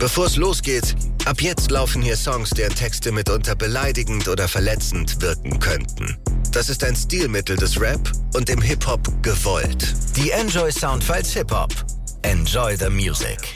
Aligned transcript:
Bevor 0.00 0.24
es 0.24 0.36
losgeht, 0.36 0.96
ab 1.26 1.42
jetzt 1.42 1.70
laufen 1.70 2.00
hier 2.00 2.16
Songs, 2.16 2.48
deren 2.48 2.74
Texte 2.74 3.12
mitunter 3.12 3.54
beleidigend 3.54 4.28
oder 4.28 4.48
verletzend 4.48 5.20
wirken 5.20 5.60
könnten. 5.60 6.16
Das 6.52 6.70
ist 6.70 6.82
ein 6.84 6.96
Stilmittel 6.96 7.58
des 7.58 7.78
Rap 7.78 8.10
und 8.32 8.48
dem 8.48 8.62
Hip-Hop 8.62 9.22
gewollt. 9.22 9.94
Die 10.16 10.30
Enjoy 10.30 10.72
Soundfiles 10.72 11.34
Hip-Hop. 11.34 11.74
Enjoy 12.22 12.78
the 12.78 12.88
Music. 12.88 13.54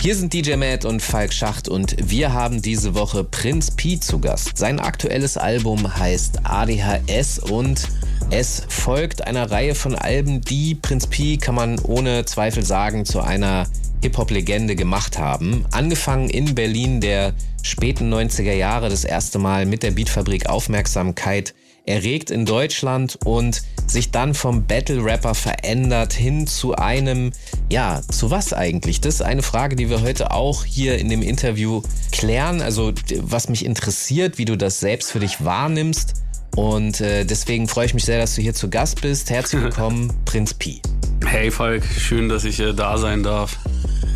Hier 0.00 0.14
sind 0.14 0.32
DJ 0.32 0.54
Matt 0.54 0.84
und 0.84 1.02
Falk 1.02 1.32
Schacht 1.32 1.68
und 1.68 1.96
wir 1.98 2.32
haben 2.32 2.62
diese 2.62 2.94
Woche 2.94 3.24
Prinz 3.24 3.72
P 3.72 3.98
zu 3.98 4.20
Gast. 4.20 4.56
Sein 4.56 4.78
aktuelles 4.78 5.36
Album 5.36 5.96
heißt 5.96 6.38
ADHS 6.44 7.40
und 7.40 7.88
es 8.30 8.62
folgt 8.68 9.26
einer 9.26 9.50
Reihe 9.50 9.74
von 9.74 9.94
Alben, 9.94 10.40
die 10.40 10.74
Prinz 10.74 11.06
P, 11.06 11.36
kann 11.36 11.54
man 11.54 11.78
ohne 11.78 12.24
Zweifel 12.24 12.64
sagen, 12.64 13.04
zu 13.04 13.20
einer 13.20 13.66
Hip-Hop-Legende 14.02 14.74
gemacht 14.74 15.18
haben. 15.18 15.64
Angefangen 15.70 16.28
in 16.28 16.54
Berlin 16.54 17.00
der 17.00 17.34
späten 17.62 18.12
90er 18.12 18.52
Jahre 18.52 18.88
das 18.88 19.04
erste 19.04 19.38
Mal 19.38 19.64
mit 19.66 19.82
der 19.82 19.92
Beatfabrik 19.92 20.48
Aufmerksamkeit 20.48 21.54
erregt 21.86 22.32
in 22.32 22.46
Deutschland 22.46 23.16
und 23.24 23.62
sich 23.86 24.10
dann 24.10 24.34
vom 24.34 24.64
Battle-Rapper 24.64 25.34
verändert 25.34 26.12
hin 26.12 26.48
zu 26.48 26.74
einem, 26.74 27.30
ja, 27.70 28.02
zu 28.10 28.32
was 28.32 28.52
eigentlich? 28.52 29.00
Das 29.00 29.14
ist 29.14 29.22
eine 29.22 29.42
Frage, 29.42 29.76
die 29.76 29.88
wir 29.88 30.02
heute 30.02 30.32
auch 30.32 30.64
hier 30.64 30.98
in 30.98 31.08
dem 31.08 31.22
Interview 31.22 31.82
klären. 32.10 32.60
Also 32.60 32.92
was 33.20 33.48
mich 33.48 33.64
interessiert, 33.64 34.38
wie 34.38 34.44
du 34.44 34.56
das 34.56 34.80
selbst 34.80 35.12
für 35.12 35.20
dich 35.20 35.44
wahrnimmst. 35.44 36.25
Und 36.56 37.02
äh, 37.02 37.24
deswegen 37.24 37.68
freue 37.68 37.86
ich 37.86 37.94
mich 37.94 38.04
sehr, 38.04 38.18
dass 38.18 38.34
du 38.34 38.42
hier 38.42 38.54
zu 38.54 38.68
Gast 38.68 39.02
bist. 39.02 39.30
Herzlich 39.30 39.62
willkommen, 39.62 40.12
Prinz 40.24 40.54
Pi. 40.54 40.80
Hey 41.24 41.50
Falk, 41.50 41.84
schön, 41.84 42.28
dass 42.28 42.44
ich 42.44 42.58
äh, 42.60 42.72
da 42.72 42.98
sein 42.98 43.22
darf. 43.22 43.58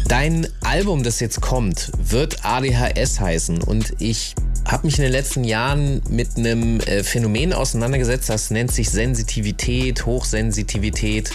Dein 0.09 0.49
Album, 0.63 1.03
das 1.03 1.21
jetzt 1.21 1.41
kommt, 1.41 1.93
wird 2.03 2.45
ADHS 2.45 3.21
heißen 3.21 3.63
und 3.63 3.95
ich 4.01 4.35
habe 4.67 4.87
mich 4.87 4.99
in 4.99 5.03
den 5.03 5.13
letzten 5.13 5.45
Jahren 5.45 6.01
mit 6.09 6.37
einem 6.37 6.81
äh, 6.81 7.05
Phänomen 7.05 7.53
auseinandergesetzt, 7.53 8.29
das 8.29 8.51
nennt 8.51 8.73
sich 8.73 8.91
Sensitivität, 8.91 10.07
Hochsensitivität. 10.07 11.33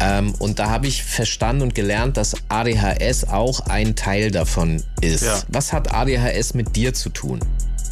Ähm, 0.00 0.34
und 0.38 0.58
da 0.58 0.68
habe 0.70 0.86
ich 0.86 1.02
verstanden 1.02 1.62
und 1.62 1.74
gelernt, 1.74 2.16
dass 2.16 2.34
ADHS 2.48 3.24
auch 3.24 3.60
ein 3.60 3.96
Teil 3.96 4.30
davon 4.30 4.82
ist. 5.00 5.24
Ja. 5.24 5.42
Was 5.48 5.72
hat 5.72 5.92
ADHS 5.92 6.54
mit 6.54 6.76
dir 6.76 6.94
zu 6.94 7.10
tun? 7.10 7.40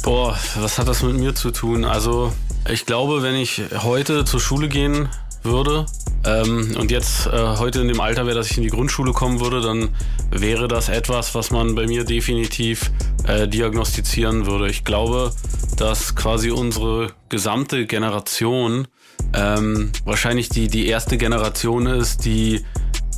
Boah, 0.03 0.37
was 0.57 0.79
hat 0.79 0.89
das 0.89 1.01
mit 1.01 1.15
mir 1.15 1.33
zu 1.33 1.51
tun? 1.51 1.85
Also, 1.85 2.33
ich 2.69 2.85
glaube, 2.85 3.23
wenn 3.23 3.35
ich 3.35 3.61
heute 3.83 4.25
zur 4.25 4.41
Schule 4.41 4.67
gehen 4.67 5.07
würde 5.43 5.85
ähm, 6.25 6.75
und 6.77 6.91
jetzt 6.91 7.27
äh, 7.27 7.31
heute 7.57 7.79
in 7.79 7.87
dem 7.87 8.01
Alter 8.01 8.25
wäre, 8.25 8.35
dass 8.35 8.51
ich 8.51 8.57
in 8.57 8.63
die 8.63 8.69
Grundschule 8.69 9.13
kommen 9.13 9.39
würde, 9.39 9.61
dann 9.61 9.95
wäre 10.29 10.67
das 10.67 10.89
etwas, 10.89 11.33
was 11.35 11.51
man 11.51 11.73
bei 11.73 11.87
mir 11.87 12.03
definitiv 12.03 12.91
äh, 13.27 13.47
diagnostizieren 13.47 14.45
würde. 14.45 14.69
Ich 14.69 14.83
glaube, 14.83 15.31
dass 15.77 16.17
quasi 16.17 16.51
unsere 16.51 17.13
gesamte 17.29 17.85
Generation 17.85 18.89
ähm, 19.33 19.93
wahrscheinlich 20.03 20.49
die, 20.49 20.67
die 20.67 20.87
erste 20.87 21.17
Generation 21.17 21.85
ist, 21.85 22.25
die 22.25 22.59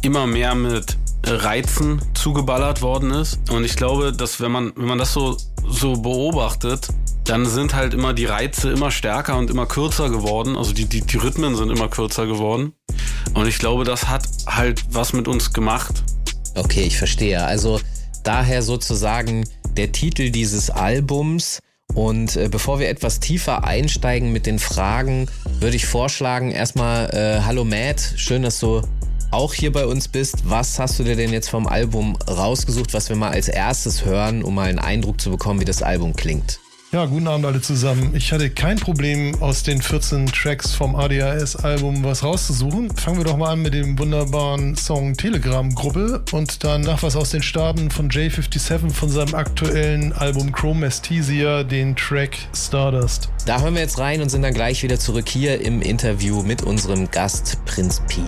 immer 0.03 0.27
mehr 0.27 0.53
mit 0.53 0.97
Reizen 1.25 1.99
zugeballert 2.13 2.83
worden 2.83 3.09
ist. 3.09 3.39
Und 3.49 3.63
ich 3.63 3.75
glaube, 3.75 4.13
dass 4.13 4.39
wenn 4.39 4.51
man, 4.51 4.71
wenn 4.75 4.85
man 4.85 4.99
das 4.99 5.13
so, 5.13 5.35
so 5.69 5.93
beobachtet, 5.93 6.87
dann 7.25 7.45
sind 7.45 7.73
halt 7.73 7.93
immer 7.93 8.13
die 8.13 8.25
Reize 8.25 8.71
immer 8.71 8.91
stärker 8.91 9.37
und 9.37 9.49
immer 9.49 9.65
kürzer 9.65 10.09
geworden. 10.09 10.55
Also 10.55 10.73
die, 10.73 10.85
die, 10.85 11.01
die 11.01 11.17
Rhythmen 11.17 11.55
sind 11.55 11.71
immer 11.71 11.89
kürzer 11.89 12.27
geworden. 12.27 12.73
Und 13.33 13.47
ich 13.47 13.57
glaube, 13.57 13.83
das 13.83 14.07
hat 14.07 14.27
halt 14.47 14.83
was 14.91 15.13
mit 15.13 15.27
uns 15.27 15.51
gemacht. 15.51 16.03
Okay, 16.55 16.83
ich 16.83 16.97
verstehe. 16.97 17.43
Also 17.43 17.79
daher 18.23 18.61
sozusagen 18.61 19.45
der 19.75 19.91
Titel 19.91 20.29
dieses 20.29 20.69
Albums. 20.69 21.59
Und 21.93 22.35
äh, 22.35 22.49
bevor 22.49 22.79
wir 22.79 22.89
etwas 22.89 23.19
tiefer 23.19 23.63
einsteigen 23.63 24.31
mit 24.31 24.45
den 24.45 24.59
Fragen, 24.59 25.27
würde 25.59 25.75
ich 25.75 25.85
vorschlagen, 25.85 26.51
erstmal, 26.51 27.09
äh, 27.11 27.41
hallo 27.41 27.63
Matt, 27.63 28.13
schön, 28.17 28.41
dass 28.41 28.59
du 28.59 28.81
auch 29.31 29.53
hier 29.53 29.71
bei 29.71 29.85
uns 29.85 30.07
bist. 30.07 30.49
Was 30.49 30.79
hast 30.79 30.99
du 30.99 31.03
dir 31.03 31.15
denn 31.15 31.33
jetzt 31.33 31.49
vom 31.49 31.67
Album 31.67 32.17
rausgesucht, 32.27 32.93
was 32.93 33.09
wir 33.09 33.15
mal 33.15 33.31
als 33.31 33.47
erstes 33.47 34.05
hören, 34.05 34.43
um 34.43 34.55
mal 34.55 34.69
einen 34.69 34.79
Eindruck 34.79 35.19
zu 35.21 35.31
bekommen, 35.31 35.59
wie 35.59 35.65
das 35.65 35.81
Album 35.81 36.15
klingt? 36.15 36.59
Ja, 36.95 37.07
guten 37.07 37.27
Abend 37.27 37.45
alle 37.45 37.59
zusammen. 37.59 38.15
Ich 38.15 38.31
hatte 38.31 38.49
kein 38.49 38.77
Problem, 38.77 39.35
aus 39.41 39.63
den 39.63 39.81
14 39.81 40.27
Tracks 40.27 40.71
vom 40.73 40.95
ADHS-Album 40.95 42.05
was 42.05 42.23
rauszusuchen. 42.23 42.95
Fangen 42.95 43.17
wir 43.17 43.25
doch 43.25 43.35
mal 43.35 43.51
an 43.51 43.63
mit 43.63 43.73
dem 43.73 43.99
wunderbaren 43.99 44.77
Song 44.77 45.13
Telegram-Gruppe 45.13 46.23
und 46.31 46.63
danach 46.63 47.03
was 47.03 47.17
aus 47.17 47.31
den 47.31 47.41
Staaten 47.41 47.91
von 47.91 48.09
J57 48.09 48.91
von 48.91 49.09
seinem 49.09 49.35
aktuellen 49.35 50.13
Album 50.13 50.53
Chrome 50.53 50.85
Aesthesia, 50.85 51.63
den 51.63 51.97
Track 51.97 52.37
Stardust. 52.55 53.27
Da 53.45 53.59
hören 53.59 53.73
wir 53.73 53.81
jetzt 53.81 53.99
rein 53.99 54.21
und 54.21 54.29
sind 54.29 54.43
dann 54.43 54.53
gleich 54.53 54.81
wieder 54.81 54.97
zurück 54.97 55.27
hier 55.27 55.59
im 55.59 55.81
Interview 55.81 56.43
mit 56.43 56.61
unserem 56.61 57.11
Gast 57.11 57.57
Prinz 57.65 58.01
P. 58.07 58.21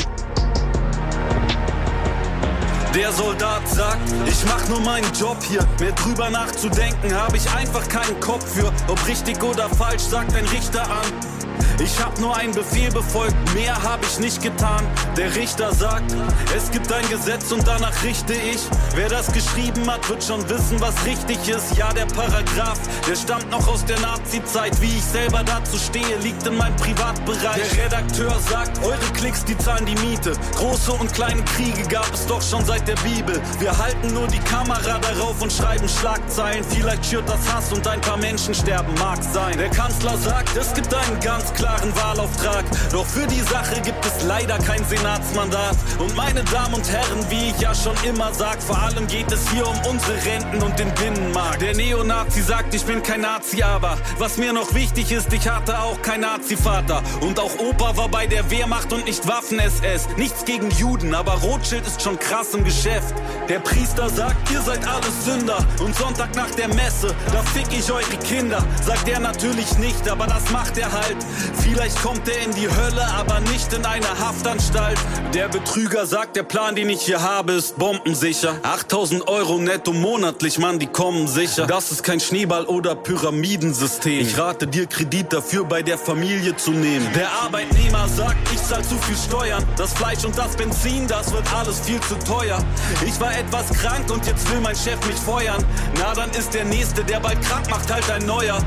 Der 2.96 3.12
Soldat 3.12 3.68
sagt, 3.68 4.12
ich 4.26 4.44
mach 4.46 4.68
nur 4.70 4.80
meinen 4.82 5.12
Job 5.14 5.38
hier. 5.48 5.64
Mehr 5.80 5.92
drüber 5.92 6.30
nachzudenken, 6.30 7.14
habe 7.14 7.38
ich 7.38 7.48
einfach 7.52 7.88
keinen 7.88 8.20
Kopf 8.20 8.54
für. 8.54 8.74
Ob 8.88 9.08
richtig 9.08 9.42
oder 9.44 9.70
falsch, 9.70 10.02
sagt 10.02 10.36
ein 10.36 10.46
Richter 10.46 10.82
an. 10.82 11.37
Ich 11.80 12.04
hab 12.04 12.20
nur 12.20 12.36
einen 12.36 12.54
Befehl 12.54 12.92
befolgt, 12.92 13.36
mehr 13.54 13.76
hab 13.82 14.04
ich 14.04 14.20
nicht 14.20 14.42
getan. 14.42 14.84
Der 15.16 15.36
Richter 15.36 15.74
sagt, 15.74 16.14
es 16.56 16.72
gibt 16.72 16.92
ein 16.92 17.08
Gesetz 17.10 17.52
und 17.52 17.68
danach 17.68 18.04
richte 18.04 18.34
ich. 18.34 18.60
Wer 18.96 19.10
das 19.10 19.32
geschrieben 19.32 19.90
hat, 19.90 20.08
wird 20.10 20.24
schon 20.24 20.48
wissen, 20.50 20.80
was 20.80 20.94
richtig 21.06 21.38
ist. 21.48 21.78
Ja, 21.78 21.94
der 21.94 22.06
Paragraph, 22.06 22.80
der 23.08 23.16
stammt 23.16 23.50
noch 23.52 23.68
aus 23.68 23.86
der 23.86 24.00
Nazi-Zeit. 24.00 24.80
Wie 24.82 24.98
ich 24.98 25.04
selber 25.04 25.44
dazu 25.44 25.78
stehe, 25.78 26.18
liegt 26.24 26.46
in 26.48 26.58
meinem 26.58 26.76
Privatbereich. 26.78 27.70
Der 27.74 27.86
Redakteur 27.86 28.40
sagt, 28.50 28.84
eure 28.84 28.98
Klicks, 29.14 29.46
die 29.46 29.58
zahlen 29.58 29.86
die 29.86 29.96
Miete. 30.06 30.34
Große 30.56 30.92
und 30.94 31.14
kleine 31.14 31.44
Kriege 31.44 31.84
gab 31.90 32.12
es 32.14 32.26
doch 32.26 32.42
schon 32.42 32.66
seit 32.66 32.88
der 32.88 32.96
Bibel. 32.98 33.40
Wir 33.60 33.78
halten 33.78 34.14
nur 34.14 34.28
die 34.28 34.40
Kamera 34.40 34.98
darauf 35.00 35.42
und 35.42 35.52
schreiben 35.52 35.88
Schlagzeilen. 35.88 36.64
Vielleicht 36.64 37.06
schürt 37.06 37.28
das 37.30 37.54
Hass 37.54 37.72
und 37.72 37.88
ein 37.88 38.02
paar 38.02 38.18
Menschen 38.18 38.54
sterben, 38.54 38.94
mag 38.96 39.24
sein. 39.24 39.58
Der 39.58 39.70
Kanzler 39.70 40.18
sagt, 40.18 40.56
es 40.58 40.74
gibt 40.74 40.94
einen 40.94 41.20
ganz 41.48 41.54
klaren 41.54 41.96
Wahlauftrag. 41.96 42.66
Doch 42.92 43.06
für 43.06 43.28
die 43.28 43.42
Sache 43.42 43.80
gibt 43.82 44.06
es 44.06 44.24
leider 44.26 44.58
kein 44.60 44.84
Senatsmandat. 44.86 45.76
Und 46.00 46.16
meine 46.16 46.44
Damen 46.46 46.76
und 46.76 46.90
Herren, 46.90 47.30
wie 47.30 47.50
ich 47.50 47.60
ja 47.60 47.74
schon 47.74 47.96
immer 48.04 48.34
sag, 48.34 48.62
vor 48.62 48.78
allem 48.78 49.08
geht 49.08 49.32
es 49.32 49.50
hier 49.50 49.68
um 49.68 49.78
unsere 49.90 50.14
Renten 50.26 50.62
und 50.62 50.78
den 50.80 50.94
Binnenmarkt. 50.96 51.62
Der 51.62 51.76
Neonazi 51.76 52.42
sagt, 52.42 52.74
ich 52.74 52.84
bin 52.86 53.04
kein 53.04 53.22
Nazi, 53.22 53.64
aber 53.64 53.98
was 54.18 54.38
mir 54.38 54.54
noch 54.54 54.74
wichtig 54.74 55.12
ist, 55.12 55.32
ich 55.34 55.48
hatte 55.48 55.80
auch 55.80 56.02
kein 56.02 56.22
Nazi-Vater. 56.22 57.02
Und 57.22 57.40
auch 57.40 57.58
Opa 57.60 57.96
war 57.98 58.10
bei 58.10 58.28
der 58.28 58.50
Wehrmacht 58.50 58.92
und 58.94 59.06
nicht 59.06 59.28
Waffen-SS. 59.28 60.08
Nichts 60.18 60.46
gegen 60.46 60.70
Juden, 60.72 61.14
aber 61.14 61.34
Rothschild 61.34 61.86
ist 61.86 62.02
schon 62.02 62.18
krass 62.20 62.54
im 62.54 62.64
Geschäft. 62.64 63.14
Der 63.50 63.60
Priester 63.60 64.10
sagt, 64.10 64.52
ihr 64.52 64.62
seid 64.62 64.86
alles 64.88 65.26
Sünder. 65.26 65.66
Und 65.80 65.96
Sonntag 65.96 66.36
nach 66.36 66.52
der 66.52 66.68
Messe, 66.70 67.14
da 67.32 67.42
fick 67.42 67.68
ich 67.78 67.92
eure 67.92 68.18
Kinder. 68.28 68.64
Sagt 68.84 69.08
er 69.08 69.20
natürlich 69.20 69.78
nicht, 69.78 70.10
aber 70.10 70.28
das 70.28 70.50
macht 70.52 70.78
er 70.78 70.92
halt. 70.92 71.18
Vielleicht 71.62 72.02
kommt 72.02 72.28
er 72.28 72.42
in 72.44 72.52
die 72.52 72.68
Hölle, 72.68 73.06
aber 73.18 73.40
nicht 73.40 73.72
in 73.74 73.86
eine 73.86 74.08
Haftanstalt. 74.20 74.98
Der 75.34 75.48
Betrüger 75.50 76.06
sagt, 76.06 76.36
der 76.36 76.44
Plan, 76.44 76.76
den 76.76 76.90
ich 76.90 77.02
hier 77.02 77.22
habe, 77.22 77.54
ist 77.54 77.78
bombensicher. 77.78 78.56
8000 78.64 79.28
Euro 79.28 79.58
netto 79.58 79.94
monatlich, 79.94 80.58
Mann, 80.60 80.80
die 80.80 80.88
kommen 80.88 81.28
sicher. 81.28 81.66
Das 81.68 81.92
ist 81.92 82.04
kein 82.04 82.20
Schneeball- 82.20 82.66
oder 82.66 82.96
Pyramidensystem. 82.96 84.22
Ich 84.22 84.38
rate 84.38 84.68
dir, 84.68 84.88
Kredit 84.88 85.34
dafür 85.34 85.66
bei 85.66 85.82
der 85.82 85.98
Familie 85.98 86.56
zu 86.56 86.72
nehmen. 86.72 87.08
Der 87.14 87.30
Arbeitnehmer 87.44 88.08
sagt, 88.08 88.38
ich 88.54 88.64
zahl 88.64 88.84
zu 88.84 88.96
viel 88.98 89.18
Steuern. 89.18 89.64
Das 89.78 89.94
Fleisch 89.94 90.24
und 90.26 90.38
das 90.38 90.56
Benzin, 90.56 91.08
das 91.08 91.32
wird 91.32 91.46
alles 91.54 91.80
viel 91.82 92.00
zu 92.02 92.16
teuer. 92.20 92.60
Ich 93.06 93.20
war 93.20 93.38
etwas 93.38 93.70
krank 93.70 94.10
und 94.12 94.26
jetzt 94.26 94.50
will 94.52 94.60
mein 94.62 94.76
Chef 94.76 94.98
mich 95.06 95.18
feuern. 95.18 95.64
Na, 96.00 96.14
dann 96.14 96.30
ist 96.32 96.54
der 96.54 96.66
Nächste, 96.66 97.04
der 97.04 97.20
bald 97.20 97.42
krank 97.42 97.70
macht, 97.70 97.92
halt 97.92 98.10
ein 98.10 98.26
neuer. 98.26 98.58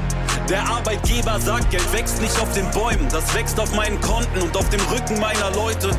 Der 0.49 0.67
Arbeitgeber 0.67 1.39
sagt, 1.41 1.71
Geld 1.71 1.93
wächst 1.93 2.21
nicht 2.21 2.39
auf 2.41 2.53
den 2.55 2.60
Bäumen, 2.73 3.09
das 3.11 3.35
wächst 3.35 3.61
auf 3.61 3.73
meinen 3.75 4.01
Konten 4.01 4.43
und 4.43 4.57
auf 4.57 4.69
dem 4.71 4.81
Rücken 4.93 5.21
meiner 5.21 5.51
Leute. 5.53 5.91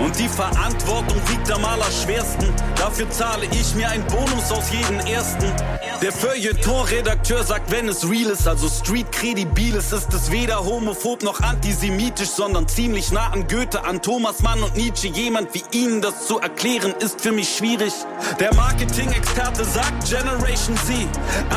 Und 0.00 0.16
die 0.18 0.28
Verantwortung 0.28 1.20
wiegt 1.28 1.50
am 1.50 1.64
allerschwersten. 1.64 2.54
Dafür 2.76 3.10
zahle 3.10 3.46
ich 3.50 3.74
mir 3.74 3.88
einen 3.88 4.04
Bonus 4.06 4.52
aus 4.52 4.70
jedem 4.70 5.00
ersten. 5.00 5.52
Der 6.00 6.12
Feuilleton-Redakteur 6.12 7.42
sagt, 7.42 7.72
wenn 7.72 7.88
es 7.88 8.08
real 8.08 8.30
ist, 8.30 8.46
also 8.46 8.68
street 8.68 9.10
kredibil 9.10 9.74
ist, 9.74 9.92
ist 9.92 10.14
es 10.14 10.30
weder 10.30 10.64
homophob 10.64 11.24
noch 11.24 11.40
antisemitisch, 11.40 12.28
sondern 12.28 12.68
ziemlich 12.68 13.10
nah 13.10 13.32
an 13.32 13.48
Goethe, 13.48 13.82
an 13.84 14.00
Thomas 14.00 14.40
Mann 14.42 14.62
und 14.62 14.76
Nietzsche. 14.76 15.08
Jemand 15.08 15.52
wie 15.54 15.64
Ihnen 15.72 16.00
das 16.00 16.26
zu 16.28 16.38
erklären, 16.38 16.94
ist 17.00 17.20
für 17.20 17.32
mich 17.32 17.56
schwierig. 17.56 17.92
Der 18.38 18.54
Marketing-Experte 18.54 19.64
sagt 19.64 20.08
Generation 20.08 20.76
Z. 20.86 20.94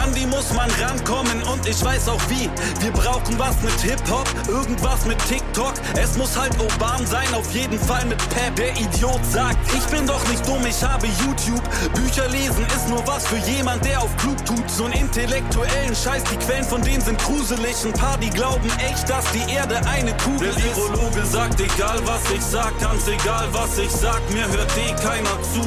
An 0.02 0.12
die 0.16 0.26
muss 0.26 0.52
man 0.54 0.72
rankommen 0.82 1.44
und 1.44 1.68
ich 1.68 1.84
weiß 1.84 2.10
auch 2.10 2.22
wie. 2.30 2.50
Wir 2.84 2.92
brauchen 2.92 3.38
was 3.38 3.62
mit 3.62 3.80
Hip-Hop, 3.82 4.28
irgendwas 4.48 5.06
mit 5.06 5.18
TikTok. 5.28 5.74
Es 6.02 6.18
muss 6.18 6.38
halt 6.38 6.54
urban 6.60 7.06
sein, 7.06 7.34
auf 7.34 7.52
jeden 7.54 7.80
Fall 7.80 8.06
mit 8.06 8.18
Pep. 8.30 8.56
Der 8.56 8.72
Idiot 8.72 9.20
sagt, 9.32 9.58
ich 9.74 9.86
bin 9.86 10.06
doch 10.08 10.26
nicht 10.28 10.48
dumm, 10.48 10.66
ich 10.66 10.84
habe 10.84 11.08
YouTube. 11.08 11.62
Bücher 11.94 12.28
lesen 12.30 12.66
ist 12.76 12.90
nur 12.90 13.06
was 13.08 13.28
für 13.28 13.38
jemand, 13.38 13.84
der 13.86 14.02
auf 14.02 14.16
klug 14.18 14.44
tut. 14.46 14.70
So 14.70 14.86
ein 14.86 14.94
intellektuellen 14.94 15.96
Scheiß, 15.96 16.24
die 16.32 16.38
Quellen 16.38 16.64
von 16.64 16.82
denen 16.82 17.02
sind 17.02 17.20
gruselig. 17.20 17.76
Ein 17.86 17.94
paar, 17.94 18.18
die 18.18 18.30
glauben 18.30 18.70
echt, 18.80 19.10
dass 19.10 19.26
die 19.32 19.52
Erde 19.52 19.82
eine 19.88 20.16
Kugel 20.18 20.50
ist. 20.50 20.58
Der 20.58 20.76
Virologe 20.76 21.26
sagt, 21.26 21.60
egal 21.60 22.00
was 22.06 22.32
ich 22.34 22.42
sag, 22.42 22.80
ganz 22.80 23.08
egal 23.08 23.48
was 23.52 23.78
ich 23.78 23.92
sag, 23.92 24.22
mir 24.32 24.48
hört 24.48 24.72
eh 24.78 24.94
keiner 25.04 25.38
zu. 25.54 25.62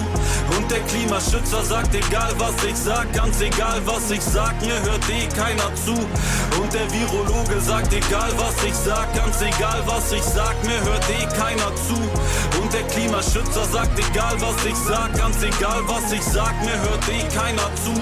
Und 0.57 0.71
der 0.71 0.81
Klimaschützer 0.81 1.63
sagt, 1.63 1.95
egal 1.95 2.33
was 2.39 2.55
ich 2.65 2.77
sag, 2.77 3.13
ganz 3.13 3.41
egal 3.41 3.81
was 3.85 4.11
ich 4.11 4.23
sag, 4.23 4.61
mir 4.61 4.81
hört 4.83 5.09
eh 5.11 5.27
keiner 5.35 5.75
zu. 5.75 5.93
Und 6.61 6.73
der 6.73 6.91
Virologe 6.93 7.61
sagt, 7.61 7.93
egal 7.93 8.31
was 8.37 8.54
ich 8.63 8.75
sag, 8.75 9.15
ganz 9.15 9.41
egal 9.41 9.83
was 9.87 10.13
ich 10.13 10.23
sag, 10.23 10.55
mir 10.65 10.81
hört 10.85 11.05
eh 11.11 11.27
keiner 11.37 11.75
zu. 11.87 11.95
Und 12.61 12.73
der 12.73 12.83
Klimaschützer 12.83 13.65
sagt, 13.65 13.99
egal 13.99 14.41
was 14.41 14.65
ich 14.65 14.77
sag, 14.77 15.17
ganz 15.17 15.43
egal 15.43 15.81
was 15.87 16.13
ich 16.13 16.23
sag, 16.23 16.55
mir 16.63 16.79
hört 16.79 17.09
eh 17.09 17.37
keiner 17.37 17.71
zu. 17.83 17.93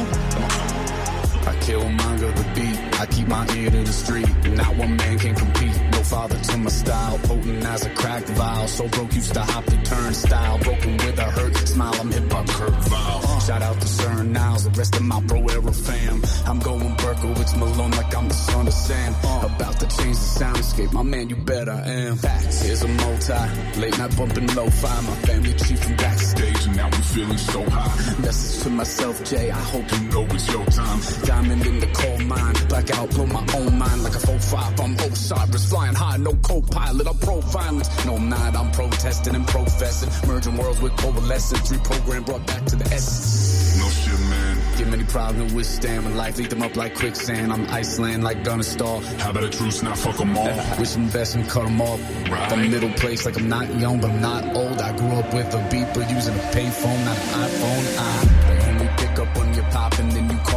I 1.45 1.55
kill 1.65 1.89
manga 1.89 2.29
the 2.35 2.45
beat. 2.55 2.79
I 3.01 3.07
keep 3.07 3.29
my 3.29 3.47
ear 3.57 3.71
to 3.71 3.85
the 3.85 3.93
street. 3.93 4.29
Not 4.57 4.77
one 4.77 4.97
man 4.97 5.19
can 5.19 5.35
compete. 5.35 5.92
No 6.03 6.09
father 6.09 6.37
to 6.37 6.57
my 6.57 6.71
style. 6.71 7.19
Potent 7.19 7.65
as 7.65 7.87
a 7.87 7.91
cracked 7.91 8.29
vial. 8.31 8.67
So 8.67 8.89
broke 8.89 9.15
used 9.15 9.35
to 9.35 9.41
hop 9.41 9.65
the 9.67 9.77
turnstile. 9.85 10.59
Broken 10.59 10.97
with 10.97 11.19
a 11.19 11.31
hurt 11.31 11.57
smile. 11.69 11.95
I'm 12.01 12.11
hip 12.11 12.33
hop 12.33 12.49
Kurt 12.49 12.75
Vile. 12.91 13.41
Shout 13.41 13.63
out 13.63 13.81
to 13.81 13.87
CERN 13.87 14.29
Niles. 14.31 14.65
The 14.65 14.71
rest 14.71 14.97
of 14.97 15.03
my 15.03 15.21
pro 15.29 15.41
era 15.47 15.73
fam. 15.73 16.23
I'm 16.47 16.59
going 16.59 16.97
Berkowitz 16.97 17.57
Malone 17.57 17.93
like 17.93 18.17
I'm 18.17 18.27
the 18.27 18.35
son 18.35 18.67
of 18.67 18.73
Sam. 18.73 19.15
About 19.45 19.79
to 19.79 19.87
change 19.97 20.17
the 20.17 20.31
soundscape. 20.43 20.93
My 20.93 21.05
man, 21.05 21.29
you 21.29 21.37
bet 21.37 21.69
I 21.69 21.81
am. 21.83 22.17
Facts. 22.17 22.63
Here's 22.63 22.83
a 22.83 22.89
multi. 22.89 23.81
Late 23.81 23.97
night 23.99 24.17
bumping 24.17 24.55
lo-fi. 24.57 25.01
My 25.03 25.17
family 25.27 25.55
chief 25.55 25.85
from 25.85 25.95
backstage. 25.97 26.67
And 26.67 26.77
now 26.77 26.89
we 26.91 26.99
feeling 27.15 27.39
so 27.39 27.63
high. 27.71 28.21
Message 28.23 28.63
to 28.65 28.71
myself, 28.71 29.23
Jay. 29.23 29.53
I 29.53 29.63
hope 29.73 29.93
you 29.93 30.01
know 30.09 30.25
it's 30.35 30.53
your 30.53 30.67
time. 30.67 31.01
Diamond 31.27 31.65
in 31.65 31.79
the 31.79 31.87
coal 31.95 32.19
mine. 32.19 32.55
Blackout, 32.69 33.11
blow 33.11 33.27
my 33.27 33.47
own 33.55 33.79
mind 33.79 34.03
like 34.03 34.15
a 34.15 34.19
4-5. 34.19 34.81
I'm 34.83 34.95
Osiris, 35.13 35.71
flying 35.71 35.92
high, 35.95 36.17
no 36.17 36.33
co-pilot. 36.43 37.07
I'm 37.07 37.19
pro-violence. 37.19 38.05
No, 38.05 38.17
I'm 38.17 38.29
not. 38.29 38.57
I'm 38.57 38.71
protesting 38.73 39.35
and 39.35 39.47
professing. 39.47 40.29
Merging 40.29 40.57
worlds 40.57 40.81
with 40.81 40.97
coalescence. 40.97 41.71
Reprogram 41.71 42.27
brought 42.27 42.47
back 42.47 42.65
to 42.67 42.77
the 42.77 42.85
essence. 42.87 43.79
No 43.79 43.89
shit, 43.89 44.21
man. 44.29 44.59
Give 44.77 44.89
many 44.89 45.05
problems 45.05 45.51
to 45.51 45.57
withstand. 45.57 46.05
When 46.05 46.17
life 46.17 46.39
eat 46.41 46.51
them 46.51 46.63
up 46.63 46.77
like 46.77 46.95
quicksand. 46.95 47.53
I'm 47.53 47.67
Iceland 47.69 48.25
like 48.25 48.43
Gunnerstar. 48.45 49.03
How 49.21 49.31
about 49.31 49.45
a 49.45 49.51
truce, 49.51 49.83
now 49.83 49.95
fuck 49.95 50.17
them 50.17 50.37
all? 50.37 50.47
Wish 50.79 50.93
them 50.93 51.09
best 51.09 51.35
and 51.35 51.49
cut 51.49 51.65
them 51.65 51.81
off. 51.81 52.01
Right. 52.31 52.51
The 52.51 52.57
middle 52.57 52.91
place 52.91 53.25
like 53.25 53.39
I'm 53.39 53.49
not 53.49 53.73
young, 53.79 54.01
but 54.01 54.11
I'm 54.11 54.21
not 54.21 54.57
old. 54.57 54.81
I 54.81 54.97
grew 54.97 55.09
up 55.09 55.33
with 55.33 55.55
a 55.55 55.59
beeper 55.71 56.09
using 56.11 56.35
a 56.35 56.43
payphone, 56.53 57.05
not 57.05 57.17
an 57.17 57.49
iPhone. 57.49 57.99
I 57.99 58.71
only 58.71 58.89
pick 58.97 59.19
up 59.19 59.37
when 59.37 59.55
you're 59.55 59.65
popping, 59.65 60.09
then 60.11 60.31
you 60.31 60.37
call 60.39 60.43
them, 60.43 60.43
right? 60.43 60.51
My 60.51 60.52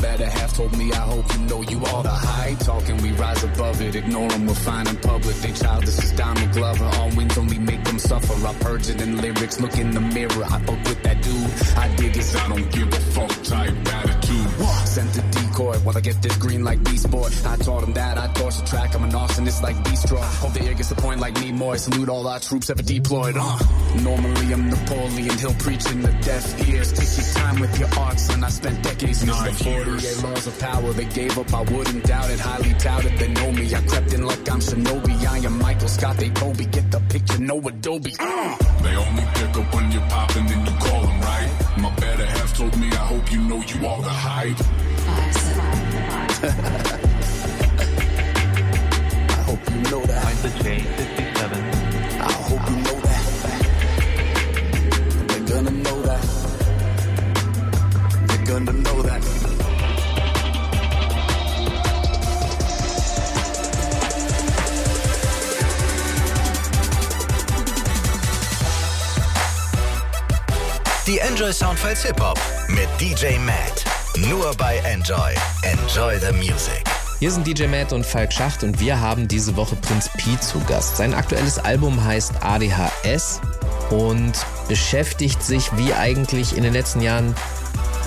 better 0.00 0.26
half 0.26 0.54
told 0.54 0.76
me, 0.76 0.92
I 0.92 0.96
hope 0.96 1.32
you 1.34 1.40
know 1.46 1.62
you 1.62 1.84
all 1.86 2.02
the 2.02 2.10
high 2.10 2.54
talking. 2.60 2.96
We 3.02 3.12
rise 3.12 3.42
above 3.44 3.80
it, 3.82 3.94
ignore 3.94 4.28
them, 4.28 4.46
we're 4.46 4.54
fine 4.54 4.88
in 4.88 4.96
public. 4.96 5.36
They 5.36 5.52
childish 5.52 5.98
as 5.98 6.12
Donald 6.12 6.52
Glover. 6.52 6.84
All 6.84 7.10
wins 7.16 7.36
only 7.38 7.58
make 7.58 7.84
them 7.84 7.98
suffer. 7.98 8.34
I 8.46 8.54
purge 8.54 8.88
it 8.88 9.00
in 9.00 9.20
lyrics, 9.20 9.60
look 9.60 9.76
in 9.78 9.90
the 9.90 10.00
mirror. 10.00 10.44
I 10.44 10.58
fuck 10.60 10.82
with 10.84 11.02
that 11.02 11.22
dude. 11.22 11.50
I 11.76 11.94
dig 11.96 12.16
it. 12.16 12.36
I 12.36 12.48
don't 12.48 12.72
give 12.72 12.88
a 12.88 13.00
fuck 13.14 13.42
type 13.42 13.76
attitude. 13.94 14.50
Sent 14.86 15.18
a 15.18 15.22
decoy 15.60 15.78
while 15.84 15.96
I 15.96 16.00
get 16.00 16.22
this 16.22 16.36
green 16.36 16.64
like 16.64 16.82
Beast 16.84 17.10
Boy. 17.10 17.28
I 17.44 17.56
taught 17.56 17.84
him 17.84 17.92
that, 17.94 18.18
I 18.18 18.26
torch 18.32 18.56
the 18.58 18.66
track. 18.66 18.94
I'm 18.94 19.04
an 19.04 19.10
arsonist 19.10 19.62
like 19.62 19.82
Beast 19.84 20.02
Straw. 20.06 20.22
Hope 20.22 20.52
the 20.52 20.62
air 20.64 20.74
gets 20.74 20.88
the 20.88 20.94
point 20.94 21.20
like 21.20 21.34
Nimoy. 21.34 21.78
Salute 21.78 22.08
all 22.08 22.26
our 22.26 22.40
troops 22.40 22.70
ever 22.70 22.82
deployed. 22.82 23.36
Uh. 23.38 23.58
Normally 24.02 24.52
I'm 24.52 24.70
Napoleon, 24.70 25.38
he'll 25.38 25.54
preach 25.54 25.86
in 25.90 26.02
the 26.02 26.12
deaf 26.22 26.68
ears. 26.68 26.92
Take 26.92 27.16
your 27.16 27.34
time 27.34 27.60
with 27.60 27.78
your 27.78 27.88
art, 27.98 28.18
son. 28.18 28.44
I 28.44 28.48
spent 28.48 28.82
decades 28.82 29.22
in 29.22 29.28
the 29.28 29.34
48 29.34 30.22
laws 30.24 30.46
of 30.46 30.58
power. 30.58 30.92
They 30.92 31.06
gave 31.06 31.38
up, 31.38 31.52
I 31.52 31.62
wouldn't 31.62 32.04
doubt 32.04 32.30
it. 32.30 32.40
Highly 32.40 32.74
touted, 32.74 33.18
they 33.18 33.28
know 33.28 33.52
me. 33.52 33.74
I 33.74 33.80
crept 33.82 34.12
in 34.12 34.24
like 34.24 34.50
I'm 34.50 34.60
Shinobi. 34.60 35.26
I 35.26 35.38
am 35.38 35.58
Michael 35.58 35.88
Scott, 35.88 36.16
they 36.16 36.30
Kobe. 36.30 36.64
Get 36.64 36.90
the 36.90 37.00
picture, 37.08 37.38
no 37.38 37.58
Adobe. 37.60 38.14
Uh. 38.18 38.56
They 38.82 38.96
only 38.96 39.24
pick 39.34 39.56
up 39.56 39.74
when 39.74 39.92
you're 39.92 40.08
popping, 40.08 40.46
then 40.46 40.66
you 40.66 40.72
call 40.78 41.02
them, 41.02 41.20
right? 41.20 41.50
My 41.78 41.94
better 41.96 42.26
half 42.26 42.56
told 42.56 42.76
me, 42.78 42.88
I 42.88 43.04
hope 43.12 43.32
you 43.32 43.40
know 43.42 43.62
you 43.62 43.86
all 43.86 44.00
the 44.02 44.08
hype. 44.08 44.89
I 46.42 46.46
hope 49.44 49.60
you 49.70 49.76
know 49.90 50.00
that. 50.06 50.24
the 50.40 50.48
J57. 50.48 51.52
I 52.18 52.32
hope 52.32 52.70
you 52.70 52.76
know 52.76 52.98
that. 53.00 53.24
They're 55.28 55.46
gonna 55.54 55.70
know 55.70 56.00
that. 56.00 56.24
They're 58.26 58.46
gonna 58.46 58.72
know 58.72 59.02
that. 59.02 59.20
Die 71.04 71.18
Enjoy 71.18 71.52
Soundfiles 71.52 72.02
Hip 72.04 72.18
Hop 72.20 72.38
mit 72.68 72.88
DJ 72.98 73.38
Matt. 73.38 73.79
Nur 74.28 74.52
bei 74.58 74.76
Enjoy. 74.78 75.32
Enjoy 75.62 76.18
the 76.18 76.32
Music. 76.32 76.84
Hier 77.20 77.30
sind 77.30 77.46
DJ 77.46 77.66
Matt 77.68 77.94
und 77.94 78.04
Falk 78.04 78.30
Schacht 78.30 78.62
und 78.62 78.78
wir 78.78 79.00
haben 79.00 79.26
diese 79.26 79.56
Woche 79.56 79.76
Prinz 79.76 80.10
Pi 80.18 80.38
zu 80.38 80.60
Gast. 80.64 80.98
Sein 80.98 81.14
aktuelles 81.14 81.58
Album 81.58 82.04
heißt 82.04 82.34
ADHS 82.42 83.40
und 83.88 84.32
beschäftigt 84.68 85.42
sich 85.42 85.74
wie 85.78 85.94
eigentlich 85.94 86.54
in 86.54 86.64
den 86.64 86.74
letzten 86.74 87.00
Jahren 87.00 87.34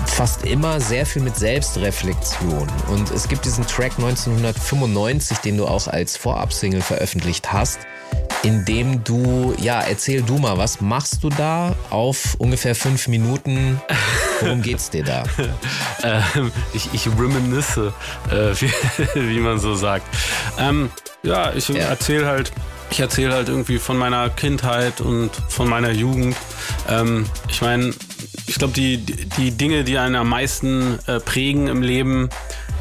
fast 0.06 0.46
immer 0.46 0.80
sehr 0.80 1.04
viel 1.04 1.22
mit 1.22 1.34
Selbstreflexion. 1.34 2.68
Und 2.88 3.10
es 3.10 3.26
gibt 3.26 3.44
diesen 3.44 3.66
Track 3.66 3.94
1995, 3.96 5.38
den 5.38 5.56
du 5.56 5.66
auch 5.66 5.88
als 5.88 6.16
Vorab-Single 6.16 6.82
veröffentlicht 6.82 7.52
hast, 7.52 7.80
in 8.44 8.64
dem 8.64 9.02
du, 9.04 9.54
ja, 9.60 9.80
erzähl 9.80 10.22
du 10.22 10.38
mal, 10.38 10.56
was 10.58 10.80
machst 10.80 11.24
du 11.24 11.30
da 11.30 11.74
auf 11.90 12.34
ungefähr 12.38 12.74
fünf 12.74 13.08
Minuten? 13.08 13.80
Worum 14.40 14.62
geht's 14.62 14.90
dir 14.90 15.02
da? 15.02 15.24
ähm, 16.02 16.52
ich, 16.72 16.88
ich 16.92 17.06
reminisce, 17.08 17.92
äh, 18.30 18.54
wie, 18.60 18.70
wie 19.14 19.40
man 19.40 19.58
so 19.58 19.74
sagt. 19.74 20.06
Ähm, 20.58 20.90
ja, 21.22 21.52
ich 21.54 21.68
Ja. 21.68 21.76
erzähle 21.86 22.26
halt, 22.26 22.52
ich 22.90 23.00
erzähle 23.00 23.32
halt 23.34 23.48
irgendwie 23.48 23.78
von 23.78 23.96
meiner 23.96 24.28
Kindheit 24.30 25.00
und 25.00 25.30
von 25.48 25.68
meiner 25.68 25.90
Jugend. 25.90 26.36
Ähm, 26.88 27.24
ich 27.48 27.62
meine, 27.62 27.92
ich 28.46 28.56
glaube, 28.56 28.74
die, 28.74 28.98
die 28.98 29.50
Dinge, 29.52 29.84
die 29.84 29.96
einen 29.98 30.16
am 30.16 30.28
meisten 30.28 30.98
äh, 31.06 31.18
prägen 31.18 31.66
im 31.68 31.80
Leben, 31.82 32.28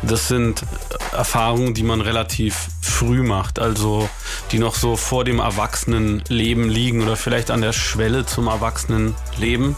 das 0.08 0.28
sind 0.28 0.64
Erfahrungen, 1.12 1.74
die 1.74 1.84
man 1.84 2.02
relativ 2.02 2.68
früh 2.82 3.24
macht, 3.24 3.60
also 3.60 4.10
die 4.52 4.60
noch 4.60 4.76
so 4.76 4.96
vor 4.96 5.24
dem 5.24 5.40
Erwachsenenleben 5.40 6.70
liegen 6.70 7.02
oder 7.02 7.16
vielleicht 7.16 7.52
an 7.52 7.62
der 7.62 7.74
Schwelle 7.74 8.26
zum 8.26 8.48
Erwachsenenleben. 8.48 9.76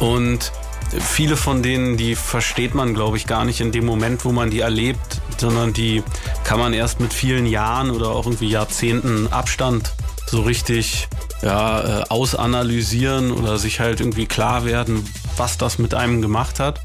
Und 0.00 0.52
viele 1.00 1.36
von 1.36 1.62
denen, 1.62 1.96
die 1.96 2.14
versteht 2.14 2.74
man, 2.74 2.94
glaube 2.94 3.16
ich, 3.16 3.26
gar 3.26 3.44
nicht 3.44 3.60
in 3.60 3.72
dem 3.72 3.86
Moment, 3.86 4.24
wo 4.24 4.32
man 4.32 4.50
die 4.50 4.60
erlebt, 4.60 5.20
sondern 5.38 5.72
die 5.72 6.02
kann 6.44 6.58
man 6.58 6.72
erst 6.72 7.00
mit 7.00 7.12
vielen 7.12 7.46
Jahren 7.46 7.90
oder 7.90 8.10
auch 8.10 8.26
irgendwie 8.26 8.48
Jahrzehnten 8.48 9.32
Abstand 9.32 9.92
so 10.26 10.42
richtig 10.42 11.08
ja, 11.42 12.00
äh, 12.00 12.04
ausanalysieren 12.08 13.32
oder 13.32 13.58
sich 13.58 13.80
halt 13.80 14.00
irgendwie 14.00 14.26
klar 14.26 14.64
werden, 14.64 15.06
was 15.36 15.58
das 15.58 15.78
mit 15.78 15.94
einem 15.94 16.22
gemacht 16.22 16.60
hat. 16.60 16.80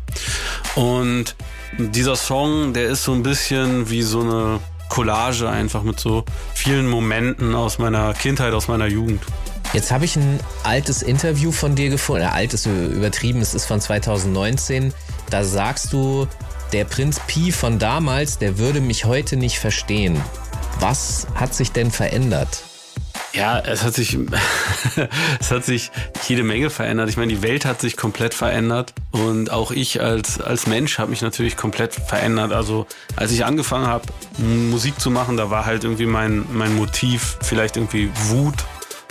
Und 0.76 1.36
dieser 1.78 2.16
Song, 2.16 2.74
der 2.74 2.88
ist 2.88 3.04
so 3.04 3.14
ein 3.14 3.24
bisschen 3.24 3.90
wie 3.90 4.02
so 4.02 4.22
eine 4.22 4.60
Collage 4.90 5.50
einfach 5.50 5.84
mit 5.84 6.00
so 6.00 6.24
vielen 6.54 6.88
Momenten 6.88 7.56
aus 7.56 7.78
meiner 7.78 8.14
Kindheit, 8.14 8.54
aus 8.54 8.68
meiner 8.68 8.88
Jugend. 8.88 9.22
Jetzt 9.74 9.92
habe 9.92 10.06
ich 10.06 10.16
ein 10.16 10.40
altes 10.64 11.02
Interview 11.02 11.52
von 11.52 11.76
dir 11.76 11.90
gefunden, 11.90 12.24
äh, 12.24 12.30
altes 12.30 12.66
übertrieben, 12.66 13.42
es 13.42 13.54
ist 13.54 13.66
von 13.66 13.82
2019. 13.82 14.94
Da 15.30 15.44
sagst 15.44 15.92
du, 15.92 16.28
der 16.72 16.86
Prinz 16.86 17.20
Pi 17.28 17.52
von 17.52 17.78
damals, 17.78 18.38
der 18.38 18.58
würde 18.58 18.80
mich 18.80 19.06
heute 19.06 19.36
nicht 19.36 19.60
verstehen. 19.60 20.22
Was 20.80 21.28
hat 21.36 21.54
sich 21.54 21.72
denn 21.72 21.92
verändert? 21.92 22.64
Ja, 23.38 23.60
es 23.60 23.84
hat 23.84 23.94
sich, 23.94 24.18
es 25.40 25.52
hat 25.52 25.64
sich 25.64 25.92
jede 26.28 26.44
Menge 26.44 26.72
verändert. 26.72 27.08
Ich 27.08 27.18
meine, 27.18 27.32
die 27.32 27.44
Welt 27.44 27.66
hat 27.66 27.80
sich 27.80 27.96
komplett 27.96 28.34
verändert 28.34 28.96
und 29.12 29.52
auch 29.52 29.70
ich 29.70 30.02
als, 30.02 30.42
als 30.42 30.66
Mensch 30.66 30.98
habe 30.98 31.12
mich 31.12 31.22
natürlich 31.22 31.56
komplett 31.56 31.94
verändert. 31.94 32.52
Also 32.52 32.88
als 33.16 33.32
ich 33.32 33.46
angefangen 33.46 33.86
habe, 33.86 34.06
Musik 34.40 35.00
zu 35.00 35.12
machen, 35.12 35.38
da 35.38 35.52
war 35.52 35.68
halt 35.68 35.84
irgendwie 35.84 36.08
mein, 36.08 36.46
mein 36.52 36.76
Motiv 36.76 37.38
vielleicht 37.44 37.78
irgendwie 37.78 38.10
Wut 38.30 38.56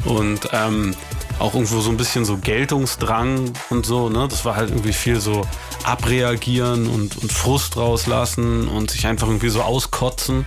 und 0.04 0.48
ähm, 0.52 0.96
auch 1.38 1.54
irgendwo 1.54 1.78
so 1.78 1.90
ein 1.90 1.96
bisschen 1.96 2.24
so 2.24 2.36
Geltungsdrang 2.36 3.52
und 3.70 3.86
so. 3.86 4.08
Ne? 4.08 4.26
Das 4.28 4.44
war 4.44 4.56
halt 4.56 4.70
irgendwie 4.70 4.92
viel 4.92 5.20
so 5.20 5.46
abreagieren 5.84 6.88
und, 6.88 7.16
und 7.18 7.30
Frust 7.30 7.76
rauslassen 7.76 8.66
und 8.66 8.90
sich 8.90 9.06
einfach 9.06 9.28
irgendwie 9.28 9.50
so 9.50 9.62
auskotzen. 9.62 10.44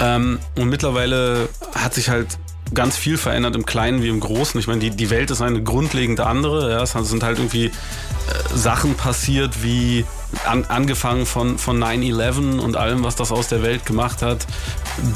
Ähm, 0.00 0.40
und 0.56 0.68
mittlerweile 0.68 1.48
hat 1.72 1.94
sich 1.94 2.08
halt 2.08 2.36
ganz 2.74 2.96
viel 2.96 3.16
verändert 3.16 3.54
im 3.54 3.64
Kleinen 3.64 4.02
wie 4.02 4.08
im 4.08 4.20
Großen. 4.20 4.58
Ich 4.58 4.66
meine, 4.66 4.80
die, 4.80 4.90
die 4.90 5.10
Welt 5.10 5.30
ist 5.30 5.40
eine 5.40 5.62
grundlegende 5.62 6.26
andere. 6.26 6.70
Ja. 6.70 6.82
Es 6.82 6.92
sind 6.92 7.22
halt 7.22 7.38
irgendwie 7.38 7.66
äh, 7.66 7.70
Sachen 8.54 8.94
passiert 8.94 9.62
wie 9.62 10.04
an, 10.44 10.64
angefangen 10.64 11.26
von, 11.26 11.58
von 11.58 11.82
9-11 11.82 12.58
und 12.58 12.76
allem, 12.76 13.04
was 13.04 13.14
das 13.14 13.30
aus 13.30 13.48
der 13.48 13.62
Welt 13.62 13.86
gemacht 13.86 14.22
hat, 14.22 14.46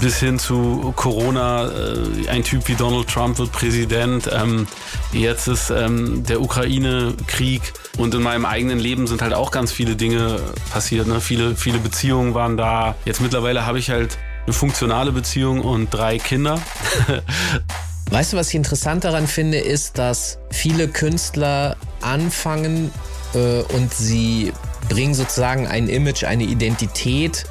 bis 0.00 0.20
hin 0.20 0.38
zu 0.38 0.92
Corona. 0.94 1.68
Äh, 1.68 2.28
ein 2.28 2.44
Typ 2.44 2.68
wie 2.68 2.74
Donald 2.74 3.08
Trump 3.08 3.38
wird 3.38 3.50
Präsident. 3.52 4.30
Ähm, 4.32 4.68
jetzt 5.12 5.48
ist 5.48 5.70
ähm, 5.70 6.24
der 6.24 6.40
Ukraine-Krieg. 6.40 7.72
Und 7.98 8.14
in 8.14 8.22
meinem 8.22 8.46
eigenen 8.46 8.78
Leben 8.78 9.06
sind 9.06 9.20
halt 9.20 9.34
auch 9.34 9.50
ganz 9.50 9.72
viele 9.72 9.96
Dinge 9.96 10.38
passiert. 10.72 11.06
Ne? 11.06 11.20
Viele, 11.20 11.56
viele 11.56 11.78
Beziehungen 11.78 12.34
waren 12.34 12.56
da. 12.56 12.94
Jetzt 13.04 13.20
mittlerweile 13.20 13.66
habe 13.66 13.78
ich 13.78 13.90
halt 13.90 14.16
eine 14.50 14.58
funktionale 14.58 15.12
Beziehung 15.12 15.60
und 15.60 15.90
drei 15.90 16.18
Kinder. 16.18 16.60
Weißt 18.10 18.32
du, 18.32 18.36
was 18.36 18.48
ich 18.48 18.56
interessant 18.56 19.04
daran 19.04 19.28
finde, 19.28 19.58
ist, 19.58 19.96
dass 19.96 20.38
viele 20.50 20.88
Künstler 20.88 21.76
anfangen 22.00 22.90
äh, 23.34 23.62
und 23.74 23.94
sie 23.94 24.52
bringen 24.88 25.14
sozusagen 25.14 25.68
ein 25.68 25.88
Image, 25.88 26.24
eine 26.24 26.42
Identität 26.42 27.44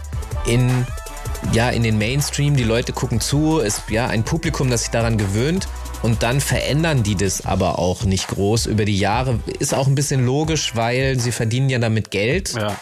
in, 0.46 0.86
ja, 1.54 1.70
in 1.70 1.84
den 1.84 1.98
Mainstream. 1.98 2.58
Die 2.58 2.66
Leute 2.66 2.92
gucken 2.92 3.22
zu, 3.22 3.60
ist 3.60 3.84
ja 3.90 4.08
ein 4.08 4.24
Publikum, 4.26 4.70
das 4.70 4.82
sich 4.82 4.92
daran 4.92 5.18
gewöhnt. 5.18 5.70
Und 6.02 6.22
dann 6.24 6.42
verändern 6.42 7.04
die 7.04 7.16
das 7.16 7.46
aber 7.46 7.80
auch 7.80 8.04
nicht 8.04 8.28
groß 8.28 8.66
über 8.66 8.84
die 8.84 9.00
Jahre. 9.00 9.40
Ist 9.60 9.74
auch 9.74 9.88
ein 9.88 9.96
bisschen 9.96 10.26
logisch, 10.26 10.76
weil 10.76 11.18
sie 11.18 11.32
verdienen 11.32 11.70
ja 11.70 11.80
damit 11.80 12.12
Geld. 12.12 12.54
Ja. 12.56 12.76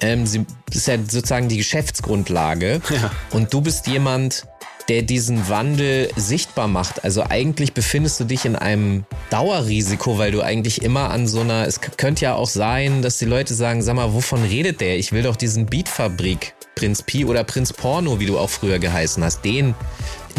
Ähm, 0.00 0.26
sie 0.26 0.44
ist 0.72 0.86
ja 0.86 0.96
sozusagen 0.98 1.48
die 1.48 1.56
Geschäftsgrundlage. 1.56 2.80
Ja. 2.90 3.10
Und 3.30 3.52
du 3.52 3.60
bist 3.60 3.86
jemand, 3.86 4.46
der 4.88 5.02
diesen 5.02 5.48
Wandel 5.48 6.10
sichtbar 6.16 6.68
macht. 6.68 7.04
Also 7.04 7.24
eigentlich 7.28 7.72
befindest 7.72 8.20
du 8.20 8.24
dich 8.24 8.44
in 8.44 8.56
einem 8.56 9.04
Dauerrisiko, 9.30 10.18
weil 10.18 10.30
du 10.30 10.42
eigentlich 10.42 10.82
immer 10.82 11.10
an 11.10 11.26
so 11.26 11.40
einer, 11.40 11.66
es 11.66 11.80
könnte 11.80 12.24
ja 12.24 12.34
auch 12.34 12.48
sein, 12.48 13.02
dass 13.02 13.18
die 13.18 13.24
Leute 13.24 13.54
sagen, 13.54 13.82
sag 13.82 13.96
mal, 13.96 14.14
wovon 14.14 14.44
redet 14.44 14.80
der? 14.80 14.96
Ich 14.98 15.12
will 15.12 15.22
doch 15.22 15.36
diesen 15.36 15.66
Beatfabrik 15.66 16.54
Prinz 16.76 17.02
Pi 17.02 17.24
oder 17.24 17.42
Prinz 17.42 17.72
Porno, 17.72 18.20
wie 18.20 18.26
du 18.26 18.38
auch 18.38 18.50
früher 18.50 18.78
geheißen 18.78 19.24
hast, 19.24 19.44
den, 19.44 19.74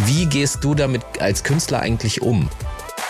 wie 0.05 0.27
gehst 0.27 0.63
du 0.63 0.75
damit 0.75 1.01
als 1.19 1.43
Künstler 1.43 1.79
eigentlich 1.79 2.21
um? 2.21 2.49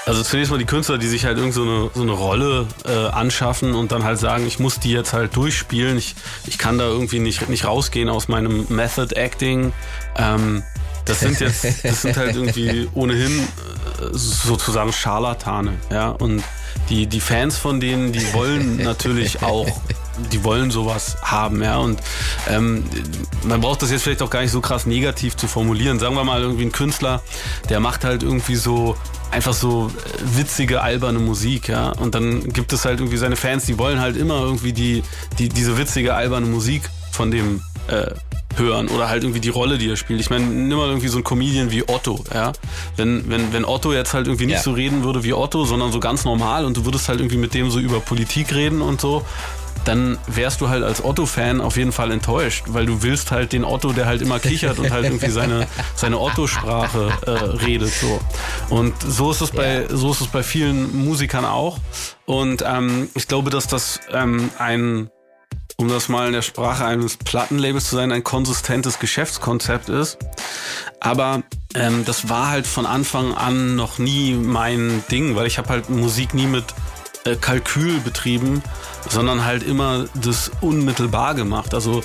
Also 0.08 0.24
zunächst 0.24 0.52
mal 0.52 0.58
die 0.58 0.66
Künstler, 0.66 0.98
die 0.98 1.08
sich 1.08 1.26
halt 1.26 1.38
irgend 1.38 1.54
so 1.54 1.64
eine, 1.64 1.90
so 1.94 2.02
eine 2.02 2.14
Rolle 2.14 2.66
äh, 2.86 3.08
anschaffen 3.10 3.76
und 3.76 3.92
dann 3.92 4.06
halt 4.06 4.18
sagen, 4.20 4.48
ich 4.48 4.58
muss 4.58 4.80
die 4.80 4.92
jetzt 4.92 5.12
halt 5.12 5.36
durchspielen. 5.36 5.98
Ich, 5.98 6.16
ich 6.46 6.58
kann 6.58 6.78
da 6.78 6.86
irgendwie 6.86 7.20
nicht, 7.20 7.50
nicht 7.50 7.66
rausgehen 7.66 8.08
aus 8.08 8.30
meinem 8.30 8.66
Method 8.70 9.14
Acting. 9.16 9.74
Ähm, 10.16 10.64
das 11.04 11.20
sind 11.20 11.42
jetzt, 11.42 11.66
das 11.84 12.02
sind 12.04 12.16
halt 12.16 12.36
irgendwie 12.38 12.88
ohnehin 12.94 13.40
äh, 13.40 13.44
sozusagen 14.14 14.94
Scharlatane, 14.94 15.74
ja. 15.92 16.10
Und 16.10 16.42
die, 16.90 17.08
die 17.08 17.20
Fans 17.20 17.58
von 17.58 17.82
denen, 17.82 18.14
die 18.14 18.34
wollen 18.34 18.78
natürlich 18.78 19.44
auch, 19.44 19.68
die 20.32 20.44
wollen 20.44 20.72
sowas 20.72 21.18
haben, 21.22 21.62
ja. 21.64 21.78
Und 21.78 22.00
ähm, 22.50 22.84
man 23.44 23.62
braucht 23.62 23.82
das 23.82 23.92
jetzt 23.92 24.04
vielleicht 24.04 24.22
auch 24.22 24.30
gar 24.30 24.42
nicht 24.42 24.52
so 24.52 24.62
krass 24.62 24.86
negativ 24.86 25.36
zu 25.36 25.48
formulieren. 25.48 26.00
Sagen 26.00 26.16
wir 26.16 26.24
mal 26.24 26.42
irgendwie 26.42 26.66
ein 26.66 26.72
Künstler, 26.72 27.22
der 27.70 27.80
macht 27.80 28.04
halt 28.04 28.24
irgendwie 28.24 28.56
so 28.56 28.96
einfach 29.32 29.54
so 29.54 29.92
witzige, 30.36 30.82
alberne 30.82 31.20
Musik, 31.20 31.68
ja. 31.68 31.90
Und 31.92 32.16
dann 32.16 32.50
gibt 32.54 32.74
es 32.74 32.86
halt 32.86 33.00
irgendwie 33.00 33.18
seine 33.18 33.36
Fans, 33.36 33.66
die 33.66 33.78
wollen 33.78 34.00
halt 34.00 34.18
immer 34.18 34.40
irgendwie 34.42 34.74
die, 34.74 35.04
die 35.38 35.50
diese 35.50 35.78
witzige, 35.78 36.14
alberne 36.16 36.46
Musik 36.46 36.90
von 37.12 37.32
dem 37.32 37.62
äh, 37.88 38.08
hören 38.56 38.88
oder 38.88 39.08
halt 39.10 39.24
irgendwie 39.24 39.40
die 39.40 39.50
Rolle, 39.50 39.78
die 39.78 39.90
er 39.90 39.96
spielt. 39.98 40.20
Ich 40.20 40.30
meine, 40.30 40.46
nimm 40.46 40.78
mal 40.78 40.88
irgendwie 40.88 41.10
so 41.10 41.18
einen 41.18 41.24
Comedian 41.24 41.72
wie 41.72 41.88
Otto, 41.88 42.24
ja. 42.34 42.54
Wenn, 42.96 43.30
wenn, 43.30 43.54
wenn 43.54 43.66
Otto 43.66 43.94
jetzt 43.94 44.14
halt 44.14 44.28
irgendwie 44.28 44.46
nicht 44.48 44.56
Ja. 44.56 44.62
so 44.64 44.72
reden 44.72 45.04
würde 45.04 45.24
wie 45.24 45.34
Otto, 45.34 45.66
sondern 45.66 45.92
so 45.92 46.00
ganz 46.00 46.26
normal 46.26 46.66
und 46.66 46.76
du 46.78 46.86
würdest 46.86 47.08
halt 47.10 47.20
irgendwie 47.20 47.38
mit 47.38 47.54
dem 47.54 47.70
so 47.70 47.80
über 47.80 48.00
Politik 48.00 48.54
reden 48.54 48.82
und 48.82 49.00
so, 49.00 49.24
dann 49.88 50.18
wärst 50.28 50.62
du 50.62 50.70
halt 50.70 50.84
als 50.84 51.04
Otto-Fan 51.04 51.62
auf 51.62 51.78
jeden 51.78 51.92
Fall 51.92 52.12
enttäuscht, 52.12 52.66
weil 52.68 52.86
du 52.86 53.04
willst 53.04 53.32
halt 53.32 53.54
den 53.54 53.64
Otto, 53.64 53.94
der 53.94 54.06
halt 54.06 54.22
immer 54.22 54.40
kichert 54.40 54.80
und 54.80 54.92
halt 54.92 55.06
irgendwie 55.06 55.30
seine, 55.30 55.68
seine 55.96 56.20
Otto-Sprache 56.20 57.12
äh, 57.26 57.32
redet. 57.32 57.94
So. 57.94 58.20
Und 58.70 58.94
so 59.02 59.32
ist 59.32 59.42
es 59.42 59.52
bei, 59.52 59.88
so 59.90 60.12
ist 60.12 60.22
es 60.22 60.28
bei 60.28 60.44
vielen 60.44 61.06
Musikern 61.06 61.46
auch. 61.46 61.78
Und 62.26 62.64
ähm, 62.68 63.10
ich 63.16 63.28
glaube, 63.28 63.50
dass 63.50 63.68
das 63.68 64.00
ähm, 64.12 64.50
ein 64.58 65.10
um 65.80 65.90
das 65.90 66.10
mal 66.10 66.26
in 66.26 66.34
der 66.34 66.42
Sprache 66.42 66.86
eines 66.86 67.18
Plattenlabels 67.18 67.90
zu 67.90 67.96
sein, 67.96 68.12
ein 68.12 68.24
konsistentes 68.24 68.98
Geschäftskonzept 68.98 69.90
ist. 69.90 70.18
Aber 71.00 71.44
ähm, 71.76 72.04
das 72.04 72.30
war 72.30 72.50
halt 72.50 72.66
von 72.66 72.88
Anfang 72.88 73.36
an 73.36 73.76
noch 73.76 74.00
nie 74.00 74.34
mein 74.34 75.04
Ding, 75.12 75.36
weil 75.36 75.46
ich 75.46 75.60
habe 75.60 75.70
halt 75.70 75.92
Musik 75.92 76.34
nie 76.34 76.48
mit 76.48 76.66
äh, 77.26 77.36
Kalkül 77.36 78.00
betrieben, 78.00 78.64
sondern 79.10 79.46
halt 79.46 79.64
immer 79.64 80.06
das 80.16 80.52
unmittelbar 80.62 81.36
gemacht. 81.36 81.74
Also 81.74 82.02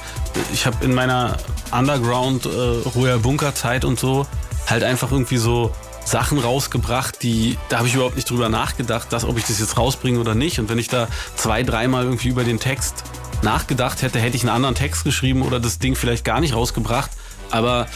ich 0.53 0.67
habe 0.67 0.85
in 0.85 0.95
meiner 0.95 1.37
Underground 1.71 2.47
äh, 2.47 2.49
Royal 2.97 3.19
Bunker 3.19 3.55
Zeit 3.55 3.85
und 3.85 3.99
so 3.99 4.27
halt 4.67 4.85
einfach 4.85 5.11
irgendwie 5.11 5.39
so 5.39 5.73
Sachen 6.05 6.39
rausgebracht, 6.39 7.23
die 7.23 7.59
da 7.69 7.79
habe 7.79 7.89
ich 7.89 7.95
überhaupt 7.95 8.17
nicht 8.17 8.29
drüber 8.29 8.49
nachgedacht, 8.49 9.13
dass 9.13 9.25
ob 9.25 9.39
ich 9.39 9.45
das 9.45 9.61
jetzt 9.61 9.77
rausbringe 9.77 10.19
oder 10.19 10.35
nicht. 10.35 10.59
Und 10.59 10.69
wenn 10.69 10.79
ich 10.79 10.89
da 10.89 11.09
zwei, 11.37 11.63
dreimal 11.63 12.05
irgendwie 12.05 12.29
über 12.29 12.45
den 12.45 12.59
Text 12.59 13.05
nachgedacht 13.43 14.03
hätte, 14.03 14.19
hätte 14.19 14.37
ich 14.37 14.43
einen 14.43 14.55
anderen 14.55 14.75
Text 14.75 15.05
geschrieben 15.05 15.43
oder 15.43 15.61
das 15.61 15.79
Ding 15.79 15.95
vielleicht 15.95 16.25
gar 16.25 16.41
nicht 16.41 16.55
rausgebracht. 16.55 17.11
Aber 17.51 17.87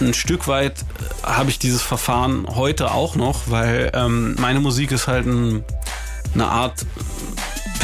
ein 0.00 0.14
Stück 0.14 0.48
weit 0.48 0.80
äh, 0.80 1.26
habe 1.26 1.50
ich 1.50 1.58
dieses 1.58 1.82
Verfahren 1.82 2.46
heute 2.48 2.92
auch 2.92 3.16
noch, 3.16 3.42
weil 3.46 3.90
ähm, 3.94 4.36
meine 4.38 4.60
Musik 4.60 4.92
ist 4.92 5.06
halt 5.06 5.26
ein, 5.26 5.64
eine 6.34 6.48
Art 6.48 6.84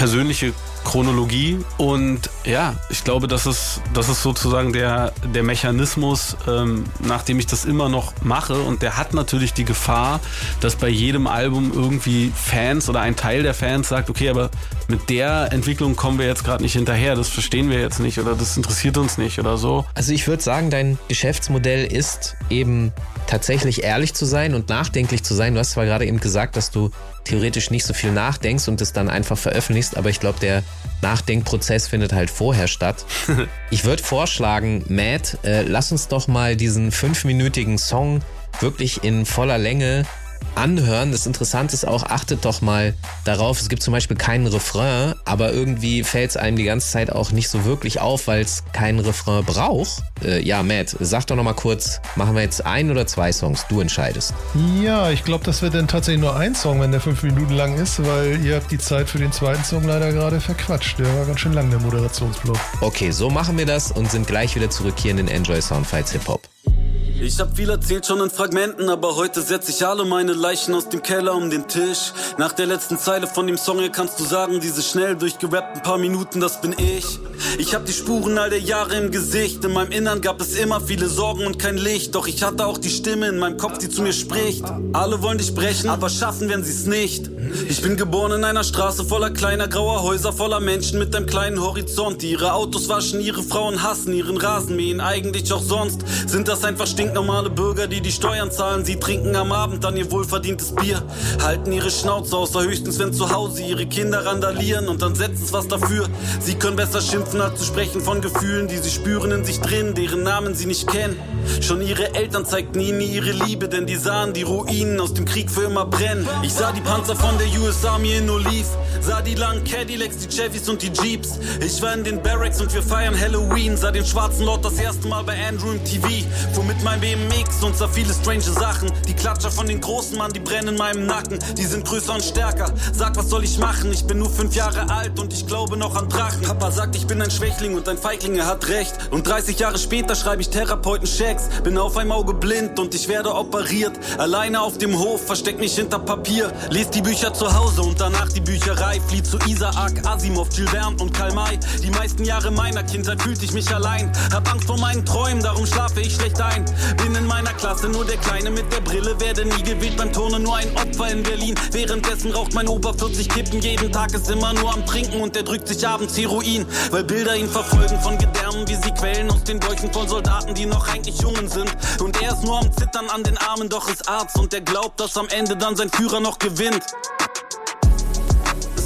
persönliche 0.03 0.53
Chronologie 0.83 1.61
und 1.77 2.29
ja, 2.45 2.75
ich 2.91 3.05
glaube, 3.05 3.29
das 3.29 3.47
ist, 3.47 3.81
das 3.95 4.09
ist 4.09 4.21
sozusagen 4.21 4.73
der, 4.73 5.13
der 5.33 5.45
Mechanismus, 5.45 6.37
ähm, 6.49 6.87
nachdem 6.99 7.39
ich 7.39 7.47
das 7.47 7.65
immer 7.65 7.89
noch 7.89 8.13
mache 8.21 8.61
und 8.61 8.83
der 8.83 8.97
hat 8.97 9.15
natürlich 9.15 9.53
die 9.53 9.65
Gefahr, 9.65 10.19
dass 10.59 10.75
bei 10.75 10.89
jedem 10.89 11.29
Album 11.29 11.71
irgendwie 11.73 12.33
Fans 12.35 12.89
oder 12.89 13.01
ein 13.01 13.15
Teil 13.15 13.45
der 13.45 13.55
Fans 13.55 13.91
sagt, 13.91 14.11
okay, 14.11 14.29
aber 14.29 14.51
mit 14.89 15.09
der 15.09 15.53
Entwicklung 15.53 15.95
kommen 15.95 16.19
wir 16.19 16.27
jetzt 16.27 16.43
gerade 16.43 16.65
nicht 16.65 16.73
hinterher, 16.73 17.15
das 17.15 17.29
verstehen 17.29 17.71
wir 17.71 17.81
jetzt 17.81 18.01
nicht 18.01 18.19
oder 18.19 18.35
das 18.35 18.57
interessiert 18.57 18.99
uns 18.99 19.19
nicht 19.19 19.39
oder 19.39 19.57
so. 19.57 19.85
Also 19.95 20.13
ich 20.13 20.27
würde 20.27 20.43
sagen, 20.43 20.69
dein 20.71 20.99
Geschäftsmodell 21.07 21.85
ist 21.85 22.35
eben 22.51 22.93
tatsächlich 23.29 23.85
ehrlich 23.85 24.15
zu 24.15 24.25
sein 24.25 24.55
und 24.55 24.69
nachdenklich 24.69 25.23
zu 25.23 25.35
sein. 25.35 25.55
Du 25.55 25.61
hast 25.61 25.71
zwar 25.71 25.85
gerade 25.85 26.07
eben 26.07 26.19
gesagt, 26.19 26.57
dass 26.57 26.73
du 26.73 26.91
theoretisch 27.25 27.71
nicht 27.71 27.85
so 27.85 27.95
viel 27.95 28.13
nachdenkst 28.13 28.69
und 28.69 28.81
es 28.81 28.93
dann 28.93 29.09
einfach 29.09 29.39
veröffentlichst, 29.39 29.97
aber 29.97 30.11
ich 30.11 30.21
glaube, 30.21 30.41
der 30.41 30.63
Nachdenkprozess 31.03 31.89
findet 31.89 32.13
halt 32.13 32.31
vorher 32.31 32.69
statt. 32.69 33.05
Ich 33.71 33.85
würde 33.85 34.03
vorschlagen, 34.03 34.85
Matt, 34.89 35.39
äh, 35.45 35.63
lass 35.63 35.93
uns 35.93 36.09
doch 36.09 36.29
mal 36.29 36.57
diesen 36.57 36.93
fünfminütigen 36.93 37.79
Song 37.79 38.21
wirklich 38.61 39.03
in 39.03 39.25
voller 39.25 39.57
Länge 39.57 40.05
anhören. 40.55 41.13
Das 41.13 41.27
Interessante 41.27 41.75
ist 41.75 41.87
auch, 41.87 42.05
achtet 42.05 42.45
doch 42.45 42.61
mal 42.61 42.95
darauf, 43.25 43.61
es 43.61 43.69
gibt 43.69 43.83
zum 43.83 43.93
Beispiel 43.93 44.17
keinen 44.17 44.47
Refrain, 44.47 45.15
aber 45.25 45.53
irgendwie 45.53 46.05
fällt 46.05 46.31
es 46.31 46.37
einem 46.37 46.57
die 46.57 46.65
ganze 46.65 46.91
Zeit 46.91 47.13
auch 47.13 47.33
nicht 47.33 47.49
so 47.49 47.65
wirklich 47.65 48.01
auf, 48.01 48.27
weil 48.27 48.43
es 48.43 48.65
keinen 48.73 48.99
Refrain 48.99 49.45
braucht. 49.45 50.03
Äh, 50.25 50.43
ja, 50.43 50.63
Matt, 50.63 50.97
sag 51.01 51.27
doch 51.27 51.37
noch 51.37 51.45
mal 51.45 51.55
kurz, 51.55 52.01
machen 52.17 52.35
wir 52.35 52.43
jetzt 52.43 52.65
ein 52.65 52.91
oder 52.91 53.07
zwei 53.07 53.33
Songs? 53.33 53.67
Du 53.69 53.81
entscheidest. 53.81 54.35
Ja, 54.83 55.11
ich 55.11 55.25
glaube, 55.25 55.45
das 55.45 55.63
wird 55.63 55.75
dann 55.75 55.89
tatsächlich 55.89 56.21
nur 56.21 56.37
ein 56.37 56.55
Song, 56.55 56.81
wenn 56.81 56.93
der 56.93 57.01
fünf 57.01 57.23
Minuten 57.23 57.55
lang 57.55 57.77
ist, 57.77 58.05
weil 58.05 58.45
ihr 58.45 58.57
habt 58.57 58.71
die 58.71 58.79
Zeit 58.79 59.09
für 59.09 59.19
den 59.19 59.33
zweiten 59.33 59.65
Song 59.65 59.85
leider 59.85 60.13
gerade 60.13 60.41
verquatscht. 60.41 60.99
Der 60.99 61.07
war 61.17 61.27
ganz 61.27 61.41
schön 61.41 61.53
lang, 61.53 61.71
der 61.71 61.81
Moderationsblock. 61.81 62.59
Okay, 62.81 63.11
so 63.11 63.31
machen 63.31 63.59
wir 63.59 63.67
das 63.67 63.91
und 63.93 64.11
sind 64.11 64.27
gleich 64.27 64.55
wieder 64.55 64.71
zurück 64.71 64.95
hier 64.99 65.11
in 65.11 65.17
den 65.17 65.29
Enjoy 65.29 65.61
Soundfights 65.61 66.13
Hip 66.13 66.29
Hop. 66.29 66.52
Ich 66.65 67.39
hab 67.39 67.57
viel 67.57 67.71
erzählt 67.71 68.05
schon 68.05 68.21
in 68.21 68.31
Fragmenten, 68.31 68.89
aber 68.89 69.15
heute 69.15 69.43
setz 69.43 69.69
ich 69.69 69.87
alle 69.87 70.05
meine 70.05 70.33
Leichen 70.33 70.75
aus 70.75 70.89
dem 70.89 71.03
Keller 71.03 71.37
um 71.37 71.51
den 71.51 71.69
Tisch. 71.69 72.13
Nach 72.37 72.53
der 72.53 72.67
letzten 72.67 72.99
Zeile 72.99 73.29
von 73.29 73.47
dem 73.47 73.57
Song 73.57 73.79
hier 73.79 73.93
kannst 73.93 74.19
du 74.19 74.25
sagen, 74.25 74.59
diese 74.61 74.83
schnell 74.83 75.15
durchgerappten 75.15 75.83
paar 75.83 75.99
Minuten, 75.99 76.41
das 76.41 76.61
bin 76.61 76.75
ich. 76.77 77.21
Ich 77.59 77.75
hab 77.75 77.87
die 77.87 77.93
Spuren 77.93 78.39
all 78.39 78.51
der 78.51 78.59
Jahre 78.59 78.97
im 78.97 79.13
Gesicht. 79.13 79.65
In 79.65 79.73
meinem 79.73 79.93
Innern 79.93 80.21
gab 80.21 80.41
es 80.41 80.57
immer 80.57 80.81
viele 80.81 81.09
Sorgen 81.09 81.47
und 81.47 81.61
kein 81.61 81.77
Licht. 81.77 82.15
Doch 82.15 82.27
ich 82.27 82.43
hatte 82.43 82.67
auch 82.67 82.79
die 82.79 82.91
Stimme 82.91 83.29
in 83.29 83.39
meinem 83.39 83.57
Kopf, 83.57 83.79
die 83.79 83.89
zu 83.89 84.03
mir 84.03 84.13
spricht. 84.13 84.65
Alle 84.93 85.23
wollen 85.23 85.39
dich 85.39 85.55
brechen, 85.55 85.91
aber 85.91 86.09
schaffen 86.11 86.49
werden 86.49 86.65
sie's 86.65 86.87
nicht. 86.87 87.31
Ich 87.69 87.83
bin 87.83 87.97
geboren 87.97 88.33
in 88.33 88.45
einer 88.45 88.65
Straße 88.65 89.05
voller 89.05 89.31
kleiner 89.31 89.69
grauer 89.69 90.03
Häuser, 90.03 90.33
voller 90.33 90.61
Menschen 90.61 90.99
mit 90.99 91.15
einem 91.15 91.27
kleinen 91.27 91.61
Horizont, 91.61 92.23
die 92.23 92.33
ihre 92.33 92.55
Autos 92.55 92.89
waschen, 92.89 93.21
ihre 93.21 93.43
Frauen 93.43 93.83
hassen, 93.83 94.13
ihren 94.13 94.39
Rasen 94.39 94.75
mähen, 94.75 95.01
eigentlich 95.01 95.53
auch 95.53 95.63
sonst. 95.63 96.01
Sind 96.27 96.49
das 96.53 96.65
einfach 96.65 96.87
stinknormale 96.87 97.49
Bürger, 97.49 97.87
die 97.87 98.03
die 98.03 98.13
Steuern 98.13 98.51
zahlen. 98.51 98.85
Sie 98.85 98.97
trinken 98.97 99.35
am 99.37 99.53
Abend 99.53 99.85
dann 99.85 99.97
ihr 99.97 100.11
wohlverdientes 100.11 100.75
Bier, 100.75 101.03
halten 101.43 101.73
ihre 101.73 101.91
Schnauze 101.91 102.37
außer 102.37 102.63
höchstens, 102.63 102.99
wenn 102.99 103.15
zu 103.15 103.33
Hause 103.33 103.63
ihre 103.63 103.87
Kinder 103.87 104.27
randalieren 104.27 104.89
und 104.89 105.01
dann 105.01 105.15
setzen 105.15 105.49
was 105.53 105.67
dafür. 105.67 106.11
Sie 106.41 106.55
können 106.57 106.77
besser 106.77 107.01
schimpfen, 107.01 107.41
als 107.41 107.59
zu 107.59 107.65
sprechen 107.65 108.03
von 108.03 108.21
Gefühlen, 108.21 108.69
die 108.69 108.77
sie 108.77 108.91
spüren 108.91 109.31
in 109.31 109.47
sich 109.47 109.61
drin, 109.61 109.95
deren 109.95 110.25
Namen 110.25 110.55
sie 110.55 110.67
nicht 110.67 110.87
kennen. 110.89 111.17
Schon 111.63 111.81
ihre 111.81 112.15
Eltern 112.15 112.45
zeigten 112.45 112.81
ihnen 112.81 113.01
ihre 113.01 113.33
Liebe, 113.33 113.71
denn 113.71 113.87
die 113.87 113.97
sahen 113.97 114.35
die 114.35 114.43
Ruinen 114.43 115.01
aus 115.01 115.15
dem 115.15 115.25
Krieg 115.25 115.51
für 115.51 115.63
immer 115.63 115.87
brennen. 115.87 116.29
Ich 116.43 116.53
sah 116.53 116.73
die 116.73 116.83
Panzer 116.83 117.17
von 117.17 117.39
der 117.39 117.47
US 117.63 117.83
Army 117.83 118.13
in 118.13 118.29
Olive, 118.29 118.69
sah 119.01 119.23
die 119.23 119.37
langen 119.37 119.65
Cadillacs, 119.65 120.19
die 120.19 120.29
Chevys 120.29 120.69
und 120.69 120.83
die 120.83 120.93
Jeeps. 121.03 121.39
Ich 121.65 121.81
war 121.81 121.95
in 121.95 122.05
den 122.05 122.23
Barracks 122.23 122.61
und 122.61 122.75
wir 122.75 122.83
feiern 122.83 123.19
Halloween, 123.19 123.75
sah 123.79 123.91
den 123.91 124.05
schwarzen 124.05 124.45
Lord 124.45 124.63
das 124.67 124.79
erste 124.79 125.09
Mal 125.09 125.25
bei 125.25 125.35
Andrew 125.49 125.71
im 125.71 125.83
TV. 125.83 126.09
Fuhr 126.53 126.65
mit 126.65 126.83
meinem 126.83 127.01
BMX 127.01 127.63
und 127.63 127.77
sah 127.77 127.89
viele 127.89 128.13
strange 128.13 128.43
Sachen. 128.43 128.91
Die 129.07 129.15
Klatscher 129.15 129.51
von 129.51 129.67
den 129.67 129.81
großen 129.81 130.17
Mann, 130.19 130.33
die 130.33 130.41
brennen 130.41 130.69
in 130.69 130.77
meinem 130.77 131.07
Nacken. 131.07 131.39
Die 131.57 131.65
sind 131.65 131.85
größer 131.87 132.15
und 132.15 132.25
stärker. 132.25 132.73
Sag, 132.93 133.17
was 133.17 133.29
soll 133.29 133.45
ich 133.45 133.59
machen? 133.59 133.93
Ich 133.93 134.05
bin 134.05 134.19
nur 134.19 134.31
fünf 134.31 134.55
Jahre 134.55 134.89
alt 134.91 135.19
und 135.19 135.33
ich 135.33 135.47
glaube 135.47 135.77
noch 135.77 135.95
an 135.97 136.09
Drachen. 136.09 136.43
Papa 136.43 136.71
sagt, 136.71 136.97
ich 136.97 137.07
bin 137.07 137.21
ein 137.23 137.31
Schwächling 137.31 137.75
und 137.75 137.89
ein 137.89 137.99
Feigling, 137.99 138.37
er 138.37 138.47
hat 138.47 138.69
recht. 138.69 138.95
Und 139.11 139.27
30 139.27 139.59
Jahre 139.59 139.79
später 139.79 140.15
schreibe 140.15 140.43
ich 140.43 140.51
Therapeuten-Checks. 140.51 141.63
Bin 141.65 141.79
auf 141.79 141.97
einem 141.97 142.13
Auge 142.13 142.35
blind 142.35 142.79
und 142.79 142.95
ich 142.95 143.09
werde 143.09 143.35
operiert. 143.35 143.93
Alleine 144.19 144.61
auf 144.61 144.79
dem 144.79 144.99
Hof, 144.99 145.27
versteck 145.27 145.59
mich 145.59 145.75
hinter 145.75 145.99
Papier. 145.99 146.53
Lies 146.71 146.91
die 146.91 147.03
Bücher 147.03 147.33
zu 147.33 147.53
Hause 147.53 147.83
und 147.83 148.01
danach 148.01 148.29
die 148.31 148.41
Bücherei. 148.41 149.01
Flieh 149.09 149.23
zu 149.23 149.39
Isaac, 149.47 150.07
Asimov, 150.07 150.49
Verne 150.53 150.97
und 151.01 151.13
Karl 151.13 151.33
May. 151.33 151.59
Die 151.83 151.91
meisten 151.91 152.25
Jahre 152.25 152.51
meiner 152.51 152.83
Kindheit 152.83 153.23
fühlte 153.23 153.45
ich 153.45 153.53
mich 153.53 153.73
allein. 153.75 154.13
Hab 154.33 154.51
Angst 154.51 154.67
vor 154.67 154.79
meinen 154.79 155.05
Träumen, 155.05 155.43
darum 155.43 155.67
schlafe 155.67 156.01
ich 156.01 156.15
schlecht 156.15 156.32
ein. 156.41 156.65
Bin 156.97 157.15
in 157.15 157.27
meiner 157.27 157.53
Klasse 157.55 157.89
nur 157.89 158.05
der 158.05 158.17
Kleine 158.19 158.51
mit 158.51 158.73
der 158.73 158.81
Brille. 158.81 159.19
Werde 159.21 159.45
nie 159.45 159.63
gewählt 159.63 159.97
beim 159.97 160.13
Turnen, 160.13 160.43
nur 160.43 160.57
ein 160.57 160.75
Opfer 160.77 161.11
in 161.11 161.23
Berlin. 161.23 161.55
Währenddessen 161.71 162.33
raucht 162.33 162.55
mein 162.55 162.69
Opa 162.69 162.93
40 162.93 163.29
Kippen. 163.29 163.61
Jeden 163.61 163.93
Tag 163.93 164.15
ist 164.15 164.31
immer 164.31 164.53
nur 164.55 164.73
am 164.73 164.85
Trinken 164.87 165.21
und 165.21 165.35
der 165.35 165.43
drückt 165.43 165.69
sich 165.69 165.87
abends 165.87 166.17
Heroin. 166.17 166.67
Weil 166.91 167.05
Bilder 167.05 167.37
ihn 167.37 167.49
verfolgen 167.49 168.01
von 168.01 168.19
Gedärmen, 168.19 168.67
wie 168.69 168.77
sie 168.77 168.93
quellen 168.93 169.31
aus 169.31 169.45
den 169.45 169.61
Bäuchen 169.61 169.93
von 169.93 170.09
Soldaten, 170.09 170.55
die 170.55 170.67
noch 170.67 170.89
eigentlich 170.89 171.21
Jungen 171.21 171.49
sind. 171.49 171.75
Und 172.01 172.21
er 172.23 172.33
ist 172.33 172.45
nur 172.45 172.59
am 172.59 172.73
Zittern 172.73 173.09
an 173.09 173.23
den 173.23 173.37
Armen, 173.39 173.69
doch 173.69 173.89
ist 173.89 174.09
Arzt. 174.09 174.39
Und 174.39 174.55
er 174.55 174.61
glaubt, 174.61 175.01
dass 175.01 175.17
am 175.17 175.29
Ende 175.29 175.57
dann 175.57 175.77
sein 175.77 175.91
Führer 175.91 176.21
noch 176.21 176.39
gewinnt 176.39 176.83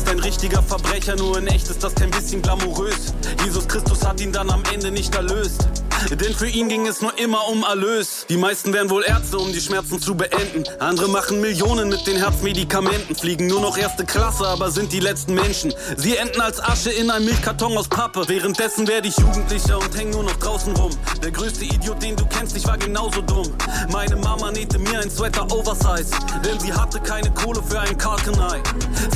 ist 0.07 0.13
ein 0.13 0.21
richtiger 0.21 0.63
Verbrecher, 0.63 1.17
nur 1.17 1.39
in 1.39 1.47
echt 1.49 1.69
ist 1.69 1.83
das 1.83 1.95
kein 1.95 2.11
bisschen 2.11 2.41
glamourös. 2.41 3.13
Jesus 3.45 3.67
Christus 3.67 4.07
hat 4.07 4.21
ihn 4.21 4.31
dann 4.31 4.51
am 4.51 4.63
Ende 4.73 4.91
nicht 4.91 5.15
erlöst. 5.15 5.69
Denn 6.11 6.35
für 6.35 6.49
ihn 6.49 6.69
ging 6.69 6.87
es 6.87 7.01
nur 7.01 7.19
immer 7.19 7.49
um 7.49 7.63
Erlös. 7.65 8.27
Die 8.29 8.37
meisten 8.37 8.73
wären 8.73 8.91
wohl 8.91 9.05
Ärzte, 9.05 9.39
um 9.39 9.53
die 9.53 9.61
Schmerzen 9.61 10.01
zu 10.01 10.15
beenden. 10.15 10.65
Andere 10.79 11.09
machen 11.09 11.41
Millionen 11.41 11.89
mit 11.89 12.07
den 12.07 12.17
Herzmedikamenten, 12.17 13.17
fliegen 13.17 13.47
nur 13.47 13.61
noch 13.61 13.77
erste 13.77 14.05
Klasse, 14.05 14.47
aber 14.47 14.71
sind 14.71 14.93
die 14.93 15.01
letzten 15.01 15.35
Menschen. 15.35 15.75
Sie 15.97 16.17
enden 16.17 16.41
als 16.41 16.63
Asche 16.63 16.91
in 16.91 17.11
einem 17.11 17.27
Milchkarton 17.27 17.77
aus 17.77 17.89
Pappe. 17.89 18.25
Währenddessen 18.29 18.87
werde 18.87 19.09
ich 19.09 19.19
Jugendlicher 19.19 19.79
und 19.79 19.97
häng 19.97 20.11
nur 20.11 20.23
noch 20.23 20.37
draußen 20.37 20.75
rum. 20.77 20.91
Der 21.23 21.31
größte 21.31 21.65
Idiot, 21.65 22.03
den 22.03 22.17
du 22.17 22.25
kennst, 22.27 22.57
ich 22.57 22.67
war 22.67 22.79
genauso 22.79 23.21
dumm. 23.23 23.53
Meine 23.91 24.17
Mama 24.17 24.51
nähte 24.53 24.79
mir 24.79 25.01
ein 25.01 25.11
Sweater 25.11 25.51
Oversize, 25.51 26.11
denn 26.45 26.59
sie 26.61 26.73
hatte 26.73 27.01
keine 27.01 27.31
Kohle 27.33 27.63
für 27.63 27.81
ein 27.81 27.97
Kalkenei. 27.99 28.63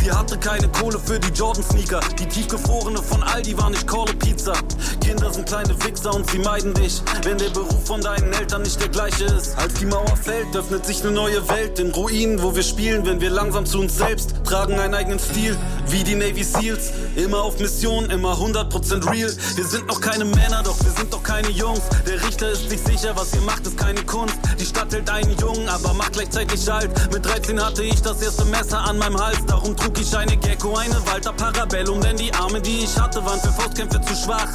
Sie 0.02 0.10
hatte 0.10 0.38
keine 0.38 0.68
Kohle 0.68 0.98
für 0.98 1.18
die 1.18 1.32
Jordan 1.32 1.62
Sneaker. 1.62 2.00
Die 2.18 2.26
tiefgefrorene 2.26 3.02
von 3.02 3.22
Aldi 3.22 3.56
war 3.58 3.70
nicht 3.70 3.86
Call 3.86 4.06
Pizza. 4.18 4.54
Kinder 5.04 5.32
sind 5.32 5.46
kleine 5.46 5.74
Wichser 5.84 6.14
und 6.14 6.28
sie 6.30 6.38
meiden 6.38 6.69
dich, 6.74 7.02
wenn 7.22 7.38
der 7.38 7.50
Beruf 7.50 7.86
von 7.86 8.00
deinen 8.00 8.32
Eltern 8.32 8.62
nicht 8.62 8.80
der 8.80 8.88
gleiche 8.88 9.24
ist. 9.24 9.56
Als 9.58 9.74
die 9.74 9.86
Mauer 9.86 10.16
fällt, 10.16 10.54
öffnet 10.54 10.86
sich 10.86 11.02
eine 11.02 11.12
neue 11.12 11.48
Welt 11.48 11.78
in 11.78 11.90
Ruinen, 11.90 12.42
wo 12.42 12.54
wir 12.54 12.62
spielen, 12.62 13.04
wenn 13.06 13.20
wir 13.20 13.30
langsam 13.30 13.66
zu 13.66 13.80
uns 13.80 13.96
selbst 13.96 14.34
tragen 14.44 14.78
einen 14.78 14.94
eigenen 14.94 15.18
Stil, 15.18 15.56
wie 15.88 16.02
die 16.02 16.14
Navy 16.14 16.42
Seals. 16.42 16.90
Immer 17.16 17.42
auf 17.42 17.58
Mission, 17.58 18.10
immer 18.10 18.34
100% 18.34 19.10
real. 19.10 19.32
Wir 19.54 19.64
sind 19.64 19.86
noch 19.86 20.00
keine 20.00 20.24
Männer, 20.24 20.62
doch 20.64 20.78
wir 20.82 20.90
sind 20.90 21.12
doch 21.12 21.22
keine 21.22 21.50
Jungs. 21.50 21.82
Der 22.06 22.22
Richter 22.26 22.50
ist 22.50 22.68
sich 22.68 22.80
sicher, 22.80 23.14
was 23.14 23.32
ihr 23.34 23.40
macht, 23.42 23.66
ist 23.66 23.76
keine 23.76 24.02
Kunst. 24.04 24.34
Die 24.58 24.64
Stadt 24.64 24.92
hält 24.92 25.08
einen 25.08 25.36
Jungen, 25.38 25.68
aber 25.68 25.94
macht 25.94 26.14
gleichzeitig 26.14 26.70
alt. 26.70 26.90
Mit 27.12 27.24
13 27.24 27.64
hatte 27.64 27.82
ich 27.82 28.00
das 28.02 28.20
erste 28.22 28.44
Messer 28.46 28.80
an 28.80 28.98
meinem 28.98 29.18
Hals, 29.18 29.38
darum 29.46 29.76
trug 29.76 29.98
ich 30.00 30.16
eine 30.16 30.36
Gecko, 30.36 30.76
eine 30.76 30.96
Walter 31.06 31.32
Parabellum, 31.32 32.00
denn 32.00 32.16
die 32.16 32.32
Arme, 32.34 32.60
die 32.60 32.84
ich 32.84 32.98
hatte, 32.98 33.24
waren 33.24 33.40
für 33.40 33.52
Faustkämpfe 33.52 34.00
zu 34.00 34.14
schwach. 34.14 34.48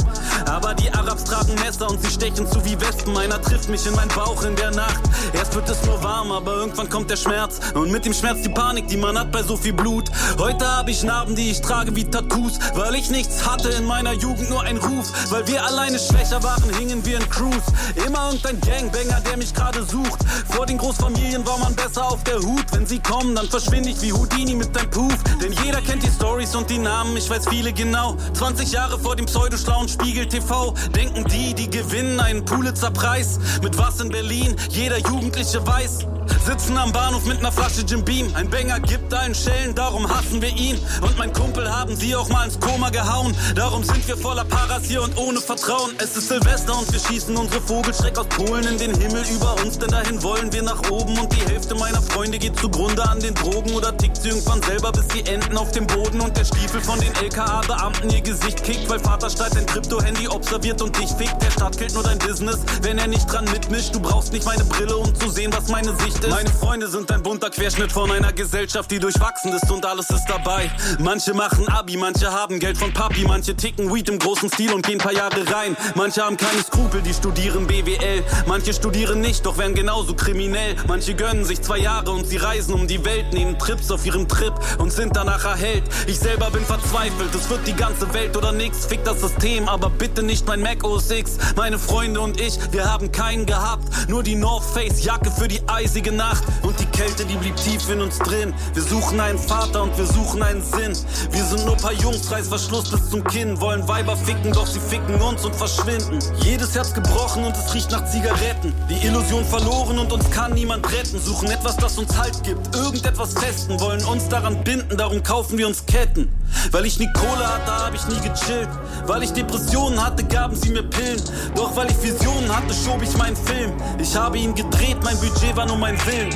Aber 0.45 0.73
die 0.73 0.91
Arabs 0.91 1.23
tragen 1.23 1.55
Messer 1.55 1.89
und 1.89 2.01
sie 2.05 2.13
stechen 2.13 2.47
zu 2.47 2.63
wie 2.65 2.79
Wespen. 2.79 3.17
Einer 3.17 3.41
trifft 3.41 3.69
mich 3.69 3.85
in 3.85 3.95
meinen 3.95 4.09
Bauch 4.09 4.43
in 4.43 4.55
der 4.55 4.71
Nacht. 4.71 5.01
Erst 5.33 5.55
wird 5.55 5.69
es 5.69 5.83
nur 5.85 6.01
warm, 6.03 6.31
aber 6.31 6.55
irgendwann 6.55 6.89
kommt 6.89 7.09
der 7.09 7.15
Schmerz. 7.15 7.59
Und 7.73 7.91
mit 7.91 8.05
dem 8.05 8.13
Schmerz 8.13 8.41
die 8.41 8.49
Panik, 8.49 8.87
die 8.87 8.97
man 8.97 9.17
hat 9.17 9.31
bei 9.31 9.43
so 9.43 9.57
viel 9.57 9.73
Blut. 9.73 10.09
Heute 10.37 10.67
habe 10.67 10.91
ich 10.91 11.03
Narben, 11.03 11.35
die 11.35 11.51
ich 11.51 11.61
trage 11.61 11.95
wie 11.95 12.03
Tattoos. 12.05 12.59
Weil 12.73 12.95
ich 12.95 13.09
nichts 13.09 13.45
hatte 13.45 13.69
in 13.69 13.85
meiner 13.85 14.13
Jugend, 14.13 14.49
nur 14.49 14.61
ein 14.63 14.77
Ruf. 14.77 15.11
Weil 15.31 15.47
wir 15.47 15.63
alleine 15.63 15.99
schwächer 15.99 16.41
waren, 16.43 16.69
hingen 16.77 17.03
wir 17.05 17.17
in 17.17 17.29
Cruise. 17.29 17.65
Immer 18.05 18.31
irgendein 18.31 18.59
Gangbanger, 18.61 19.21
der 19.21 19.37
mich 19.37 19.53
gerade 19.53 19.83
sucht. 19.83 20.19
Vor 20.49 20.65
den 20.65 20.77
Großfamilien 20.77 21.45
war 21.45 21.57
man 21.57 21.75
besser 21.75 22.05
auf 22.05 22.23
der 22.23 22.39
Hut. 22.39 22.65
Wenn 22.71 22.85
sie 22.85 22.99
kommen, 22.99 23.35
dann 23.35 23.47
verschwinde 23.47 23.89
ich 23.89 24.01
wie 24.01 24.13
Houdini 24.13 24.55
mit 24.55 24.75
deinem 24.75 24.89
Puff. 24.89 25.17
Denn 25.41 25.53
jeder 25.63 25.81
kennt 25.81 26.03
die 26.03 26.11
Stories 26.11 26.55
und 26.55 26.69
die 26.69 26.77
Namen, 26.77 27.17
ich 27.17 27.29
weiß 27.29 27.47
viele 27.49 27.73
genau. 27.73 28.17
20 28.33 28.71
Jahre 28.71 28.99
vor 28.99 29.15
dem 29.15 29.25
pseudoschlauen 29.25 29.87
Spiegel 29.87 30.27
TV 30.27 30.73
denken 30.95 31.25
die, 31.25 31.53
die 31.53 31.69
gewinnen 31.69 31.94
einen 31.95 32.43
Pulitzer-Preis. 32.43 33.39
Mit 33.63 33.77
was 33.77 34.01
in 34.01 34.09
Berlin 34.09 34.55
jeder 34.69 34.97
Jugendliche 34.97 35.65
weiß. 35.65 36.05
Sitzen 36.45 36.77
am 36.77 36.91
Bahnhof 36.91 37.25
mit 37.25 37.41
ner 37.41 37.51
Flasche 37.51 37.81
Jim 37.81 38.03
Beam. 38.03 38.29
Ein 38.35 38.49
Banger 38.49 38.79
gibt 38.79 39.11
allen 39.13 39.33
Schellen, 39.33 39.73
darum 39.73 40.07
hassen 40.07 40.41
wir 40.41 40.49
ihn. 40.49 40.77
Und 41.01 41.17
mein 41.17 41.33
Kumpel 41.33 41.71
haben 41.71 41.95
sie 41.95 42.15
auch 42.15 42.29
mal 42.29 42.45
ins 42.45 42.59
Koma 42.59 42.89
gehauen. 42.89 43.35
Darum 43.55 43.83
sind 43.83 44.07
wir 44.07 44.17
voller 44.17 44.45
Paras 44.45 44.83
hier 44.85 45.01
und 45.01 45.17
ohne 45.17 45.39
Vertrauen. 45.39 45.91
Es 45.97 46.15
ist 46.15 46.27
Silvester 46.27 46.77
und 46.77 46.91
wir 46.91 46.99
schießen 46.99 47.35
unsere 47.35 47.61
Vogelschreck 47.61 48.17
aus 48.19 48.27
Polen 48.27 48.63
in 48.67 48.77
den 48.77 48.93
Himmel 48.93 49.23
über 49.33 49.55
uns, 49.63 49.79
denn 49.79 49.89
dahin 49.89 50.21
wollen 50.21 50.51
wir 50.53 50.61
nach 50.61 50.89
oben. 50.91 51.17
Und 51.17 51.33
die 51.33 51.51
Hälfte 51.51 51.73
meiner 51.75 52.01
Freunde 52.01 52.37
geht 52.37 52.59
zugrunde 52.59 53.03
an 53.07 53.19
den 53.19 53.33
Drogen 53.33 53.73
oder 53.73 53.95
tickt 53.97 54.17
sie 54.17 54.29
irgendwann 54.29 54.61
selber, 54.63 54.91
bis 54.91 55.05
sie 55.13 55.25
enden 55.25 55.57
auf 55.57 55.71
dem 55.71 55.87
Boden. 55.87 56.21
Und 56.21 56.37
der 56.37 56.45
Stiefel 56.45 56.81
von 56.81 56.99
den 56.99 57.13
LKA-Beamten 57.15 58.09
ihr 58.11 58.21
Gesicht 58.21 58.63
kickt, 58.63 58.87
weil 58.89 58.99
Vater 58.99 59.29
Stadt 59.29 59.55
dein 59.55 59.65
Krypto-Handy 59.65 60.27
observiert 60.27 60.81
und 60.81 60.95
dich 60.97 61.09
fickt. 61.09 61.41
Der 61.41 61.51
Staat 61.51 61.77
killt 61.85 61.93
nur 61.93 62.03
dein 62.03 62.17
Business, 62.19 62.57
wenn 62.81 62.97
er 62.97 63.07
nicht 63.07 63.31
dran 63.31 63.45
mitmischt. 63.45 63.93
Du 63.93 63.99
brauchst 63.99 64.33
nicht 64.33 64.45
meine 64.45 64.63
Brille, 64.65 64.97
um 64.97 65.13
zu 65.15 65.29
sehen, 65.29 65.51
was 65.55 65.69
meine 65.69 65.95
Sicht 65.97 66.17
ist. 66.23 66.29
Meine 66.29 66.49
Freunde 66.49 66.87
sind 66.87 67.11
ein 67.11 67.21
bunter 67.21 67.49
Querschnitt 67.49 67.91
von 67.91 68.11
einer 68.11 68.33
Gesellschaft, 68.33 68.89
die 68.89 68.99
durchwachsen 68.99 69.53
ist 69.53 69.69
und 69.71 69.85
alles 69.85 70.09
ist 70.09 70.25
dabei. 70.27 70.71
Manche 70.99 71.33
machen 71.33 71.67
Abi, 71.67 71.97
manche 71.97 72.31
haben 72.31 72.59
Geld 72.59 72.77
von 72.77 72.91
Papi, 72.91 73.25
manche 73.27 73.55
ticken 73.55 73.93
Weed 73.93 74.09
im 74.09 74.19
großen 74.19 74.49
Stil 74.49 74.73
und 74.73 74.85
gehen 74.85 74.97
paar 74.97 75.13
Jahre 75.13 75.45
rein. 75.53 75.77
Manche 75.95 76.23
haben 76.23 76.37
keine 76.37 76.61
Skrupel, 76.63 77.01
die 77.01 77.13
studieren 77.13 77.67
BWL. 77.67 78.23
Manche 78.47 78.73
studieren 78.73 79.21
nicht, 79.21 79.45
doch 79.45 79.57
werden 79.57 79.75
genauso 79.75 80.15
kriminell. 80.15 80.75
Manche 80.87 81.13
gönnen 81.13 81.45
sich 81.45 81.61
zwei 81.61 81.77
Jahre 81.77 82.11
und 82.11 82.27
sie 82.27 82.37
reisen 82.37 82.73
um 82.73 82.87
die 82.87 83.03
Welt, 83.05 83.31
nehmen 83.33 83.59
Trips 83.59 83.91
auf 83.91 84.05
ihrem 84.05 84.27
Trip 84.27 84.53
und 84.79 84.91
sind 84.91 85.15
danach 85.15 85.45
erhellt. 85.45 85.83
Ich 86.07 86.19
selber 86.19 86.49
bin 86.49 86.65
verzweifelt, 86.65 87.33
es 87.35 87.49
wird 87.49 87.67
die 87.67 87.75
ganze 87.75 88.11
Welt 88.13 88.35
oder 88.35 88.51
nix. 88.51 88.85
Fick 88.85 89.03
das 89.03 89.21
System, 89.21 89.69
aber 89.69 89.89
bitte 89.89 90.23
nicht 90.23 90.47
mein 90.47 90.61
Mac 90.61 90.83
OS 90.83 91.11
X. 91.11 91.37
Meine 91.55 91.74
Freunde 91.79 92.21
und 92.21 92.39
ich, 92.39 92.57
wir 92.71 92.91
haben 92.91 93.11
keinen 93.11 93.45
gehabt. 93.45 94.09
Nur 94.09 94.23
die 94.23 94.35
North 94.35 94.63
Face 94.63 95.03
Jacke 95.03 95.31
für 95.31 95.47
die 95.47 95.61
eisige 95.67 96.11
Nacht. 96.11 96.43
Und 96.61 96.79
die 96.79 96.85
Kälte, 96.85 97.25
die 97.25 97.35
blieb 97.35 97.55
tief 97.57 97.89
in 97.89 98.01
uns 98.01 98.17
drin. 98.19 98.53
Wir 98.73 98.83
suchen 98.83 99.19
einen 99.19 99.39
Vater 99.39 99.83
und 99.83 99.97
wir 99.97 100.05
suchen 100.05 100.41
einen 100.43 100.63
Sinn. 100.63 100.93
Wir 101.31 101.43
sind 101.43 101.65
nur 101.65 101.75
paar 101.77 101.93
Jungs, 101.93 102.31
Reißverschluss 102.31 102.91
bis 102.91 103.09
zum 103.09 103.23
Kinn. 103.23 103.59
Wollen 103.59 103.87
Weiber 103.87 104.15
ficken, 104.17 104.51
doch 104.51 104.67
sie 104.67 104.79
ficken 104.79 105.21
uns 105.21 105.45
und 105.45 105.55
verschwinden. 105.55 106.19
Jedes 106.37 106.75
Herz 106.75 106.93
gebrochen 106.93 107.43
und 107.43 107.55
es 107.55 107.73
riecht 107.73 107.91
nach 107.91 108.05
Zigaretten. 108.05 108.73
Die 108.89 109.05
Illusion 109.05 109.45
verloren 109.45 109.99
und 109.99 110.11
uns 110.11 110.29
kann 110.31 110.53
niemand 110.53 110.91
retten. 110.91 111.19
Suchen 111.19 111.49
etwas, 111.49 111.77
das 111.77 111.97
uns 111.97 112.15
Halt 112.17 112.43
gibt. 112.43 112.75
Irgendetwas 112.75 113.33
festen, 113.33 113.79
wollen 113.79 114.03
uns 114.05 114.27
daran 114.29 114.63
binden, 114.63 114.97
darum 114.97 115.21
kaufen 115.23 115.57
wir 115.57 115.67
uns 115.67 115.85
Ketten. 115.85 116.31
Weil 116.71 116.85
ich 116.85 116.99
nie 116.99 117.11
Kohle 117.13 117.47
hatte, 117.47 117.71
hab 117.71 117.93
ich 117.93 118.07
nie 118.07 118.19
gechillt. 118.19 118.69
Weil 119.05 119.23
ich 119.23 119.33
Depressionen 119.33 120.03
hatte, 120.03 120.23
gaben 120.23 120.55
sie 120.55 120.69
mir 120.69 120.83
Pillen. 120.83 121.21
Doch 121.55 121.64
weil 121.73 121.89
ich 121.89 122.03
Visionen 122.03 122.53
hatte, 122.53 122.73
schob 122.73 123.01
ich 123.01 123.15
meinen 123.17 123.35
Film. 123.35 123.71
Ich 123.99 124.15
habe 124.15 124.37
ihn 124.37 124.53
gedreht, 124.53 124.97
mein 125.03 125.17
Budget 125.19 125.55
war 125.55 125.65
nur 125.65 125.77
mein 125.77 125.97
Willen. 126.05 126.29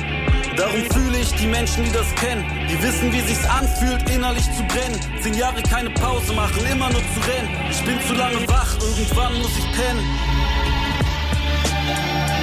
Darum 0.56 0.82
fühle 0.92 1.18
ich 1.18 1.32
die 1.34 1.46
Menschen, 1.46 1.84
die 1.84 1.92
das 1.92 2.06
kennen. 2.16 2.44
Die 2.68 2.82
wissen, 2.82 3.12
wie 3.12 3.20
sich's 3.20 3.44
anfühlt, 3.46 4.08
innerlich 4.10 4.44
zu 4.44 4.62
brennen. 4.64 5.00
Zehn 5.22 5.34
Jahre 5.34 5.62
keine 5.62 5.90
Pause 5.90 6.32
machen, 6.32 6.64
immer 6.70 6.90
nur 6.90 7.00
zu 7.00 7.20
rennen. 7.28 7.48
Ich 7.70 7.84
bin 7.84 7.98
zu 8.06 8.14
lange 8.14 8.46
wach, 8.48 8.74
irgendwann 8.80 9.38
muss 9.38 9.52
ich 9.58 9.66
pennen. 9.72 10.04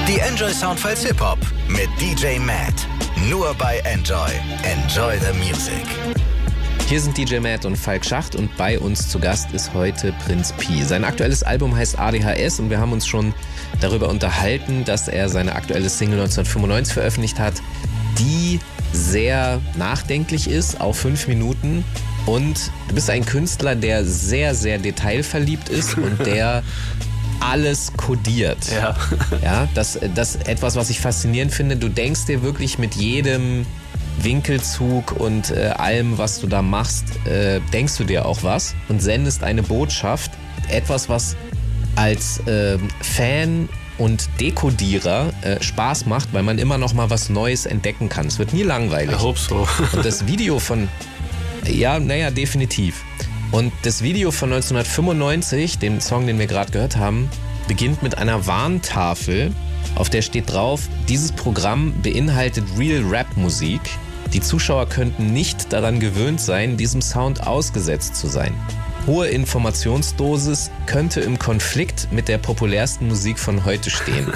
Die 0.07 0.19
Enjoy 0.19 0.53
Soundfiles 0.53 1.03
Hip 1.05 1.19
Hop 1.19 1.39
mit 1.67 1.89
DJ 1.99 2.39
Matt. 2.39 2.87
Nur 3.29 3.53
bei 3.55 3.79
Enjoy. 3.79 4.31
Enjoy 4.63 5.19
the 5.19 5.33
Music. 5.37 6.36
Hier 6.87 7.01
sind 7.01 7.17
DJ 7.17 7.39
Matt 7.39 7.65
und 7.65 7.75
Falk 7.75 8.05
Schacht 8.05 8.37
und 8.37 8.55
bei 8.55 8.79
uns 8.79 9.09
zu 9.09 9.19
Gast 9.19 9.51
ist 9.51 9.73
heute 9.73 10.13
Prinz 10.25 10.53
Pi. 10.53 10.83
Sein 10.85 11.03
aktuelles 11.03 11.43
Album 11.43 11.75
heißt 11.75 11.99
ADHS 11.99 12.61
und 12.61 12.69
wir 12.69 12.79
haben 12.79 12.93
uns 12.93 13.05
schon 13.05 13.33
darüber 13.81 14.07
unterhalten, 14.07 14.85
dass 14.85 15.09
er 15.09 15.27
seine 15.27 15.53
aktuelle 15.55 15.89
Single 15.89 16.21
1995 16.21 16.93
veröffentlicht 16.93 17.39
hat, 17.39 17.55
die 18.17 18.61
sehr 18.93 19.59
nachdenklich 19.75 20.49
ist, 20.49 20.79
auf 20.79 20.97
fünf 20.97 21.27
Minuten. 21.27 21.83
Und 22.25 22.71
du 22.87 22.95
bist 22.95 23.09
ein 23.09 23.25
Künstler, 23.25 23.75
der 23.75 24.05
sehr, 24.05 24.55
sehr 24.55 24.77
detailverliebt 24.77 25.67
ist 25.67 25.97
und 25.97 26.17
der 26.25 26.63
alles 27.41 27.91
kodiert. 27.97 28.59
Ja. 28.71 28.95
Ja, 29.43 29.67
das, 29.75 29.99
das 30.15 30.37
etwas, 30.37 30.77
was 30.77 30.89
ich 30.89 31.01
faszinierend 31.01 31.53
finde. 31.53 31.75
Du 31.75 31.89
denkst 31.89 32.27
dir 32.27 32.43
wirklich 32.43 32.79
mit 32.79 32.95
jedem 32.95 33.65
Winkelzug 34.23 35.11
und 35.13 35.51
äh, 35.51 35.73
allem, 35.77 36.17
was 36.17 36.39
du 36.39 36.47
da 36.47 36.61
machst, 36.61 37.05
äh, 37.25 37.59
denkst 37.73 37.97
du 37.97 38.03
dir 38.03 38.25
auch 38.25 38.43
was 38.43 38.75
und 38.89 39.01
sendest 39.01 39.43
eine 39.43 39.63
Botschaft. 39.63 40.31
Etwas, 40.69 41.07
was 41.07 41.35
als 41.95 42.39
äh, 42.47 42.77
Fan 43.01 43.69
und 43.97 44.29
Dekodierer 44.39 45.31
äh, 45.41 45.61
Spaß 45.61 46.05
macht, 46.05 46.33
weil 46.33 46.43
man 46.43 46.59
immer 46.59 46.77
noch 46.77 46.93
mal 46.93 47.09
was 47.09 47.29
Neues 47.29 47.65
entdecken 47.65 48.09
kann. 48.09 48.27
Es 48.27 48.39
wird 48.39 48.53
nie 48.53 48.63
langweilig. 48.63 49.15
Ich 49.15 49.21
hope 49.21 49.39
so. 49.39 49.67
Und 49.93 50.05
das 50.05 50.27
Video 50.27 50.59
von, 50.59 50.87
ja, 51.65 51.99
naja, 51.99 52.29
definitiv. 52.29 53.03
Und 53.51 53.71
das 53.83 54.03
Video 54.03 54.31
von 54.31 54.51
1995, 54.51 55.79
den 55.79 56.01
Song, 56.01 56.27
den 56.27 56.37
wir 56.37 56.47
gerade 56.47 56.71
gehört 56.71 56.97
haben, 56.97 57.29
beginnt 57.67 58.03
mit 58.03 58.17
einer 58.17 58.45
Warntafel, 58.45 59.53
auf 59.95 60.09
der 60.09 60.21
steht 60.21 60.51
drauf, 60.51 60.81
dieses 61.07 61.31
Programm 61.31 61.93
beinhaltet 62.03 62.65
Real 62.77 63.03
Rap 63.03 63.25
Musik. 63.35 63.81
Die 64.33 64.41
Zuschauer 64.41 64.89
könnten 64.89 65.33
nicht 65.33 65.71
daran 65.73 65.99
gewöhnt 65.99 66.41
sein, 66.41 66.77
diesem 66.77 67.01
Sound 67.01 67.47
ausgesetzt 67.47 68.15
zu 68.15 68.27
sein. 68.27 68.53
Hohe 69.05 69.27
Informationsdosis 69.27 70.69
könnte 70.85 71.21
im 71.21 71.39
Konflikt 71.39 72.09
mit 72.11 72.27
der 72.27 72.37
populärsten 72.37 73.07
Musik 73.07 73.39
von 73.39 73.63
heute 73.63 73.89
stehen. 73.89 74.27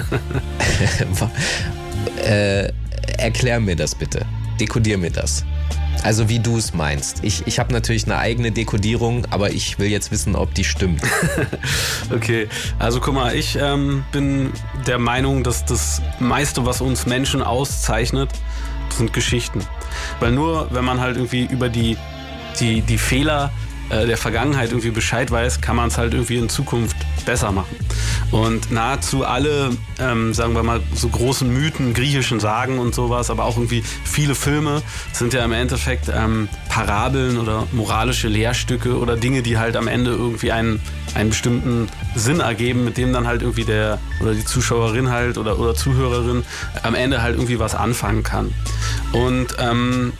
äh, 2.24 2.72
erklär 3.18 3.60
mir 3.60 3.76
das 3.76 3.94
bitte. 3.94 4.24
Dekodier 4.58 4.96
mir 4.96 5.10
das. 5.10 5.44
Also 6.02 6.28
wie 6.28 6.40
du 6.40 6.56
es 6.56 6.74
meinst. 6.74 7.22
Ich, 7.22 7.46
ich 7.46 7.58
habe 7.58 7.72
natürlich 7.72 8.04
eine 8.04 8.18
eigene 8.18 8.50
Dekodierung, 8.50 9.26
aber 9.30 9.52
ich 9.52 9.78
will 9.78 9.88
jetzt 9.88 10.10
wissen, 10.10 10.34
ob 10.34 10.52
die 10.54 10.64
stimmt. 10.64 11.02
okay, 12.14 12.48
also 12.78 12.98
guck 12.98 13.14
mal, 13.14 13.36
ich 13.36 13.56
ähm, 13.60 14.04
bin 14.10 14.52
der 14.86 14.98
Meinung, 14.98 15.44
dass 15.44 15.64
das 15.64 16.02
meiste, 16.18 16.66
was 16.66 16.80
uns 16.80 17.06
Menschen 17.06 17.42
auszeichnet, 17.42 18.30
sind 18.98 19.12
Geschichten. 19.12 19.60
Weil 20.20 20.32
nur, 20.32 20.68
wenn 20.70 20.84
man 20.84 21.00
halt 21.00 21.16
irgendwie 21.16 21.44
über 21.44 21.68
die, 21.68 21.96
die, 22.60 22.80
die 22.82 22.98
Fehler 22.98 23.50
äh, 23.90 24.06
der 24.06 24.16
Vergangenheit 24.16 24.70
irgendwie 24.70 24.90
Bescheid 24.90 25.30
weiß, 25.30 25.60
kann 25.60 25.76
man 25.76 25.88
es 25.88 25.98
halt 25.98 26.14
irgendwie 26.14 26.36
in 26.36 26.48
Zukunft 26.48 26.96
besser 27.24 27.52
machen. 27.52 27.76
Und 28.30 28.72
nahezu 28.72 29.24
alle, 29.24 29.70
ähm, 29.98 30.34
sagen 30.34 30.54
wir 30.54 30.62
mal, 30.62 30.80
so 30.94 31.08
großen 31.08 31.52
Mythen, 31.52 31.94
griechischen 31.94 32.40
Sagen 32.40 32.78
und 32.78 32.94
sowas, 32.94 33.30
aber 33.30 33.44
auch 33.44 33.56
irgendwie 33.56 33.82
viele 34.04 34.34
Filme 34.34 34.82
sind 35.12 35.34
ja 35.34 35.44
im 35.44 35.52
Endeffekt 35.52 36.10
ähm, 36.14 36.48
Parabeln 36.68 37.38
oder 37.38 37.66
moralische 37.72 38.28
Lehrstücke 38.28 38.98
oder 38.98 39.16
Dinge, 39.16 39.42
die 39.42 39.58
halt 39.58 39.76
am 39.76 39.88
Ende 39.88 40.12
irgendwie 40.12 40.52
einen, 40.52 40.80
einen 41.14 41.30
bestimmten 41.30 41.88
Sinn 42.14 42.40
ergeben, 42.40 42.84
mit 42.84 42.96
dem 42.96 43.12
dann 43.12 43.26
halt 43.26 43.42
irgendwie 43.42 43.64
der 43.64 43.98
oder 44.20 44.32
die 44.34 44.44
Zuschauerin 44.44 45.10
halt 45.10 45.38
oder, 45.38 45.58
oder 45.58 45.74
Zuhörerin 45.74 46.44
am 46.82 46.94
Ende 46.94 47.22
halt 47.22 47.34
irgendwie 47.36 47.58
was 47.58 47.74
anfangen 47.74 48.22
kann. 48.22 48.52
Und 49.12 49.56
ähm, 49.58 50.12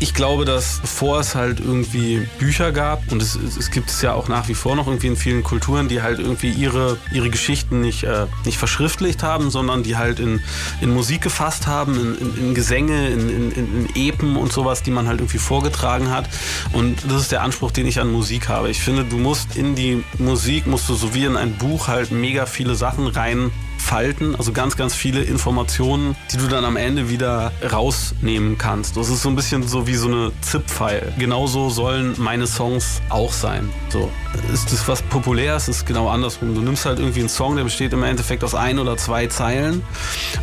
ich 0.00 0.14
glaube, 0.14 0.46
dass 0.46 0.80
bevor 0.80 1.20
es 1.20 1.34
halt 1.34 1.60
irgendwie 1.60 2.26
Bücher 2.38 2.72
gab, 2.72 3.12
und 3.12 3.22
es, 3.22 3.34
es 3.34 3.70
gibt 3.70 3.90
es 3.90 4.00
ja 4.00 4.14
auch 4.14 4.28
nach 4.28 4.48
wie 4.48 4.54
vor 4.54 4.74
noch 4.74 4.86
irgendwie 4.86 5.08
in 5.08 5.16
vielen 5.16 5.42
Kulturen, 5.42 5.88
die 5.88 6.00
halt 6.00 6.18
irgendwie 6.18 6.50
ihre, 6.50 6.96
ihre 7.12 7.28
Geschichten 7.28 7.82
nicht, 7.82 8.04
äh, 8.04 8.26
nicht 8.46 8.56
verschriftlicht 8.56 9.22
haben, 9.22 9.50
sondern 9.50 9.82
die 9.82 9.96
halt 9.96 10.18
in, 10.18 10.40
in 10.80 10.92
Musik 10.92 11.20
gefasst 11.20 11.66
haben, 11.66 11.94
in, 11.94 12.18
in, 12.18 12.46
in 12.48 12.54
Gesänge, 12.54 13.08
in, 13.08 13.28
in, 13.28 13.52
in 13.52 13.88
Epen 13.94 14.36
und 14.36 14.52
sowas, 14.52 14.82
die 14.82 14.90
man 14.90 15.06
halt 15.06 15.20
irgendwie 15.20 15.38
vorgetragen 15.38 16.10
hat. 16.10 16.28
Und 16.72 17.04
das 17.08 17.22
ist 17.22 17.32
der 17.32 17.42
Anspruch, 17.42 17.70
den 17.70 17.86
ich 17.86 18.00
an 18.00 18.10
Musik 18.10 18.48
habe. 18.48 18.70
Ich 18.70 18.80
finde, 18.80 19.04
du 19.04 19.18
musst 19.18 19.56
in 19.56 19.74
die 19.74 20.02
Musik, 20.18 20.66
musst 20.66 20.88
du 20.88 20.94
so 20.94 21.14
wie 21.14 21.24
in 21.24 21.36
ein 21.36 21.58
Buch 21.58 21.88
halt 21.88 22.10
mega 22.10 22.46
viele 22.46 22.74
Sachen 22.74 23.06
rein 23.06 23.50
Falten, 23.80 24.36
also 24.36 24.52
ganz, 24.52 24.76
ganz 24.76 24.94
viele 24.94 25.22
Informationen, 25.22 26.14
die 26.32 26.36
du 26.36 26.46
dann 26.46 26.64
am 26.64 26.76
Ende 26.76 27.08
wieder 27.08 27.52
rausnehmen 27.72 28.58
kannst. 28.58 28.96
Das 28.96 29.08
ist 29.08 29.22
so 29.22 29.28
ein 29.28 29.36
bisschen 29.36 29.66
so 29.66 29.86
wie 29.86 29.94
so 29.94 30.06
eine 30.06 30.32
ZIP-File. 30.42 31.12
Genauso 31.18 31.70
sollen 31.70 32.14
meine 32.18 32.46
Songs 32.46 33.00
auch 33.08 33.32
sein. 33.32 33.68
So. 33.88 34.10
Ist 34.52 34.72
das 34.72 34.86
was 34.86 35.02
populär 35.02 35.56
ist, 35.56 35.68
ist 35.68 35.86
genau 35.86 36.08
andersrum. 36.08 36.54
Du 36.54 36.60
nimmst 36.60 36.84
halt 36.84 37.00
irgendwie 37.00 37.18
einen 37.18 37.28
Song, 37.28 37.56
der 37.56 37.64
besteht 37.64 37.92
im 37.92 38.04
Endeffekt 38.04 38.44
aus 38.44 38.54
ein 38.54 38.78
oder 38.78 38.96
zwei 38.96 39.26
Zeilen. 39.26 39.82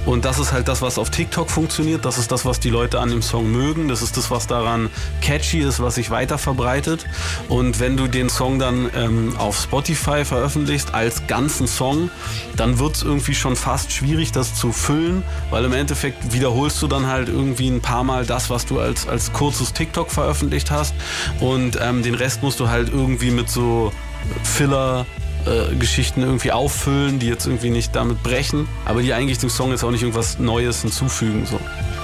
Und 0.05 0.25
das 0.25 0.39
ist 0.39 0.51
halt 0.51 0.67
das, 0.67 0.81
was 0.81 0.97
auf 0.97 1.09
TikTok 1.09 1.49
funktioniert. 1.49 2.03
Das 2.03 2.17
ist 2.17 2.31
das, 2.31 2.43
was 2.43 2.59
die 2.59 2.69
Leute 2.69 2.99
an 2.99 3.09
dem 3.09 3.21
Song 3.21 3.49
mögen. 3.49 3.87
Das 3.87 4.01
ist 4.01 4.17
das, 4.17 4.29
was 4.29 4.45
daran 4.47 4.89
catchy 5.21 5.59
ist, 5.59 5.81
was 5.81 5.95
sich 5.95 6.09
weiter 6.09 6.37
verbreitet. 6.37 7.05
Und 7.47 7.79
wenn 7.79 7.95
du 7.95 8.07
den 8.07 8.29
Song 8.29 8.59
dann 8.59 8.89
ähm, 8.93 9.35
auf 9.37 9.57
Spotify 9.57 10.25
veröffentlichst 10.25 10.93
als 10.93 11.25
ganzen 11.27 11.67
Song, 11.67 12.09
dann 12.57 12.79
wird 12.79 12.97
es 12.97 13.03
irgendwie 13.03 13.26
schon 13.35 13.55
fast 13.55 13.91
schwierig, 13.91 14.31
das 14.31 14.55
zu 14.55 14.71
füllen, 14.71 15.23
weil 15.49 15.65
im 15.65 15.73
Endeffekt 15.73 16.33
wiederholst 16.33 16.81
du 16.81 16.87
dann 16.87 17.07
halt 17.07 17.29
irgendwie 17.29 17.67
ein 17.69 17.81
paar 17.81 18.03
Mal 18.03 18.25
das, 18.25 18.49
was 18.49 18.65
du 18.65 18.79
als, 18.79 19.07
als 19.07 19.33
kurzes 19.33 19.73
TikTok 19.73 20.11
veröffentlicht 20.11 20.71
hast. 20.71 20.93
Und 21.39 21.77
ähm, 21.81 22.03
den 22.03 22.15
Rest 22.15 22.43
musst 22.43 22.59
du 22.59 22.69
halt 22.69 22.89
irgendwie 22.89 23.31
mit 23.31 23.49
so 23.49 23.91
Filler 24.43 25.05
Geschichten 25.79 26.23
irgendwie 26.23 26.51
auffüllen, 26.51 27.19
die 27.19 27.27
jetzt 27.27 27.45
irgendwie 27.45 27.69
nicht 27.69 27.95
damit 27.95 28.21
brechen, 28.21 28.67
aber 28.85 29.01
die 29.01 29.13
eigentlich 29.13 29.37
dem 29.37 29.49
Song 29.49 29.71
jetzt 29.71 29.83
auch 29.83 29.91
nicht 29.91 30.01
irgendwas 30.01 30.39
Neues 30.39 30.81
hinzufügen. 30.81 31.45
So. 31.45 31.57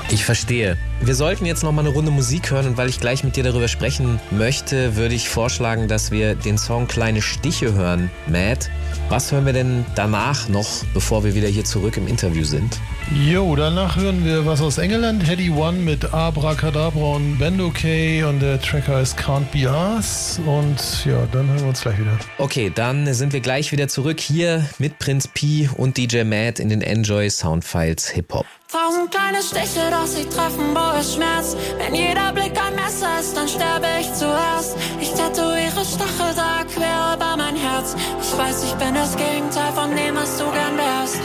Ich 0.09 0.23
verstehe. 0.23 0.77
Wir 1.05 1.15
sollten 1.15 1.45
jetzt 1.45 1.63
noch 1.63 1.73
mal 1.73 1.81
eine 1.81 1.89
Runde 1.89 2.11
Musik 2.11 2.49
hören 2.49 2.65
und 2.65 2.77
weil 2.77 2.87
ich 2.87 2.97
gleich 2.97 3.25
mit 3.25 3.35
dir 3.35 3.43
darüber 3.43 3.67
sprechen 3.67 4.21
möchte, 4.31 4.95
würde 4.95 5.13
ich 5.13 5.27
vorschlagen, 5.27 5.89
dass 5.89 6.11
wir 6.11 6.33
den 6.33 6.57
Song 6.57 6.87
Kleine 6.87 7.21
Stiche 7.21 7.73
hören. 7.73 8.09
Matt, 8.25 8.69
was 9.09 9.29
hören 9.29 9.45
wir 9.45 9.51
denn 9.51 9.85
danach 9.95 10.47
noch, 10.47 10.85
bevor 10.93 11.25
wir 11.25 11.35
wieder 11.35 11.49
hier 11.49 11.65
zurück 11.65 11.97
im 11.97 12.07
Interview 12.07 12.45
sind? 12.45 12.79
Jo, 13.11 13.55
danach 13.55 13.95
hören 13.95 14.25
wir 14.25 14.45
was 14.45 14.61
aus 14.61 14.77
England. 14.77 15.27
Heady 15.27 15.49
One 15.49 15.77
mit 15.79 16.13
Abracadabra 16.13 17.15
und 17.15 17.37
Bendo 17.37 17.69
K 17.69 18.23
und 18.23 18.39
der 18.39 18.59
Tracker 18.59 19.01
ist 19.01 19.17
Can't 19.17 19.45
Be 19.51 19.69
Us. 19.69 20.39
Und 20.45 21.05
ja, 21.05 21.27
dann 21.31 21.47
hören 21.47 21.59
wir 21.61 21.67
uns 21.67 21.81
gleich 21.81 21.99
wieder. 21.99 22.17
Okay, 22.37 22.71
dann 22.73 23.13
sind 23.13 23.33
wir 23.33 23.41
gleich 23.41 23.71
wieder 23.71 23.87
zurück 23.87 24.19
hier 24.19 24.67
mit 24.79 24.99
Prinz 24.99 25.27
P 25.27 25.69
und 25.77 25.97
DJ 25.97 26.23
Matt 26.23 26.59
in 26.59 26.69
den 26.69 26.81
Enjoy 26.81 27.29
Soundfiles 27.29 28.09
Hip 28.09 28.33
Hop. 28.33 28.45
Tausend 28.71 29.11
kleine 29.11 29.43
Stiche, 29.43 29.91
doch 29.91 30.07
sie 30.07 30.25
treffen, 30.25 30.73
wo 30.73 30.99
es 30.99 31.13
schmerzt. 31.13 31.55
Wenn 31.77 31.93
jeder 31.93 32.33
Blick 32.33 32.53
ein 32.59 32.73
Messer 32.73 33.19
ist, 33.19 33.37
dann 33.37 33.47
sterbe 33.47 33.85
ich 34.01 34.11
zuerst. 34.13 34.75
Ich 34.99 35.11
tätowiere 35.11 35.85
Stachel 35.85 36.33
da 36.35 36.63
quer 36.73 37.15
über 37.15 37.37
mein 37.37 37.55
Herz. 37.55 37.95
Ich 38.19 38.35
weiß, 38.35 38.63
ich 38.63 38.73
bin 38.73 38.95
das 38.95 39.15
Gegenteil 39.15 39.71
von 39.73 39.95
dem, 39.95 40.15
was 40.15 40.39
du 40.39 40.45
gern 40.45 40.77
wärst. 40.77 41.21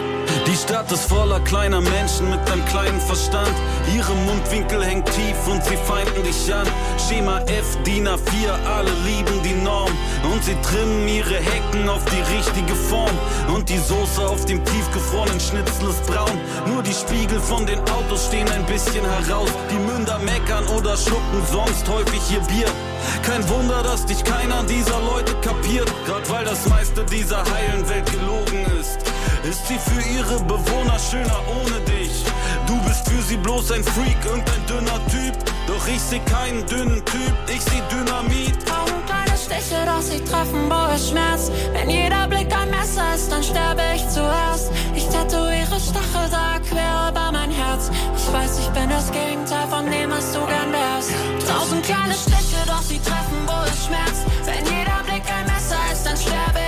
Stadt 0.68 0.92
ist 0.92 1.09
voller 1.09 1.40
kleiner 1.40 1.81
Menschen 1.81 2.28
mit 2.28 2.40
einem 2.50 2.62
kleinen 2.66 3.00
Verstand. 3.00 3.54
Ihre 3.96 4.14
Mundwinkel 4.26 4.85
hängen 4.85 5.02
tief 5.02 5.46
und 5.50 5.64
sie 5.64 5.78
feinden 5.78 6.22
dich 6.22 6.52
an. 6.52 6.66
Schema 7.09 7.38
F, 7.46 7.83
DIN 7.87 8.07
A4, 8.07 8.50
alle 8.76 8.90
lieben 9.07 9.42
die 9.42 9.54
Norm. 9.64 9.90
Und 10.31 10.44
sie 10.44 10.54
trimmen 10.61 11.09
ihre 11.09 11.37
Hecken 11.37 11.88
auf 11.88 12.04
die 12.04 12.37
richtige 12.37 12.74
Form. 12.74 13.16
Und 13.54 13.70
die 13.70 13.78
Soße 13.78 14.20
auf 14.20 14.44
dem 14.44 14.62
tiefgefrorenen 14.62 15.40
Schnitzel 15.40 15.88
ist 15.88 16.07
braun. 16.07 16.38
Nur 16.66 16.83
die 16.83 16.92
Spiegel 16.92 17.40
von 17.40 17.64
den 17.64 17.78
Autos 17.88 18.26
stehen 18.26 18.48
ein 18.50 18.66
bisschen 18.66 19.07
heraus. 19.07 19.48
Die 19.70 19.90
Münder 19.90 20.18
meckern 20.18 20.68
oder 20.76 20.98
schlucken 20.98 21.40
sonst 21.50 21.88
häufig 21.88 22.20
ihr 22.31 22.40
Bier. 22.40 22.68
Kein 23.22 23.48
Wunder, 23.48 23.83
dass 23.83 24.04
dich 24.04 24.22
keiner 24.22 24.62
dieser 24.64 25.00
Leute 25.00 25.33
kapiert. 25.40 25.90
Grad 26.07 26.28
weil 26.28 26.44
das 26.44 26.68
meiste 26.68 27.07
dieser 27.07 27.38
heilen 27.38 27.88
Welt 27.88 28.12
gelogen 28.12 28.66
ist. 28.78 28.98
Ist 29.49 29.67
sie 29.67 29.79
für 29.79 30.03
ihre 30.11 30.39
Bewohner 30.41 30.99
schöner 30.99 31.41
ohne 31.49 31.81
dich? 31.87 32.23
Du 32.67 32.79
bist 32.83 33.09
für 33.09 33.23
sie 33.23 33.39
bloß 33.39 33.73
ein 33.73 33.83
Freak, 33.83 34.23
irgendein 34.23 34.67
dünner 34.67 35.01
Typ. 35.07 35.39
Doch 35.67 35.89
ich 35.89 36.03
seh 36.03 36.19
keinen 36.19 36.67
dünnen 36.67 37.03
Typ, 37.07 37.33
ich 37.49 37.63
seh 37.63 37.81
Dynamit. 37.91 38.53
Tausend 38.67 39.07
kleine 39.07 39.39
Stiche, 39.39 39.87
doch 39.87 40.03
sie 40.03 40.23
treffen, 40.23 40.69
wo 40.69 40.95
es 40.95 41.09
schmerzt. 41.09 41.51
Wenn 41.73 41.89
jeder 41.89 42.29
Blick 42.29 42.55
ein 42.55 42.69
Messer 42.69 43.15
ist, 43.15 43.33
dann 43.33 43.43
sterbe 43.43 43.81
ich 43.95 44.07
zuerst. 44.11 44.71
Ich 44.95 45.07
tätowiere 45.09 45.81
Stachel 45.81 46.29
da 46.31 46.61
quer 46.69 47.09
über 47.11 47.33
mein 47.33 47.51
Herz. 47.51 47.91
Ich 48.19 48.31
weiß, 48.31 48.59
ich 48.59 48.69
bin 48.79 48.91
das 48.91 49.11
Gegenteil 49.11 49.67
von 49.69 49.91
dem, 49.91 50.11
was 50.11 50.31
du 50.35 50.41
gern 50.45 50.73
wärst. 50.73 51.11
Tausend 51.49 51.87
kleine 51.87 52.13
Stiche, 52.13 52.61
doch 52.67 52.83
sie 52.83 52.99
treffen, 52.99 53.41
wo 53.47 53.65
es 53.65 53.87
schmerzt. 53.87 54.27
Wenn 54.45 54.65
jeder 54.77 55.01
Blick 55.09 55.25
ein 55.33 55.47
Messer 55.47 55.81
ist, 55.91 56.05
dann 56.05 56.19
sterbe 56.19 56.61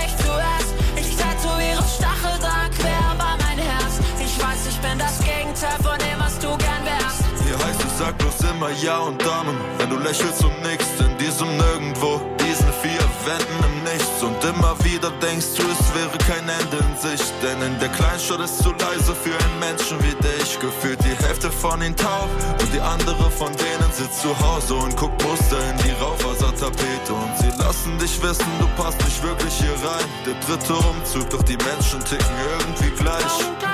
ja 8.81 8.99
und 8.99 9.21
Damen, 9.23 9.55
wenn 9.77 9.89
du 9.89 9.97
lächelst 9.97 10.43
und 10.43 10.61
nickst 10.63 10.99
in 10.99 11.17
diesem 11.17 11.47
Nirgendwo, 11.57 12.19
diesen 12.39 12.71
vier 12.81 13.03
Wänden 13.25 13.59
im 13.63 13.83
Nichts 13.83 14.23
und 14.23 14.43
immer 14.43 14.75
wieder 14.83 15.11
denkst 15.21 15.53
du, 15.57 15.63
es 15.63 15.93
wäre 15.93 16.17
kein 16.25 16.47
Ende 16.49 16.77
in 16.77 16.97
Sicht, 16.97 17.33
denn 17.43 17.61
in 17.61 17.79
der 17.79 17.89
Kleinstadt 17.89 18.39
ist 18.39 18.63
zu 18.63 18.71
leise 18.71 19.13
für 19.13 19.37
einen 19.37 19.59
Menschen 19.59 19.99
wie 20.01 20.15
dich, 20.23 20.59
gefühlt 20.59 20.99
die 21.03 21.15
Hälfte 21.25 21.51
von 21.51 21.81
ihnen 21.81 21.95
taub 21.95 22.29
und 22.59 22.73
die 22.73 22.81
andere 22.81 23.29
von 23.29 23.51
denen 23.51 23.91
sitzt 23.91 24.21
zu 24.21 24.33
Hause 24.39 24.75
und 24.75 24.95
guckt 24.97 25.21
Muster 25.23 25.59
in 25.69 25.77
die 25.85 25.91
Raufasertapete 26.01 27.13
und 27.13 27.37
sie 27.37 27.51
lassen 27.61 27.97
dich 27.99 28.21
wissen, 28.23 28.49
du 28.59 28.67
passt 28.81 29.03
nicht 29.05 29.21
wirklich 29.21 29.53
hier 29.53 29.75
rein, 29.87 30.05
der 30.25 30.35
dritte 30.47 30.73
Umzug, 30.73 31.29
doch 31.29 31.43
die 31.43 31.57
Menschen 31.57 32.03
ticken 32.05 32.35
irgendwie 32.59 32.89
gleich. 33.01 33.70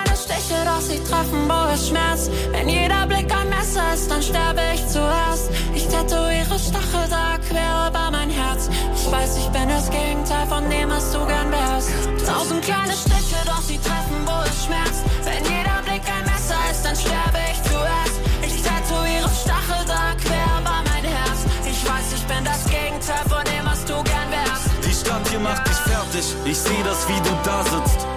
Stiche, 0.48 0.64
doch 0.66 0.82
sie 0.82 1.04
treffen, 1.04 1.50
wo 1.50 1.74
es 1.74 1.90
schmerzt. 1.90 2.32
Wenn 2.52 2.70
jeder 2.70 3.06
Blick 3.06 3.30
ein 3.36 3.50
Messer 3.50 3.94
ist, 3.94 4.10
dann 4.10 4.22
sterbe 4.22 4.62
ich 4.74 4.88
zuerst. 4.88 5.52
Ich 5.74 5.88
tätowiere 5.88 6.58
Stachel 6.58 7.08
da 7.10 7.38
quer 7.50 7.90
über 7.90 8.12
mein 8.12 8.30
Herz. 8.30 8.70
Ich 8.96 9.12
weiß, 9.12 9.38
ich 9.38 9.48
bin 9.50 9.68
das 9.68 9.90
Gegenteil 9.90 10.48
von 10.48 10.70
dem, 10.70 10.90
was 10.90 11.12
du 11.12 11.20
gern 11.26 11.52
wärst. 11.52 11.90
Tausend 12.26 12.64
kleine 12.64 12.94
Stiche, 12.94 13.40
doch 13.46 13.62
sie 13.62 13.78
treffen, 13.78 14.24
wo 14.26 14.44
es 14.48 14.66
schmerzt. 14.66 15.04
Wenn 15.24 15.44
jeder 15.44 15.82
Blick 15.84 16.04
ein 16.08 16.24
Messer 16.24 16.60
ist, 16.72 16.84
dann 16.86 16.96
sterbe 16.96 17.40
ich 17.52 17.62
zuerst. 17.64 18.18
Ich 18.42 18.62
tätowiere 18.64 19.30
Stachel 19.30 19.84
da 19.86 20.16
quer 20.16 20.48
über 20.62 20.80
mein 20.88 21.04
Herz. 21.04 21.44
Ich 21.66 21.84
weiß, 21.84 22.14
ich 22.16 22.24
bin 22.24 22.44
das 22.46 22.64
Gegenteil 22.66 23.26
von 23.28 23.44
dem, 23.44 23.66
was 23.66 23.84
du 23.84 23.96
gern 24.04 24.30
wärst. 24.32 24.72
Die 24.86 24.96
Stadt 24.96 25.28
hier 25.28 25.40
macht 25.40 25.68
dich 25.68 25.82
fertig. 25.92 26.26
Ich 26.46 26.58
seh 26.58 26.84
das, 26.86 27.08
wie 27.10 27.20
du 27.20 27.36
da 27.44 27.64
sitzt 27.64 28.08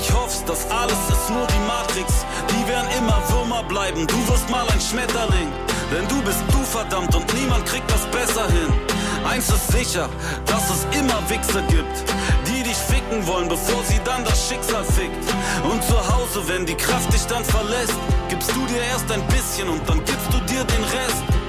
und 0.00 0.06
heimlich 0.06 0.12
hoffst, 0.12 0.48
dass 0.48 0.70
alles 0.70 0.98
ist 1.10 1.30
nur 1.30 1.46
die 1.46 1.66
Matrix. 1.66 2.24
Die 2.48 2.68
werden 2.68 2.88
immer 2.98 3.22
Würmer 3.30 3.62
bleiben, 3.64 4.06
du 4.06 4.28
wirst 4.28 4.48
mal 4.50 4.66
ein 4.68 4.80
Schmetterling. 4.80 5.48
Denn 5.92 6.06
du 6.08 6.22
bist 6.22 6.40
du 6.52 6.62
verdammt 6.64 7.14
und 7.14 7.34
niemand 7.34 7.66
kriegt 7.66 7.90
das 7.90 8.06
besser 8.06 8.46
hin. 8.46 8.72
Eins 9.28 9.48
ist 9.48 9.72
sicher, 9.72 10.08
dass 10.46 10.70
es 10.70 10.98
immer 10.98 11.18
Wichser 11.28 11.62
gibt, 11.62 12.04
die 12.46 12.62
dich 12.62 12.76
ficken 12.76 13.26
wollen, 13.26 13.48
bevor 13.48 13.82
sie 13.84 14.00
dann 14.04 14.24
das 14.24 14.48
Schicksal 14.48 14.84
fickt. 14.84 15.24
Und 15.64 15.82
zu 15.84 15.96
Hause, 15.96 16.46
wenn 16.46 16.64
die 16.64 16.76
Kraft 16.76 17.12
dich 17.12 17.26
dann 17.26 17.44
verlässt, 17.44 17.98
gibst 18.28 18.50
du 18.54 18.64
dir 18.66 18.82
erst 18.82 19.10
ein 19.10 19.26
bisschen 19.28 19.68
und 19.68 19.86
dann 19.88 19.98
gibst 20.04 20.32
du 20.32 20.38
dir 20.46 20.64
den 20.64 20.84
Rest. 20.84 21.39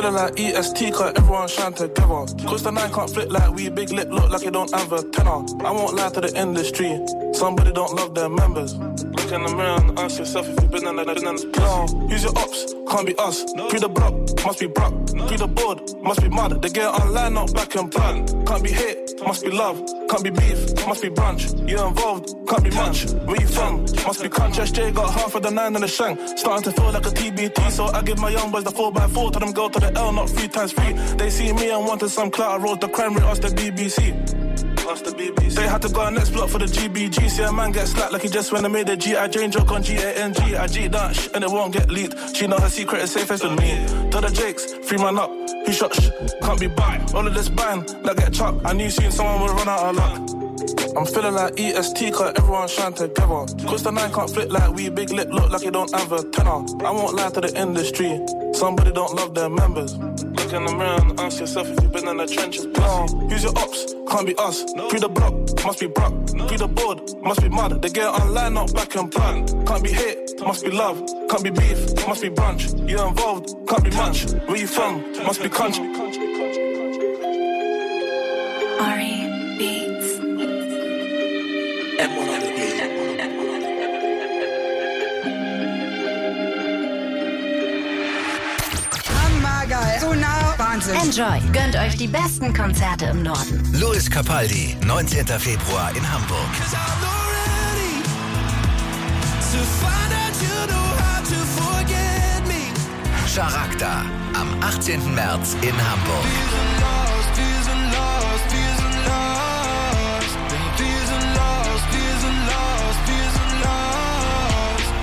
Feeling 0.00 0.14
like 0.14 0.38
EST, 0.38 0.92
cause 0.92 1.12
everyone 1.16 1.48
shine 1.48 1.72
together. 1.72 2.24
Cause 2.46 2.62
the 2.62 2.70
nine 2.70 2.92
can't 2.92 3.10
flip 3.10 3.30
like 3.30 3.52
we, 3.54 3.68
big 3.68 3.90
lip 3.90 4.08
look 4.10 4.30
like 4.30 4.46
it 4.46 4.52
don't 4.52 4.72
have 4.72 4.92
a 4.92 5.02
tenor. 5.10 5.44
I 5.64 5.72
won't 5.72 5.94
lie 5.94 6.10
to 6.10 6.20
the 6.20 6.32
industry, 6.38 7.00
somebody 7.32 7.72
don't 7.72 7.94
love 7.94 8.14
their 8.14 8.28
members. 8.28 8.74
Look 9.28 9.40
in 9.40 9.46
the 9.46 9.56
mirror 9.56 9.78
and 9.78 9.98
ask 9.98 10.18
yourself 10.18 10.48
if 10.48 10.58
you've 10.58 10.70
been 10.70 10.86
in 10.86 10.96
the, 10.96 11.04
been 11.04 11.52
no, 11.60 12.08
use 12.08 12.24
your 12.24 12.32
ops, 12.38 12.72
can't 12.88 13.06
be 13.06 13.14
us. 13.18 13.44
Pre 13.68 13.78
the 13.78 13.86
block, 13.86 14.14
must 14.42 14.58
be 14.58 14.66
Brock. 14.68 14.94
Pre 15.28 15.36
the 15.36 15.46
board, 15.46 16.02
must 16.02 16.22
be 16.22 16.30
mud. 16.30 16.62
They 16.62 16.70
get 16.70 16.86
online, 16.86 17.34
not 17.34 17.52
back 17.52 17.74
and 17.74 17.92
plan. 17.92 18.26
Can't 18.46 18.64
be 18.64 18.70
hit, 18.70 19.20
must 19.20 19.44
be 19.44 19.50
love. 19.50 19.84
Can't 20.08 20.24
be 20.24 20.30
beef, 20.30 20.86
must 20.86 21.02
be 21.02 21.10
brunch. 21.10 21.68
You're 21.68 21.88
involved, 21.88 22.34
can't 22.48 22.64
be 22.64 22.70
much. 22.70 23.04
Where 23.28 23.38
you 23.38 23.46
from? 23.48 23.82
Must 23.82 24.22
be 24.22 24.30
crunch. 24.30 24.56
SJ 24.56 24.94
got 24.94 25.12
half 25.12 25.34
of 25.34 25.42
the 25.42 25.50
nine 25.50 25.74
in 25.74 25.82
the 25.82 25.88
shank. 25.88 26.18
Starting 26.38 26.64
to 26.64 26.72
feel 26.72 26.90
like 26.90 27.04
a 27.04 27.10
TBT, 27.10 27.70
so 27.70 27.84
I 27.84 28.00
give 28.00 28.18
my 28.18 28.30
young 28.30 28.50
boys 28.50 28.64
the 28.64 28.70
4x4. 28.70 29.32
Tell 29.32 29.40
them 29.40 29.52
go 29.52 29.68
to 29.68 29.78
the 29.78 29.92
L, 29.94 30.10
not 30.10 30.30
three 30.30 30.48
times 30.48 30.72
three. 30.72 30.94
They 31.18 31.28
see 31.28 31.52
me 31.52 31.70
and 31.70 31.84
wanted 31.84 32.08
some 32.08 32.30
clout. 32.30 32.58
I 32.58 32.64
rose 32.64 32.78
the 32.78 32.88
crime 32.88 33.12
rate, 33.12 33.24
asked 33.24 33.42
the 33.42 33.48
BBC. 33.48 34.48
The 34.88 35.10
BBC. 35.10 35.54
They 35.54 35.66
had 35.68 35.82
to 35.82 35.88
go 35.90 36.08
next 36.08 36.30
block 36.30 36.48
for 36.48 36.58
the 36.58 36.64
GBG. 36.64 37.28
See 37.28 37.42
a 37.42 37.52
man 37.52 37.72
get 37.72 37.86
slapped 37.86 38.10
like 38.12 38.22
he 38.22 38.28
just 38.28 38.52
went 38.52 38.64
and 38.64 38.72
made 38.72 38.88
a 38.88 38.96
G.I. 38.96 39.28
Jane 39.28 39.50
joke 39.50 39.70
on 39.70 39.82
G-A-N-G. 39.82 40.56
I 40.56 40.66
G 40.66 40.88
that 40.88 41.14
sh- 41.14 41.28
and 41.34 41.44
it 41.44 41.50
won't 41.50 41.74
get 41.74 41.90
leaked. 41.90 42.34
She 42.34 42.46
know 42.46 42.56
her 42.58 42.70
secret 42.70 43.02
is 43.02 43.10
safest 43.12 43.44
with 43.44 43.58
me. 43.58 43.84
To 44.10 44.20
the 44.20 44.30
Jakes, 44.32 44.74
free 44.88 44.96
man 44.96 45.18
up. 45.18 45.30
Who 45.30 45.72
shot 45.72 45.94
sh- 45.94 46.08
Can't 46.42 46.58
be 46.58 46.68
bought. 46.68 47.14
All 47.14 47.26
of 47.26 47.34
this 47.34 47.50
bang, 47.50 47.84
like 48.02 48.16
get 48.16 48.32
chopped. 48.32 48.64
I 48.64 48.72
knew 48.72 48.88
soon 48.88 49.12
someone 49.12 49.42
would 49.42 49.50
run 49.50 49.68
out 49.68 49.80
of 49.90 49.96
luck. 49.96 50.30
I'm 50.96 51.06
feeling 51.06 51.34
like 51.34 51.60
EST, 51.60 52.12
cause 52.14 52.32
everyone 52.36 52.66
shine 52.68 52.92
together. 52.94 53.44
Cause 53.68 53.82
the 53.84 53.92
nine 53.92 54.12
can't 54.12 54.30
flip 54.30 54.50
like 54.50 54.72
we, 54.74 54.88
big 54.88 55.10
lip 55.10 55.28
look 55.30 55.50
like 55.50 55.64
it 55.64 55.72
don't 55.72 55.94
have 55.94 56.10
a 56.12 56.24
tenor. 56.30 56.64
I 56.84 56.90
won't 56.90 57.14
lie 57.14 57.30
to 57.30 57.40
the 57.40 57.54
industry, 57.60 58.18
somebody 58.54 58.90
don't 58.92 59.14
love 59.14 59.34
their 59.34 59.50
members. 59.50 59.94
Look 60.48 60.56
in 60.56 60.64
the 60.64 60.72
mirror 60.72 60.98
and 61.02 61.20
ask 61.20 61.40
yourself 61.40 61.68
if 61.68 61.82
you've 61.82 61.92
been 61.92 62.08
in 62.08 62.16
the 62.16 62.26
trenches. 62.26 62.64
No, 62.64 63.06
use 63.28 63.44
your 63.44 63.52
ops, 63.58 63.94
can't 64.08 64.26
be 64.26 64.34
us. 64.36 64.64
Pre 64.88 64.98
the 64.98 65.06
block, 65.06 65.34
must 65.62 65.78
be 65.78 65.88
Brock. 65.88 66.14
Pre 66.48 66.56
the 66.56 66.66
board, 66.66 67.02
must 67.22 67.42
be 67.42 67.50
mud. 67.50 67.82
They 67.82 67.90
get 67.90 68.06
online, 68.06 68.54
not 68.54 68.72
back 68.72 68.96
and 68.96 69.12
plan. 69.12 69.46
Can't 69.66 69.84
be 69.84 69.92
hit, 69.92 70.40
must 70.40 70.64
be 70.64 70.70
love. 70.70 71.04
Can't 71.28 71.44
be 71.44 71.50
beef, 71.50 72.06
must 72.08 72.22
be 72.22 72.30
brunch. 72.30 72.88
You're 72.88 73.08
involved, 73.08 73.54
can't 73.68 73.84
be 73.84 73.90
much. 73.90 74.24
Where 74.48 74.56
you 74.56 74.66
from, 74.66 75.12
must 75.22 75.42
be 75.42 75.50
country. 75.50 75.87
Wahnsinn. 90.88 91.22
Enjoy. 91.22 91.52
Gönnt 91.52 91.76
euch 91.76 91.96
die 91.96 92.06
besten 92.06 92.54
Konzerte 92.54 93.06
im 93.06 93.22
Norden. 93.22 93.62
Louis 93.72 94.10
Capaldi, 94.10 94.76
19. 94.84 95.26
Februar 95.26 95.90
in 95.94 96.12
Hamburg. 96.12 96.38
Charakter 103.34 104.04
am 104.34 104.48
18. 104.62 105.14
März 105.14 105.54
in 105.62 105.70
Hamburg. 105.70 106.24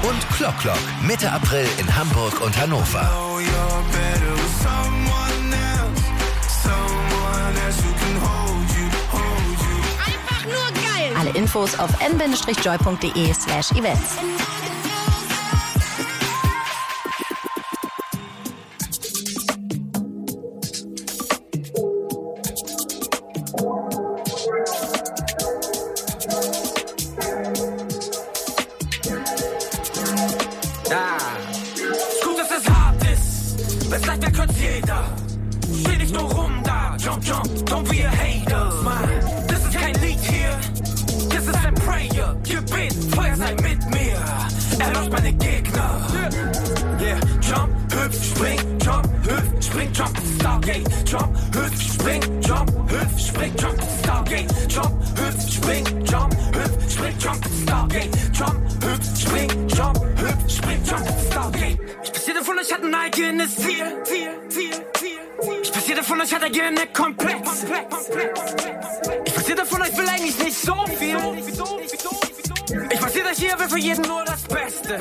Und 0.04 0.30
Klock 0.36 0.58
Klock 0.60 0.78
Mitte 1.02 1.32
April 1.32 1.65
in 1.80 1.95
Hamburg 1.95 2.41
und 2.41 2.60
Hannover. 2.60 3.10
Steh 35.80 35.98
nicht 35.98 36.13
nur 36.13 36.24
rum 36.24 36.62
da. 36.63 36.95
Jump, 36.98 37.24
jump, 37.24 37.48
don't 37.65 37.88
be 37.89 38.06
a 38.06 38.10
hater. 38.10 38.71
Mann, 38.84 39.10
das 39.48 39.60
ist 39.60 39.74
kein 39.74 39.93
Lied 40.02 40.19
hier. 40.21 40.44
Prayer. 41.86 42.36
Gebet, 42.43 42.93
Feuer 43.13 43.36
sei 43.36 43.54
mit 43.56 43.89
mir. 43.91 44.17
Erlöscht 44.80 45.12
meine 45.12 45.34
Gegner. 45.34 46.08
Yeah, 47.00 47.19
jump, 47.41 47.71
hüpf, 47.93 48.24
spring, 48.24 48.60
jump, 48.84 49.08
hüpf, 49.24 49.62
spring, 49.62 49.93
jump, 49.93 50.17
Stargate. 50.39 50.84
Jump, 51.06 51.38
hüpf, 51.54 51.82
spring, 51.82 52.21
jump, 52.41 52.71
hüpf, 52.89 53.19
spring, 53.19 53.54
jump, 53.60 53.80
Stargate. 54.02 54.48
Jump, 54.69 54.93
hüpf, 55.17 55.41
spring, 55.50 55.86
jump, 56.06 56.34
hüpf, 56.56 56.89
spring, 56.89 57.15
jump, 57.19 57.45
Stargate. 57.63 58.10
Jump, 58.34 58.58
hüpf, 58.84 59.06
spring, 59.15 59.67
jump, 59.67 59.98
hüpf, 60.17 60.50
spring, 60.50 60.84
jump, 60.84 61.08
Stargate. 61.32 61.80
Ich 62.15 62.28
jeder 62.28 62.43
von 62.43 62.58
euch 62.58 62.71
hat 62.74 62.84
ein 62.84 62.95
eigenes 62.95 63.56
Ziel, 63.56 63.86
Ziel, 64.04 64.30
Ziel, 64.50 64.74
von 66.06 66.22
euch 66.22 66.34
hat 66.34 66.44
ein 66.44 66.52
gerne 66.52 66.88
Komplex. 66.94 67.65
Ich 69.26 69.38
weiß, 69.38 69.48
jeder 69.48 69.65
von 69.65 69.82
euch 69.82 69.98
will 69.98 70.08
eigentlich 70.08 70.38
nicht 70.38 70.58
so 70.58 70.76
viel. 71.00 71.18
Ich 72.91 73.02
weiß, 73.02 73.15
jeder 73.15 73.30
hier 73.32 73.60
will 73.60 73.70
für 73.70 73.80
jeden 73.80 74.04
nur 74.04 74.24
das 74.24 74.44
Beste. 74.44 75.00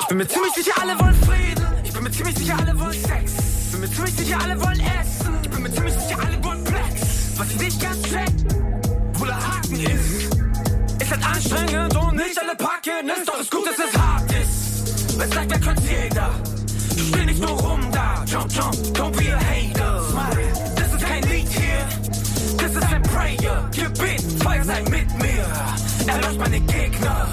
Ich 0.00 0.06
bin 0.08 0.18
mir 0.18 0.26
ziemlich 0.28 0.52
sicher, 0.54 0.72
alle 0.80 0.98
wollen 0.98 1.14
Frieden. 1.22 1.66
Ich 1.84 1.92
bin 1.92 2.02
mir 2.02 2.10
ziemlich 2.10 2.36
sicher, 2.36 2.56
alle 2.58 2.78
wollen 2.78 2.92
Sex. 2.92 3.32
Ich 3.66 3.72
bin 3.72 3.80
mir 3.80 3.90
ziemlich 3.90 4.14
sicher, 4.16 4.38
alle 4.42 4.60
wollen 4.60 4.80
Essen. 4.80 5.38
Ich 5.42 5.50
bin 5.50 5.62
mir 5.62 5.72
ziemlich 5.72 5.94
sicher, 5.94 6.18
alle 6.18 6.44
wollen 6.44 6.64
Plex. 6.64 7.00
Was 7.36 7.50
ich 7.50 7.60
nicht 7.60 7.80
ganz 7.80 8.02
check, 8.02 8.30
wo 9.14 9.24
der 9.24 9.36
Haken 9.36 9.80
ist. 9.80 11.02
Ist 11.02 11.10
halt 11.10 11.24
anstrengend 11.24 11.96
und 11.96 12.16
nicht 12.16 12.40
alle 12.40 12.56
packen 12.56 13.08
es. 13.08 13.24
Doch 13.26 13.40
ist 13.40 13.50
gut, 13.50 13.66
dass 13.66 13.78
es 13.78 13.96
hart 13.96 14.32
ist. 14.32 15.18
Wenn's 15.18 15.34
leicht 15.34 15.50
wäre, 15.50 15.60
könnte 15.60 15.82
jeder 15.82 16.53
will 17.14 17.26
nicht 17.26 17.40
nur 17.40 17.50
rum 17.50 17.80
da. 17.92 18.24
Jump, 18.26 18.50
jump, 18.52 18.74
don't 18.94 19.16
be 19.16 19.28
a 19.28 19.38
hater. 19.38 20.00
Smile, 20.10 20.52
das 20.76 20.92
ist 20.94 21.06
kein 21.06 21.22
Lied 21.24 21.48
hier. 21.48 21.86
Das 22.58 22.74
ist 22.74 22.92
ein 22.92 23.02
Prayer. 23.02 23.70
Gebet, 23.72 24.22
Feuer 24.42 24.64
sei 24.64 24.82
mit 24.82 25.08
mir. 25.18 25.46
Erlöscht 26.06 26.38
meine 26.38 26.60
Gegner. 26.60 27.26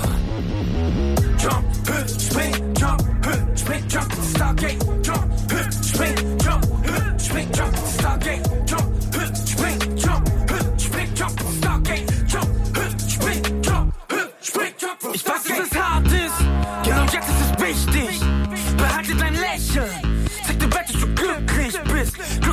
Jump, 1.37 1.65
hü, 1.87 2.07
spring, 2.07 2.53
jump, 2.79 3.01
hü, 3.25 3.57
spring, 3.57 3.83
jump, 3.89 4.11
Stargate. 4.35 4.77
Jump, 5.03 5.25
hü, 5.51 5.71
spring, 5.83 6.15
jump, 6.43 6.65
hü, 6.85 7.19
spring, 7.19 7.47
jump, 7.53 7.75
Stargate. 7.99 8.41
Jump, 8.67 9.15
hü, 9.15 9.35
spring, 9.35 9.97
jump, 9.97 10.29
hü, 10.49 10.79
spring, 10.79 11.15
jump, 11.15 11.39
Stargate. 11.59 12.05
Jump, 12.27 12.49
hü, 12.75 12.99
spring, 13.09 13.63
jump, 13.63 13.93
hü, 14.09 14.19
spring, 14.39 14.73
jump, 14.79 15.01
Stargate. 15.01 15.11
Ich 15.13 15.25
weiß, 15.25 15.43
dass 15.45 15.59
es 15.59 15.79
hart 15.79 16.07
ist. 16.07 16.39
Genau 16.83 17.03
jetzt 17.03 17.29
ist 17.29 17.41
es 17.45 17.61
wichtig. 17.61 18.20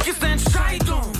Ist 0.08 0.22
eine 0.22 0.32
Entscheidung, 0.32 1.12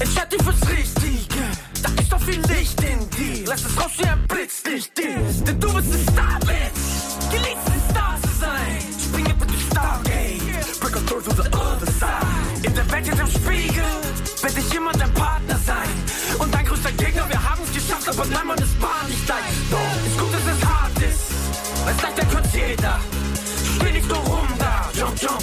entscheid 0.00 0.32
dich 0.32 0.42
fürs 0.42 0.68
Richtige. 0.68 1.44
Da 1.82 1.90
ist 2.00 2.12
doch 2.12 2.20
viel 2.20 2.40
Licht 2.48 2.80
in 2.82 3.08
dir, 3.10 3.44
lass 3.46 3.64
es 3.64 3.76
raus 3.78 3.92
wie 3.98 4.06
ein 4.06 4.26
Blitzlicht. 4.26 4.92
Denn 4.98 5.60
du 5.60 5.72
bist 5.72 5.92
ein 5.92 6.02
Star, 6.12 6.38
Bitch. 6.40 7.30
Genießt 7.30 7.66
ein 7.66 7.82
Star 7.90 8.16
zu 8.22 8.28
sein. 8.40 8.78
Springe 9.00 9.34
bitte 9.34 9.58
Stargate, 9.70 10.80
break 10.80 10.96
on 10.96 11.06
through 11.06 11.22
to 11.22 11.42
the 11.42 11.48
other 11.56 11.86
side. 12.00 12.66
In 12.66 12.74
der 12.74 12.90
Welt 12.90 13.08
im 13.08 13.26
Spiegel, 13.28 13.84
werde 14.42 14.58
ich 14.58 14.74
immer 14.74 14.92
dein 14.92 15.14
Partner 15.14 15.58
sein. 15.64 15.90
Und 16.38 16.52
dein 16.52 16.64
größter 16.64 16.92
Gegner, 16.92 17.28
wir 17.28 17.42
haben's 17.42 17.72
geschafft, 17.72 18.08
aber 18.08 18.24
nein, 18.26 18.46
man 18.46 18.58
ist 18.58 18.80
war 18.82 19.04
nicht 19.08 19.28
dein. 19.28 19.38
Doch, 19.70 20.06
ist 20.06 20.18
gut, 20.18 20.32
dass 20.34 20.56
es 20.56 20.64
hart 20.64 20.98
ist, 20.98 21.22
weil's 21.84 22.02
leichter 22.02 22.26
kann's 22.32 22.52
jeder. 22.54 22.98
Steh 23.76 23.92
nicht 23.92 24.08
nur 24.08 24.18
rum 24.18 24.48
da, 24.58 24.90
jump, 24.94 25.20
jump, 25.20 25.42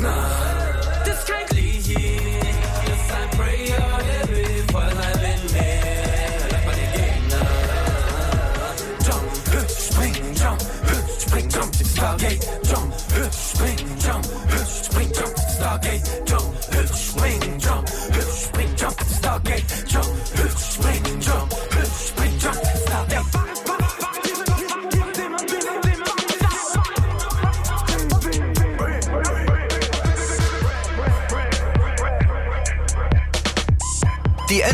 meine 0.00 0.37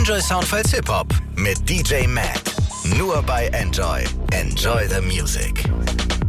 Enjoy 0.06 0.20
Soundfiles 0.20 0.70
Hip 0.74 0.86
Hop 0.90 1.06
mit 1.34 1.66
DJ 1.66 2.06
Matt. 2.06 2.54
Nur 2.98 3.22
bei 3.22 3.46
Enjoy. 3.46 4.04
Enjoy 4.32 4.86
the 4.86 5.00
Music. 5.00 5.64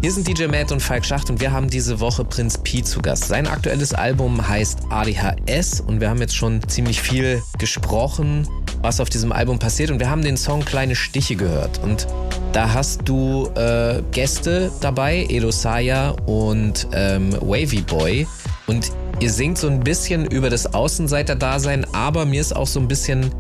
Hier 0.01 0.13
sind 0.13 0.25
DJ 0.25 0.45
Matt 0.45 0.71
und 0.71 0.81
Falk 0.81 1.03
Schacht 1.03 1.29
und 1.29 1.41
wir 1.41 1.51
haben 1.51 1.69
diese 1.69 1.99
Woche 1.99 2.23
Prinz 2.23 2.57
Pi 2.57 2.83
zu 2.83 3.01
Gast. 3.01 3.25
Sein 3.27 3.47
aktuelles 3.47 3.93
Album 3.93 4.47
heißt 4.47 4.83
ADHS 4.89 5.81
und 5.81 5.99
wir 5.99 6.09
haben 6.09 6.21
jetzt 6.21 6.37
schon 6.37 6.65
ziemlich 6.69 7.01
viel 7.01 7.43
gesprochen, 7.59 8.47
was 8.81 9.01
auf 9.01 9.09
diesem 9.09 9.33
Album 9.33 9.59
passiert 9.59 9.91
und 9.91 9.99
wir 9.99 10.09
haben 10.09 10.21
den 10.21 10.37
Song 10.37 10.63
Kleine 10.63 10.95
Stiche 10.95 11.35
gehört 11.35 11.77
und 11.79 12.07
da 12.53 12.73
hast 12.73 13.01
du 13.03 13.49
äh, 13.55 14.01
Gäste 14.11 14.71
dabei, 14.79 15.25
Edo 15.27 15.51
Saya 15.51 16.11
und 16.27 16.87
ähm, 16.93 17.33
Wavy 17.41 17.81
Boy 17.81 18.25
und 18.67 18.93
ihr 19.19 19.29
singt 19.29 19.57
so 19.57 19.67
ein 19.67 19.81
bisschen 19.81 20.25
über 20.27 20.49
das 20.49 20.73
Außenseiter-Dasein, 20.73 21.85
aber 21.93 22.25
mir 22.25 22.39
ist 22.39 22.55
auch 22.55 22.67
so 22.67 22.79
ein 22.79 22.87
bisschen 22.87 23.31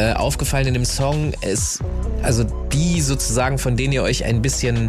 äh, 0.00 0.14
aufgefallen 0.14 0.66
in 0.68 0.74
dem 0.74 0.84
Song, 0.86 1.32
ist 1.42 1.80
also 2.22 2.44
die 2.72 3.02
sozusagen, 3.02 3.58
von 3.58 3.76
denen 3.76 3.92
ihr 3.92 4.02
euch 4.02 4.24
ein 4.24 4.40
bisschen 4.40 4.88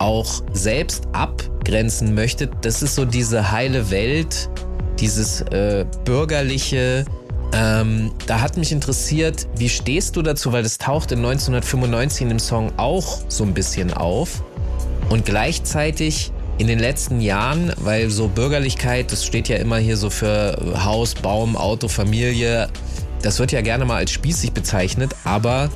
auch 0.00 0.42
selbst 0.52 1.04
abgrenzen 1.12 2.12
möchtet, 2.14 2.50
das 2.62 2.82
ist 2.82 2.96
so 2.96 3.04
diese 3.04 3.52
heile 3.52 3.90
Welt, 3.90 4.50
dieses 4.98 5.42
äh, 5.42 5.84
bürgerliche. 6.04 7.04
Ähm, 7.52 8.10
da 8.26 8.40
hat 8.40 8.56
mich 8.56 8.72
interessiert, 8.72 9.46
wie 9.56 9.68
stehst 9.68 10.16
du 10.16 10.22
dazu, 10.22 10.52
weil 10.52 10.64
das 10.64 10.76
taucht 10.76 11.12
in 11.12 11.18
1995 11.18 12.22
in 12.22 12.28
dem 12.28 12.38
Song 12.40 12.72
auch 12.78 13.20
so 13.28 13.44
ein 13.44 13.54
bisschen 13.54 13.94
auf. 13.94 14.42
Und 15.08 15.24
gleichzeitig 15.24 16.32
in 16.58 16.66
den 16.66 16.80
letzten 16.80 17.20
Jahren, 17.20 17.72
weil 17.76 18.10
so 18.10 18.26
Bürgerlichkeit, 18.26 19.12
das 19.12 19.24
steht 19.24 19.48
ja 19.48 19.56
immer 19.56 19.78
hier 19.78 19.96
so 19.96 20.10
für 20.10 20.58
Haus, 20.84 21.14
Baum, 21.14 21.56
Auto, 21.56 21.86
Familie, 21.86 22.68
das 23.22 23.38
wird 23.38 23.52
ja 23.52 23.60
gerne 23.60 23.84
mal 23.84 23.96
als 23.96 24.10
spießig 24.10 24.52
bezeichnet, 24.52 25.14
aber 25.24 25.70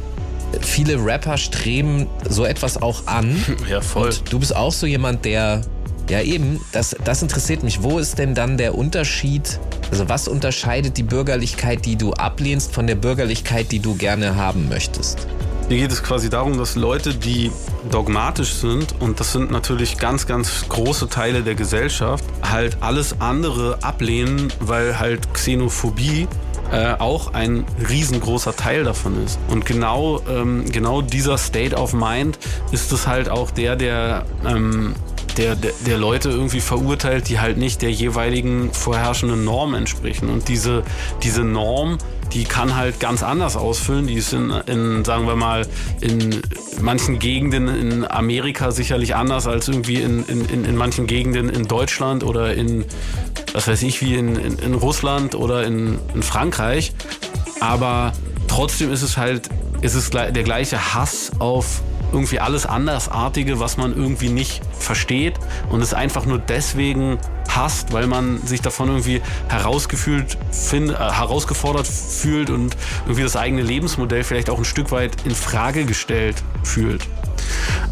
viele 0.61 1.05
Rapper 1.05 1.39
streben 1.39 2.07
so 2.29 2.45
etwas 2.45 2.81
auch 2.81 3.07
an. 3.07 3.43
Ja, 3.69 3.81
voll. 3.81 4.09
Und 4.09 4.33
du 4.33 4.39
bist 4.39 4.55
auch 4.55 4.73
so 4.73 4.87
jemand, 4.87 5.25
der, 5.25 5.63
ja 6.11 6.21
eben, 6.21 6.61
das, 6.73 6.97
das 7.05 7.23
interessiert 7.23 7.63
mich. 7.63 7.83
Wo 7.83 7.99
ist 7.99 8.19
denn 8.19 8.35
dann 8.35 8.57
der 8.59 8.75
Unterschied? 8.75 9.59
Also 9.91 10.09
was 10.09 10.29
unterscheidet 10.29 10.97
die 10.97 11.03
Bürgerlichkeit, 11.03 11.85
die 11.85 11.97
du 11.97 12.13
ablehnst, 12.13 12.73
von 12.75 12.87
der 12.87 12.97
Bürgerlichkeit, 12.97 13.73
die 13.73 13.79
du 13.79 13.95
gerne 13.95 14.37
haben 14.37 14.69
möchtest? 14.69 15.27
Hier 15.69 15.79
geht 15.79 15.93
es 15.93 16.03
quasi 16.03 16.29
darum, 16.29 16.59
dass 16.59 16.75
Leute, 16.75 17.15
die 17.15 17.51
dogmatisch 17.91 18.53
sind, 18.55 18.95
und 19.01 19.21
das 19.21 19.33
sind 19.33 19.51
natürlich 19.51 19.97
ganz, 19.97 20.27
ganz 20.27 20.69
große 20.69 21.09
Teile 21.09 21.43
der 21.43 21.55
Gesellschaft, 21.55 22.25
halt 22.43 22.77
alles 22.81 23.21
andere 23.21 23.79
ablehnen, 23.83 24.53
weil 24.61 24.99
halt 24.99 25.33
Xenophobie 25.33 26.29
äh, 26.73 26.95
auch 26.99 27.35
ein 27.35 27.65
riesengroßer 27.89 28.57
Teil 28.57 28.85
davon 28.85 29.23
ist. 29.25 29.39
Und 29.49 29.67
genau, 29.67 30.23
ähm, 30.29 30.65
genau 30.73 31.03
dieser 31.03 31.37
State 31.37 31.77
of 31.77 31.93
Mind 31.93 32.39
ist 32.73 32.91
es 32.93 33.07
halt 33.07 33.29
auch 33.29 33.51
der, 33.51 33.77
der, 33.77 34.25
ähm, 34.47 34.95
der, 35.37 35.55
der, 35.55 35.73
der 35.87 35.99
Leute 35.99 36.31
irgendwie 36.31 36.61
verurteilt, 36.61 37.29
die 37.29 37.41
halt 37.41 37.59
nicht 37.59 37.83
der 37.83 37.91
jeweiligen 37.91 38.73
vorherrschenden 38.73 39.45
Norm 39.45 39.75
entsprechen. 39.75 40.31
Und 40.31 40.49
diese, 40.49 40.83
diese 41.23 41.45
Norm, 41.45 41.99
die 42.33 42.45
kann 42.45 42.77
halt 42.77 43.01
ganz 43.01 43.23
anders 43.23 43.57
ausfüllen. 43.57 44.07
Die 44.07 44.15
ist 44.15 44.33
in, 44.33 44.51
in, 44.67 45.05
sagen 45.05 45.27
wir 45.27 45.37
mal, 45.37 45.67
in 46.01 46.41
manchen 46.81 47.19
Gegenden 47.19 47.69
in 47.69 48.11
Amerika 48.11 48.71
sicherlich 48.71 49.15
anders 49.15 49.47
als 49.47 49.69
irgendwie 49.69 49.97
in, 49.97 50.25
in, 50.27 50.65
in 50.65 50.77
manchen 50.77 51.07
Gegenden 51.07 51.49
in 51.49 51.69
Deutschland 51.69 52.25
oder 52.25 52.55
in, 52.55 52.85
was 53.53 53.69
weiß 53.69 53.83
ich, 53.83 54.01
wie 54.01 54.15
in, 54.15 54.37
in, 54.37 54.59
in 54.59 54.75
Russland 54.75 55.35
oder 55.35 55.65
in, 55.65 55.99
in 56.15 56.23
Frankreich. 56.23 56.93
Aber 57.61 58.13
trotzdem 58.49 58.93
ist 58.93 59.03
es 59.03 59.17
halt, 59.17 59.49
ist 59.83 59.95
es 59.95 60.11
der 60.11 60.31
gleiche 60.31 60.95
Hass 60.95 61.33
auf 61.39 61.83
irgendwie 62.13 62.41
alles 62.41 62.67
Andersartige, 62.67 63.61
was 63.61 63.77
man 63.77 63.97
irgendwie 63.97 64.29
nicht 64.29 64.61
versteht 64.79 65.35
und 65.71 65.81
es 65.81 65.95
einfach 65.95 66.27
nur 66.27 66.39
deswegen 66.39 67.19
hasst, 67.49 67.93
weil 67.93 68.07
man 68.07 68.45
sich 68.47 68.61
davon 68.61 68.89
irgendwie 68.89 69.21
herausgefühlt, 69.49 70.39
find, 70.51 70.91
äh, 70.91 70.95
herausgefordert 70.95 71.87
fühlt 71.87 72.51
und 72.51 72.77
irgendwie 73.05 73.23
das 73.23 73.37
eigene 73.37 73.63
Lebensmodell 73.63 74.25
vielleicht 74.25 74.51
auch 74.51 74.59
ein 74.59 74.65
Stück 74.65 74.91
weit 74.91 75.17
in 75.25 75.35
Frage 75.35 75.85
gestellt 75.85 76.43
fühlt. 76.63 77.07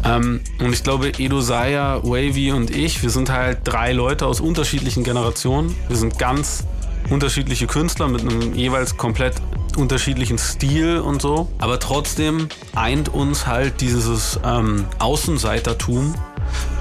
Ähm, 0.03 0.41
und 0.59 0.73
ich 0.73 0.83
glaube, 0.83 1.11
Edo 1.17 1.41
Saya, 1.41 2.01
Wavy 2.03 2.51
und 2.51 2.71
ich, 2.71 3.03
wir 3.03 3.09
sind 3.09 3.29
halt 3.29 3.59
drei 3.63 3.93
Leute 3.93 4.25
aus 4.25 4.39
unterschiedlichen 4.39 5.03
Generationen. 5.03 5.75
Wir 5.87 5.97
sind 5.97 6.17
ganz 6.17 6.63
unterschiedliche 7.09 7.67
Künstler 7.67 8.07
mit 8.07 8.21
einem 8.21 8.55
jeweils 8.55 8.97
komplett 8.97 9.35
unterschiedlichen 9.77 10.37
Stil 10.37 10.99
und 10.99 11.21
so. 11.21 11.49
Aber 11.59 11.79
trotzdem 11.79 12.47
eint 12.75 13.09
uns 13.09 13.47
halt 13.47 13.81
dieses 13.81 14.39
ähm, 14.45 14.85
Außenseitertum 14.99 16.15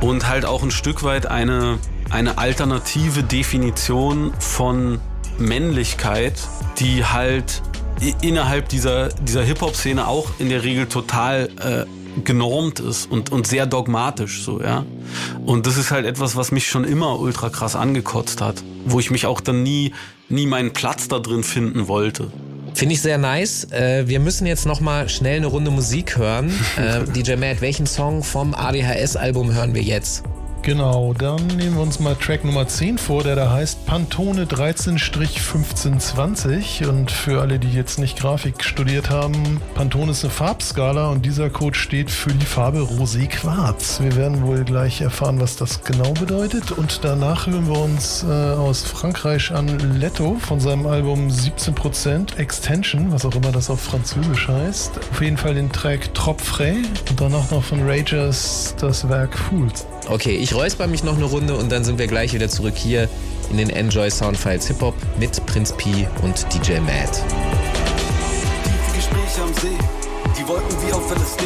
und 0.00 0.28
halt 0.28 0.44
auch 0.44 0.62
ein 0.62 0.70
Stück 0.70 1.02
weit 1.02 1.26
eine, 1.26 1.78
eine 2.10 2.38
alternative 2.38 3.22
Definition 3.22 4.32
von 4.38 5.00
Männlichkeit, 5.38 6.34
die 6.78 7.04
halt 7.04 7.62
innerhalb 8.22 8.68
dieser, 8.68 9.08
dieser 9.08 9.42
Hip-Hop-Szene 9.42 10.06
auch 10.06 10.30
in 10.38 10.48
der 10.48 10.64
Regel 10.64 10.86
total 10.86 11.50
äh, 11.60 11.84
genormt 12.24 12.80
ist 12.80 13.10
und, 13.10 13.30
und 13.30 13.46
sehr 13.46 13.66
dogmatisch 13.66 14.42
so, 14.42 14.60
ja. 14.60 14.84
Und 15.44 15.66
das 15.66 15.76
ist 15.76 15.90
halt 15.90 16.06
etwas, 16.06 16.36
was 16.36 16.50
mich 16.50 16.66
schon 16.66 16.84
immer 16.84 17.18
ultra 17.20 17.50
krass 17.50 17.76
angekotzt 17.76 18.40
hat, 18.40 18.62
wo 18.84 19.00
ich 19.00 19.10
mich 19.10 19.26
auch 19.26 19.40
dann 19.40 19.62
nie, 19.62 19.92
nie 20.28 20.46
meinen 20.46 20.72
Platz 20.72 21.08
da 21.08 21.18
drin 21.18 21.44
finden 21.44 21.88
wollte. 21.88 22.30
Finde 22.74 22.94
ich 22.94 23.02
sehr 23.02 23.18
nice. 23.18 23.64
Äh, 23.72 24.08
wir 24.08 24.20
müssen 24.20 24.46
jetzt 24.46 24.66
noch 24.66 24.80
mal 24.80 25.08
schnell 25.08 25.36
eine 25.36 25.46
Runde 25.46 25.70
Musik 25.70 26.16
hören. 26.16 26.50
Äh, 26.76 27.04
DJ 27.12 27.34
Matt, 27.34 27.60
welchen 27.60 27.86
Song 27.86 28.22
vom 28.22 28.54
ADHS-Album 28.54 29.52
hören 29.52 29.74
wir 29.74 29.82
jetzt? 29.82 30.22
Genau, 30.62 31.14
dann 31.14 31.46
nehmen 31.46 31.76
wir 31.76 31.82
uns 31.82 32.00
mal 32.00 32.14
Track 32.14 32.44
Nummer 32.44 32.68
10 32.68 32.98
vor, 32.98 33.22
der 33.22 33.34
da 33.34 33.50
heißt 33.50 33.86
Pantone 33.86 34.44
13-1520. 34.44 36.86
Und 36.86 37.10
für 37.10 37.40
alle, 37.40 37.58
die 37.58 37.72
jetzt 37.72 37.98
nicht 37.98 38.18
Grafik 38.18 38.62
studiert 38.62 39.08
haben, 39.08 39.62
Pantone 39.74 40.10
ist 40.10 40.22
eine 40.22 40.30
Farbskala 40.30 41.08
und 41.08 41.24
dieser 41.24 41.48
Code 41.48 41.78
steht 41.78 42.10
für 42.10 42.34
die 42.34 42.44
Farbe 42.44 42.80
Rosé 42.80 43.26
Quarz. 43.26 44.02
Wir 44.02 44.16
werden 44.16 44.42
wohl 44.42 44.64
gleich 44.64 45.00
erfahren, 45.00 45.40
was 45.40 45.56
das 45.56 45.82
genau 45.82 46.12
bedeutet. 46.12 46.72
Und 46.72 47.04
danach 47.04 47.46
hören 47.46 47.66
wir 47.66 47.80
uns 47.80 48.22
äh, 48.22 48.26
aus 48.26 48.82
Frankreich 48.82 49.52
an 49.52 49.98
Letto 49.98 50.36
von 50.40 50.60
seinem 50.60 50.86
Album 50.86 51.28
17% 51.28 52.36
Extension, 52.36 53.10
was 53.12 53.24
auch 53.24 53.34
immer 53.34 53.50
das 53.50 53.70
auf 53.70 53.80
Französisch 53.80 54.48
heißt. 54.48 55.00
Auf 55.10 55.22
jeden 55.22 55.38
Fall 55.38 55.54
den 55.54 55.72
Track 55.72 56.12
Trop 56.12 56.38
Frais 56.38 56.84
und 57.08 57.18
danach 57.18 57.50
noch 57.50 57.64
von 57.64 57.88
Ragers 57.88 58.74
das 58.78 59.08
Werk 59.08 59.38
Fools. 59.38 59.86
Okay, 60.08 60.36
ich 60.36 60.54
räusper 60.54 60.86
mich 60.86 61.04
noch 61.04 61.16
eine 61.16 61.24
Runde 61.24 61.56
und 61.56 61.70
dann 61.70 61.84
sind 61.84 61.98
wir 61.98 62.06
gleich 62.06 62.32
wieder 62.32 62.48
zurück 62.48 62.74
hier 62.76 63.08
in 63.50 63.58
den 63.58 63.70
Enjoy 63.70 64.10
Soundfiles 64.10 64.66
Hip 64.68 64.80
Hop 64.80 64.94
mit 65.18 65.44
Prinz 65.46 65.72
P 65.76 66.06
und 66.22 66.46
DJ 66.52 66.80
Matt. 66.80 67.22
Tiefe 68.64 68.96
Gespräche 68.96 69.42
am 69.42 69.54
See, 69.54 69.76
die 70.38 70.48
Wolken 70.48 70.76
wie 70.86 70.92
auf 70.92 71.10
LSD. 71.10 71.44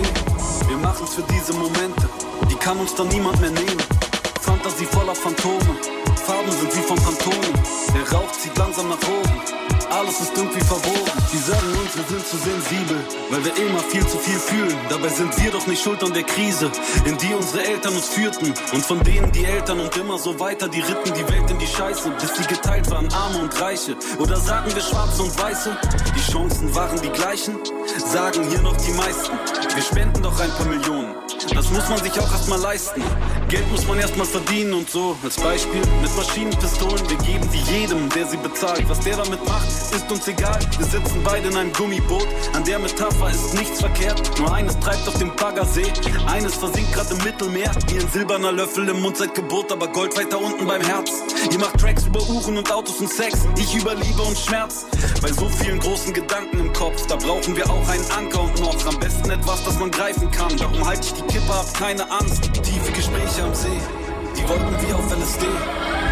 Wir 0.69 0.77
machen's 0.79 1.15
für 1.15 1.25
diese 1.33 1.53
Momente, 1.53 2.09
die 2.51 2.55
kann 2.57 2.79
uns 2.79 2.95
dann 2.95 3.09
niemand 3.09 3.41
mehr 3.41 3.51
nehmen. 3.51 3.94
Fantasie 4.45 4.85
voller 4.85 5.15
Phantome, 5.15 5.75
Farben 6.27 6.53
sind 6.53 6.77
wie 6.77 6.83
von 6.83 6.99
Phantomen. 6.99 7.55
Der 7.95 8.13
Rauch 8.13 8.31
zieht 8.33 8.57
langsam 8.59 8.89
nach 8.91 8.99
oben, 9.09 9.41
alles 9.91 10.21
ist 10.21 10.37
irgendwie 10.37 10.61
verwoben. 10.61 11.13
Die 11.33 11.39
sagen 11.39 11.73
uns, 11.81 11.97
wir 11.97 12.05
sind 12.05 12.27
zu 12.27 12.37
sensibel, 12.37 12.99
weil 13.31 13.45
wir 13.45 13.57
immer 13.57 13.81
viel 13.81 14.07
zu 14.07 14.19
viel 14.19 14.39
fühlen. 14.39 14.77
Dabei 14.91 15.09
sind 15.09 15.33
wir 15.43 15.51
doch 15.51 15.67
nicht 15.67 15.83
schuld 15.83 16.03
an 16.05 16.13
der 16.13 16.25
Krise, 16.25 16.71
in 17.07 17.17
die 17.17 17.33
unsere 17.33 17.65
Eltern 17.65 17.95
uns 17.95 18.09
führten. 18.09 18.53
Und 18.73 18.85
von 18.85 19.03
denen 19.03 19.33
die 19.33 19.45
Eltern 19.47 19.81
und 19.81 19.97
immer 19.97 20.19
so 20.19 20.39
weiter, 20.39 20.69
die 20.69 20.81
ritten 20.81 21.15
die 21.15 21.27
Welt 21.33 21.51
in 21.51 21.59
die 21.59 21.67
Scheiße, 21.67 22.11
bis 22.21 22.37
sie 22.37 22.47
geteilt 22.47 22.91
waren, 22.91 23.11
Arme 23.15 23.39
und 23.39 23.61
Reiche. 23.61 23.97
Oder 24.19 24.37
sagen 24.37 24.75
wir 24.75 24.83
Schwarze 24.83 25.23
und 25.23 25.41
Weiße, 25.41 25.75
die 26.17 26.33
Chancen 26.33 26.75
waren 26.75 27.01
die 27.01 27.11
gleichen, 27.11 27.55
sagen 28.13 28.47
hier 28.51 28.61
noch 28.61 28.77
die 28.77 28.93
meisten. 28.93 29.33
Wir 29.75 29.83
spenden 29.83 30.23
doch 30.23 30.39
ein 30.39 30.51
paar 30.51 30.67
Millionen. 30.67 31.24
Das 31.53 31.71
muss 31.71 31.89
man 31.89 31.99
sich 31.99 32.13
auch 32.19 32.31
erstmal 32.31 32.61
leisten. 32.61 33.03
Geld 33.49 33.71
muss 33.71 33.87
man 33.87 33.99
erstmal 33.99 34.27
verdienen 34.27 34.73
und 34.73 34.89
so. 34.89 35.17
Als 35.23 35.37
Beispiel 35.37 35.81
mit 36.01 36.17
Maschinenpistolen. 36.17 37.09
Wir 37.09 37.19
geben 37.19 37.49
die 37.53 37.73
jedem, 37.73 38.09
der 38.11 38.27
sie 38.27 38.37
bezahlt. 38.37 38.89
Was 38.89 39.01
der 39.01 39.17
damit 39.17 39.45
macht, 39.47 39.69
ist 39.69 40.11
uns 40.11 40.27
egal. 40.27 40.59
Wir 40.79 40.87
sitzen 40.87 41.21
beide 41.23 41.49
in 41.49 41.57
einem 41.57 41.73
Gummiboot. 41.73 42.27
An 42.55 42.65
der 42.65 42.79
Metapher 42.79 43.31
ist 43.31 43.55
nichts 43.55 43.81
verkehrt. 43.81 44.39
Nur 44.39 44.53
eines 44.53 44.79
treibt 44.81 45.07
auf 45.07 45.19
dem 45.19 45.35
Baggersee. 45.37 45.93
Eines 46.27 46.55
versinkt 46.55 46.93
gerade 46.93 47.15
im 47.15 47.25
Mittelmeer. 47.25 47.71
Wie 47.89 48.01
ein 48.01 48.11
silberner 48.11 48.53
Löffel 48.53 48.89
im 48.89 49.01
Mund 49.01 49.17
seit 49.17 49.35
Geburt, 49.35 49.71
aber 49.71 49.89
Gold 49.89 50.17
weiter 50.17 50.41
unten 50.41 50.67
beim 50.67 50.83
Herz. 50.83 51.11
Ihr 51.51 51.59
macht 51.59 51.79
Tracks 51.79 52.07
über 52.07 52.23
Uhren 52.29 52.57
und 52.57 52.73
Autos 52.73 52.99
und 53.01 53.11
Sex. 53.11 53.47
Ich 53.57 53.75
über 53.75 53.95
Liebe 53.95 54.23
und 54.23 54.37
Schmerz. 54.39 54.87
Bei 55.21 55.33
so 55.33 55.49
vielen 55.49 55.79
großen 55.79 56.13
Gedanken 56.13 56.59
im 56.59 56.73
Kopf, 56.73 57.07
da 57.07 57.17
brauchen 57.17 57.57
wir 57.57 57.69
auch 57.69 57.89
einen 57.89 58.11
Anker 58.11 58.43
und 58.43 58.61
noch. 58.61 58.75
Am 58.87 58.99
besten 58.99 59.31
etwas, 59.31 59.65
das 59.65 59.79
man 59.79 59.91
greifen 59.91 60.31
kann. 60.31 60.57
Darum 60.57 60.85
halte 60.87 61.03
ich 61.03 61.13
die 61.13 61.34
Kippe 61.35 61.53
ab, 61.53 61.67
keine 61.77 62.09
Angst. 62.13 62.45
Tiefe 62.63 62.93
Gespräche 62.93 63.43
am 63.43 63.53
See, 63.53 63.81
die 64.37 64.49
Wolken 64.49 64.77
wie 64.81 64.93
auf 64.93 65.11
LSD. 65.11 65.45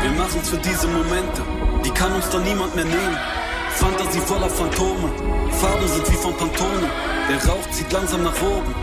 Wir 0.02 0.10
machen's 0.18 0.48
für 0.48 0.56
diese 0.56 0.88
Momente, 0.88 1.42
die 1.84 1.90
kann 1.90 2.12
uns 2.12 2.28
dann 2.30 2.42
niemand 2.42 2.74
mehr 2.74 2.84
nehmen. 2.84 3.16
Fantasie 3.70 4.18
voller 4.18 4.50
Phantome, 4.50 5.12
Farben 5.60 5.86
sind 5.86 6.10
wie 6.10 6.16
von 6.16 6.36
Pantone. 6.36 6.90
Der 7.30 7.38
Rauch 7.48 7.70
zieht 7.70 7.92
langsam 7.92 8.24
nach 8.24 8.34
oben, 8.42 8.74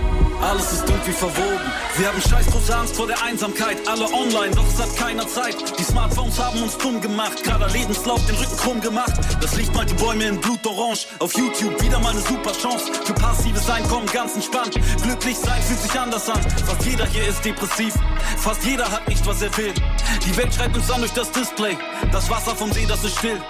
alles 0.41 0.71
ist 0.71 0.89
irgendwie 0.89 1.11
verwoben. 1.11 1.59
Wir 1.97 2.07
haben 2.07 2.21
scheiß 2.21 2.47
große 2.47 2.75
Angst 2.75 2.95
vor 2.95 3.07
der 3.07 3.21
Einsamkeit, 3.23 3.77
alle 3.87 4.05
online, 4.05 4.55
doch 4.55 4.67
es 4.67 4.79
hat 4.79 4.95
keiner 4.95 5.27
Zeit. 5.27 5.55
Die 5.77 5.83
Smartphones 5.83 6.39
haben 6.39 6.61
uns 6.61 6.77
dumm 6.77 7.01
gemacht, 7.01 7.43
gerade 7.43 7.67
Lebenslauf 7.67 8.25
den 8.25 8.35
Rücken 8.35 8.57
krumm 8.57 8.81
gemacht. 8.81 9.13
Das 9.41 9.55
Licht 9.55 9.73
malt 9.73 9.89
die 9.89 9.95
Bäume 9.95 10.25
in 10.25 10.39
Blutorange, 10.39 11.05
auf 11.19 11.35
YouTube 11.35 11.81
wieder 11.81 11.99
mal 11.99 12.11
eine 12.11 12.21
super 12.21 12.51
Chance. 12.51 12.91
Für 13.05 13.13
passives 13.13 13.69
Einkommen 13.69 14.07
ganz 14.07 14.35
entspannt, 14.35 14.79
glücklich 15.03 15.37
sein 15.37 15.61
fühlt 15.61 15.79
sich 15.79 15.99
anders 15.99 16.29
an. 16.29 16.41
Fast 16.65 16.85
jeder 16.85 17.05
hier 17.05 17.27
ist 17.27 17.43
depressiv, 17.43 17.93
fast 18.37 18.63
jeder 18.63 18.89
hat 18.89 19.07
nicht, 19.07 19.25
was 19.25 19.41
er 19.41 19.55
will. 19.57 19.73
Die 20.25 20.37
Welt 20.37 20.53
schreibt 20.53 20.75
uns 20.77 20.89
an 20.89 21.01
durch 21.01 21.13
das 21.13 21.31
Display, 21.31 21.77
das 22.11 22.29
Wasser 22.29 22.55
vom 22.55 22.71
See, 22.71 22.85
das 22.87 23.03
ist 23.03 23.17
still. 23.17 23.41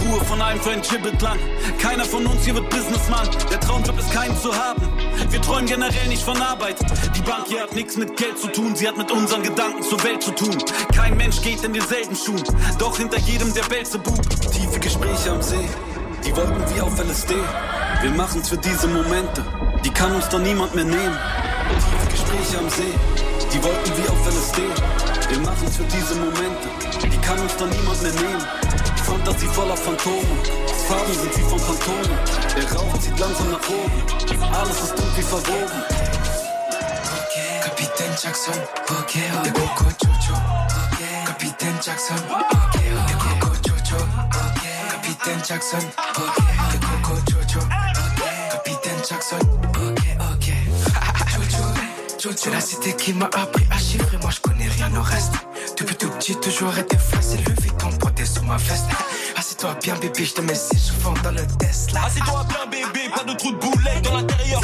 Ruhe 0.00 0.24
von 0.24 0.40
einem 0.40 0.60
für 0.60 0.70
ein 0.70 0.82
Gibbet 0.82 1.20
lang. 1.20 1.38
Keiner 1.78 2.04
von 2.04 2.26
uns 2.26 2.44
hier 2.44 2.54
wird 2.54 2.68
Businessman. 2.70 3.28
Der 3.50 3.60
Traumjob 3.60 3.98
ist 3.98 4.10
keinen 4.12 4.36
zu 4.36 4.54
haben. 4.54 4.82
Wir 5.30 5.40
träumen 5.40 5.66
generell 5.66 6.08
nicht 6.08 6.22
von 6.22 6.40
Arbeit. 6.40 6.76
Die 7.16 7.22
Bank 7.22 7.46
hier 7.48 7.62
hat 7.62 7.74
nichts 7.74 7.96
mit 7.96 8.16
Geld 8.16 8.38
zu 8.38 8.48
tun. 8.48 8.74
Sie 8.74 8.88
hat 8.88 8.96
mit 8.96 9.10
unseren 9.10 9.42
Gedanken 9.42 9.82
zur 9.82 10.02
Welt 10.02 10.22
zu 10.22 10.32
tun. 10.32 10.56
Kein 10.94 11.16
Mensch 11.16 11.40
geht 11.42 11.62
in 11.62 11.72
denselben 11.72 12.16
Schuhen. 12.16 12.42
Doch 12.78 12.96
hinter 12.96 13.18
jedem 13.18 13.52
der 13.54 13.62
Belzebub. 13.62 14.20
Tiefe 14.52 14.80
Gespräche 14.80 15.30
am 15.30 15.42
See. 15.42 15.68
Die 16.24 16.34
Wolken 16.36 16.62
wie 16.74 16.80
auf 16.80 16.98
LSD. 16.98 17.34
Wir 18.02 18.10
machen's 18.10 18.48
für 18.48 18.58
diese 18.58 18.88
Momente. 18.88 19.44
Die 19.84 19.90
kann 19.90 20.12
uns 20.14 20.28
dann 20.28 20.42
niemand 20.42 20.74
mehr 20.74 20.84
nehmen. 20.84 21.16
Tiefe 21.70 22.10
Gespräche 22.10 22.58
am 22.58 22.68
See. 22.68 22.94
Die 23.52 23.62
Wolken 23.62 23.92
wie 23.96 24.08
auf 24.08 24.26
LSD. 24.26 24.62
Wir 25.30 25.38
machen's 25.40 25.76
für 25.76 25.84
diese 25.84 26.14
Momente. 26.16 26.68
Die 27.02 27.18
kann 27.18 27.38
uns 27.38 27.56
dann 27.56 27.70
niemand 27.70 28.02
mehr 28.02 28.12
nehmen. 28.12 28.79
Fantasie 29.04 29.46
voller 29.46 29.76
Phantome. 29.76 30.26
Farben 30.88 31.14
sind 31.14 31.36
wie 31.36 31.42
von 31.42 31.58
Phantomen. 31.58 32.18
Der 32.56 32.72
Rauch 32.72 32.98
zieht 32.98 33.18
langsam 33.18 33.50
nach 33.50 33.68
oben. 33.68 34.54
Alles 34.54 34.80
ist 34.82 34.94
irgendwie 34.98 35.22
verwoben. 35.22 35.82
Capitaine 37.62 38.16
Jackson, 38.22 38.54
ok, 38.90 39.12
de 39.44 39.52
Coco 39.52 39.84
Jojo, 40.02 40.34
ok, 40.34 41.00
Capitaine 41.26 41.78
Jackson, 41.84 42.16
ok, 42.16 42.80
de 43.06 43.14
Coco 43.14 43.54
Jojo, 43.66 43.96
ok, 43.96 44.62
Capitaine 44.90 45.42
Jackson, 45.46 45.84
ok, 46.16 46.36
de 46.72 46.78
Coco 46.78 47.14
Jojo, 47.30 47.60
ok, 47.60 48.22
Capitaine 48.52 49.02
Jackson, 49.08 49.40
ok, 49.76 50.02
ok. 50.32 50.46
Jojo, 51.32 51.64
Jojo, 52.18 52.36
c'est 52.36 52.50
la 52.50 52.60
cité 52.60 52.94
qui 52.94 53.12
m'a 53.14 53.26
appris 53.26 53.66
à 53.70 53.78
chiffrer, 53.78 54.18
moi 54.20 54.30
je 54.30 54.40
connais 54.40 54.68
rien 54.68 54.94
au 54.96 55.02
reste. 55.02 55.34
Depuis 55.80 55.96
tout 55.96 56.10
petit, 56.10 56.36
toujours 56.36 56.76
été 56.76 56.98
facile, 56.98 57.40
le 57.48 57.54
vite 57.62 57.82
en 57.82 57.90
porté 57.92 58.26
sur 58.26 58.42
ma 58.42 58.58
veste. 58.58 58.84
Assieds-toi 59.34 59.74
bien, 59.82 59.94
bébé, 59.96 60.26
je 60.26 60.34
te 60.34 60.42
mets 60.42 60.54
si 60.54 60.78
souvent 60.78 61.14
dans 61.24 61.30
le 61.30 61.40
Tesla. 61.58 62.04
Assieds-toi 62.04 62.44
bien, 62.50 62.66
bébé, 62.66 63.08
pas 63.14 63.24
de 63.24 63.32
trou 63.32 63.52
de 63.52 63.56
boulet 63.56 63.98
dans 64.02 64.16
l'intérieur. 64.16 64.60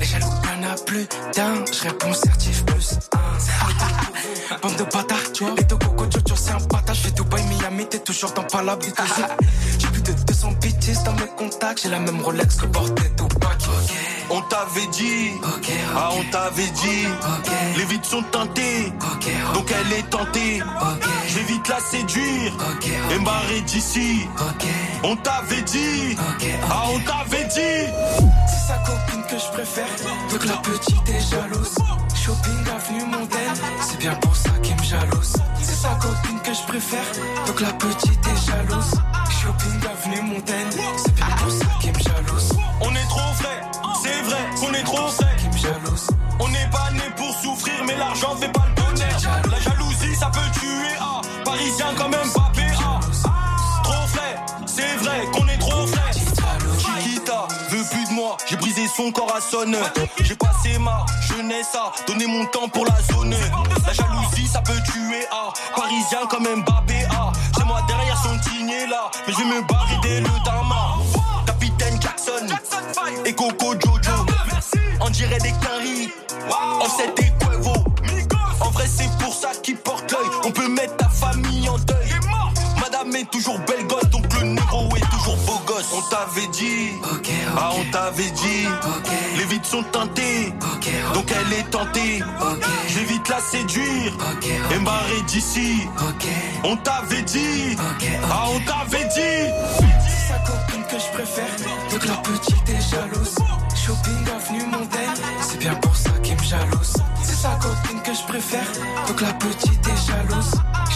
Les 0.00 0.06
jaloux, 0.06 0.26
y'en 0.26 0.70
a 0.70 0.74
plus 0.86 1.06
d'un. 1.34 1.62
Je 1.70 1.82
réponds 1.82 2.14
certif 2.14 2.64
plus 2.64 2.98
un. 3.12 4.56
Bande 4.62 4.76
de 4.76 4.84
bâtards, 4.84 5.54
les 5.54 5.64
deux 5.64 5.76
coco 5.76 6.06
Jojo, 6.10 6.34
c'est 6.34 6.52
un 6.52 6.66
bâtard. 6.66 6.94
Je 6.94 7.10
Dubaï, 7.10 7.42
Miami, 7.44 7.86
t'es 7.86 7.98
toujours 7.98 8.32
dans 8.32 8.44
pas 8.44 8.62
la 8.62 8.76
mes 11.20 11.28
contacts. 11.36 11.82
J'ai 11.82 11.90
la 11.90 12.00
même 12.00 12.20
Rolex 12.22 12.56
que 12.56 12.66
bordel 12.66 13.10
Tupac. 13.16 13.58
On 14.28 14.40
t'avait 14.42 14.86
dit, 14.88 15.30
ah 15.96 16.10
on 16.12 16.24
t'avait 16.32 16.66
dit, 16.66 17.06
les 17.76 17.84
vides 17.84 18.04
sont 18.04 18.22
teintées, 18.22 18.92
donc 19.54 19.70
elle 19.70 19.92
est 19.92 20.10
tentée. 20.10 20.60
Je 21.28 21.34
vais 21.36 21.44
vite 21.44 21.68
la 21.68 21.78
séduire 21.78 22.52
et 23.14 23.18
m'arrêter 23.20 23.60
d'ici. 23.62 24.26
On 25.04 25.14
t'avait 25.16 25.62
dit, 25.62 26.16
ah 26.68 26.86
on 26.92 26.98
t'avait 27.00 27.44
dit. 27.44 27.92
C'est 28.48 28.66
sa 28.66 28.78
copine 28.78 29.22
que 29.30 29.38
je 29.38 29.52
préfère, 29.52 29.86
donc 30.30 30.44
la 30.44 30.56
petite 30.56 31.08
est 31.08 31.30
jalouse. 31.30 31.74
Shopping 32.16 32.68
avenue 32.74 33.04
Montaigne, 33.04 33.62
c'est 33.80 33.98
bien 33.98 34.14
pour 34.16 34.34
ça 34.34 34.50
qu'elle 34.60 34.76
me 34.76 34.82
jalouse. 34.82 35.34
C'est 35.62 35.76
sa 35.76 35.94
copine 35.94 36.40
que 36.42 36.52
je 36.52 36.62
préfère, 36.66 37.06
donc 37.46 37.60
la 37.60 37.72
petite 37.74 38.26
est 38.26 38.50
jalouse. 38.50 38.94
Shopping 39.46 39.80
avenue 39.88 40.22
Montaigne, 40.22 40.66
c'est 40.96 41.14
bien 41.14 41.26
pour 41.38 41.50
ça 41.52 41.66
qu'elle 41.80 41.94
me 41.94 42.00
jalouse. 42.00 42.48
On 42.80 42.90
est 42.90 43.08
trop 43.08 43.32
frais, 43.34 43.62
c'est 44.02 44.22
vrai 44.22 44.44
qu'on 44.58 44.72
est 44.74 44.82
trop 44.82 45.08
frais. 45.08 45.36
On 46.40 46.48
n'est 46.48 46.68
pas 46.72 46.90
né 46.92 47.08
pour 47.16 47.32
souffrir, 47.40 47.74
mais 47.86 47.96
l'argent 47.96 48.34
fait 48.36 48.50
pas 48.50 48.64
le 48.66 48.82
bonheur. 48.82 49.08
La 49.48 49.60
jalousie, 49.60 50.16
ça 50.18 50.30
peut 50.32 50.58
tuer, 50.58 50.96
ah. 51.00 51.20
Parisien 51.44 51.86
quand 51.96 52.08
même 52.08 52.28
pas 52.34 52.50
PA. 52.56 53.00
Trop 53.84 54.06
frais, 54.08 54.36
c'est 54.66 54.96
vrai 54.96 55.20
qu'on 55.32 55.46
est 55.46 55.58
trop 55.58 55.86
frais. 55.86 56.12
Chiquita 57.04 57.46
veut 57.70 57.84
plus 57.88 58.08
de 58.08 58.14
moi, 58.14 58.36
j'ai 58.48 58.56
brisé 58.56 58.88
son 58.88 59.12
corps 59.12 59.32
à 59.32 59.40
sonne. 59.40 59.76
J'ai 60.24 60.34
passé 60.34 60.76
ma 60.80 61.06
jeunesse 61.20 61.72
à 61.74 61.92
donner 62.08 62.26
mon 62.26 62.46
temps 62.46 62.68
pour 62.68 62.84
la 62.84 63.00
zone. 63.14 63.34
La 63.86 63.92
jalousie, 63.92 64.48
ça 64.48 64.60
peut 64.60 64.80
tuer, 64.92 65.24
ah. 65.30 65.52
Parisien 65.76 66.26
quand 66.28 66.40
même 66.40 66.64
pas 66.64 66.82
Là, 68.66 69.12
mais 69.28 69.32
je 69.32 69.38
vais 69.38 69.44
me 69.44 70.02
dès 70.02 70.20
le 70.20 70.44
dama. 70.44 70.96
Capitaine 71.46 72.02
Jackson 72.02 72.48
et 73.24 73.32
Coco 73.32 73.74
Jojo. 73.74 74.26
On 75.00 75.08
dirait 75.08 75.38
des 75.38 75.52
caries, 75.52 76.10
on 76.80 76.88
sait 76.88 77.12
des 77.16 77.30
cuervos. 77.38 77.84
En 78.60 78.70
vrai, 78.70 78.86
c'est 78.88 79.08
pour 79.18 79.32
ça 79.32 79.50
qu'ils 79.62 79.76
portent 79.76 80.10
l'œil. 80.10 80.26
On 80.44 80.50
peut 80.50 80.68
mettre 80.68 80.96
ta 80.96 81.08
famille 81.08 81.68
en 81.68 81.78
deuil. 81.78 82.10
Madame 82.80 83.12
mais 83.12 83.24
toujours 83.26 83.60
belle 83.60 83.86
gosse, 83.86 84.05
t'avait 86.26 86.46
dit, 86.48 86.90
ah 87.56 87.70
on 87.76 87.90
t'avait 87.90 88.30
dit, 88.30 88.66
les 89.36 89.44
vides 89.44 89.64
sont 89.64 89.82
teintées, 89.84 90.52
donc 91.14 91.30
elle 91.30 91.52
est 91.52 91.70
tentée. 91.70 92.22
Je 92.88 92.98
vais 92.98 93.04
vite 93.04 93.28
la 93.28 93.40
séduire. 93.40 94.12
Et 94.74 94.78
m'arrêter 94.80 95.22
d'ici. 95.26 95.80
On 96.64 96.76
t'avait 96.76 97.22
dit, 97.22 97.76
ah 98.30 98.46
on 98.48 98.60
t'avait 98.60 99.04
dit. 99.04 99.52
C'est 100.06 100.32
sa 100.32 100.38
copine 100.38 100.84
que 100.84 100.98
je 100.98 101.12
préfère, 101.12 101.56
donc 101.90 102.06
la 102.06 102.16
petite 102.16 102.68
est 102.68 102.90
jalouse. 102.90 103.34
Shopping 103.76 104.26
avenue 104.34 104.66
Montaigne, 104.66 105.22
c'est 105.40 105.58
bien 105.58 105.74
pour 105.76 105.94
ça 105.94 106.10
qu'il 106.22 106.36
me 106.36 106.42
jalouse. 106.42 106.94
C'est 107.22 107.36
sa 107.36 107.50
copine 107.50 108.02
que 108.02 108.12
je 108.12 108.22
préfère, 108.26 108.66
donc 109.06 109.20
la 109.20 109.32
petite 109.34 109.86
est 109.86 110.06
jalouse. 110.06 110.50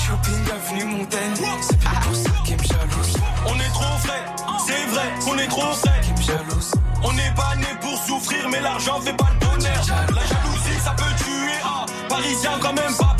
Shopping 0.06 0.44
avenue 0.52 0.84
Montaigne, 0.84 1.34
c'est 1.60 1.78
bien 1.78 1.90
pour 2.02 2.16
ça 2.16 2.30
qu'il 2.44 2.56
me 2.56 2.64
jalouse. 2.64 3.16
On 3.46 3.54
est 3.54 3.72
trop 3.72 3.98
frais, 3.98 4.24
c'est 4.70 4.86
vrai 4.86 5.08
qu'on 5.24 5.38
est 5.38 5.48
trop 5.48 5.72
jalouse. 6.20 6.72
On 7.02 7.12
n'est 7.12 7.32
pas 7.34 7.56
né 7.56 7.66
pour 7.80 7.98
souffrir, 8.04 8.48
mais 8.50 8.60
l'argent 8.60 9.00
fait 9.00 9.16
pas 9.16 9.30
le 9.32 9.46
bonheur. 9.46 9.84
La 9.88 10.26
jalousie, 10.26 10.80
ça 10.82 10.94
peut 10.96 11.14
tuer. 11.16 11.58
Ah, 11.64 11.86
Parisien 12.08 12.52
quand 12.60 12.74
même 12.74 12.94
pas 12.96 13.16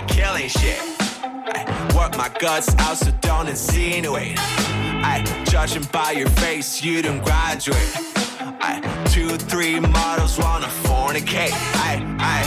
killing 0.00 0.48
shit. 0.48 0.80
I 1.00 1.92
work 1.96 2.16
my 2.16 2.30
guts 2.38 2.74
out, 2.78 2.96
so 2.96 3.10
don't 3.20 3.48
insinuate. 3.48 4.38
I 4.38 5.22
judging 5.44 5.84
by 5.92 6.12
your 6.12 6.30
face, 6.30 6.82
you 6.82 7.02
didn't 7.02 7.24
graduate. 7.24 7.92
I 8.40 8.80
two, 9.10 9.36
three 9.36 9.78
models 9.80 10.38
wanna 10.38 10.66
fornicate. 10.66 11.52
I, 11.74 12.00
I, 12.18 12.40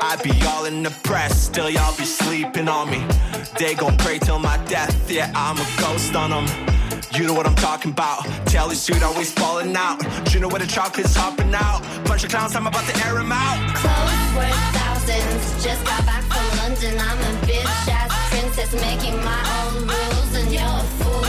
I 0.00 0.16
be 0.22 0.32
all 0.46 0.64
in 0.64 0.82
the 0.82 0.90
press, 1.02 1.38
still 1.40 1.68
y'all 1.68 1.96
be 1.96 2.04
sleeping 2.04 2.68
on 2.68 2.90
me. 2.90 3.04
They 3.58 3.74
gon' 3.74 3.96
pray 3.98 4.18
till 4.18 4.38
my 4.38 4.56
death, 4.64 5.10
yeah, 5.10 5.30
I'm 5.34 5.58
a 5.58 5.66
ghost 5.80 6.14
on 6.14 6.30
them. 6.30 6.46
You 7.12 7.26
know 7.26 7.34
what 7.34 7.46
I'm 7.46 7.56
talking 7.56 7.90
about. 7.90 8.24
Telly 8.46 8.76
suit 8.76 9.02
always 9.02 9.32
falling 9.32 9.74
out. 9.76 10.00
You 10.32 10.40
know 10.40 10.48
where 10.48 10.60
the 10.60 10.66
chocolate's 10.66 11.14
hopping 11.14 11.52
out. 11.54 11.82
Bunch 12.06 12.24
of 12.24 12.30
clowns, 12.30 12.54
I'm 12.54 12.66
about 12.66 12.86
to 12.86 12.96
air 13.04 13.14
air 13.14 13.18
'em 13.18 13.32
out. 13.32 13.58
Clothes 13.74 14.36
worth 14.36 14.54
thousands. 14.76 15.64
Just 15.64 15.84
got 15.84 16.19
London. 16.82 17.00
I'm 17.00 17.18
a 17.18 17.46
bitch 17.46 17.88
ass 17.88 18.30
princess 18.30 18.72
making 18.80 19.16
my 19.22 19.42
own 19.60 19.86
rules, 19.86 20.34
and 20.34 20.50
you're 20.50 20.62
a 20.62 20.84
fool. 21.00 21.24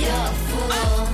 You're 0.00 0.10
a 0.10 0.34
fool. 0.48 1.08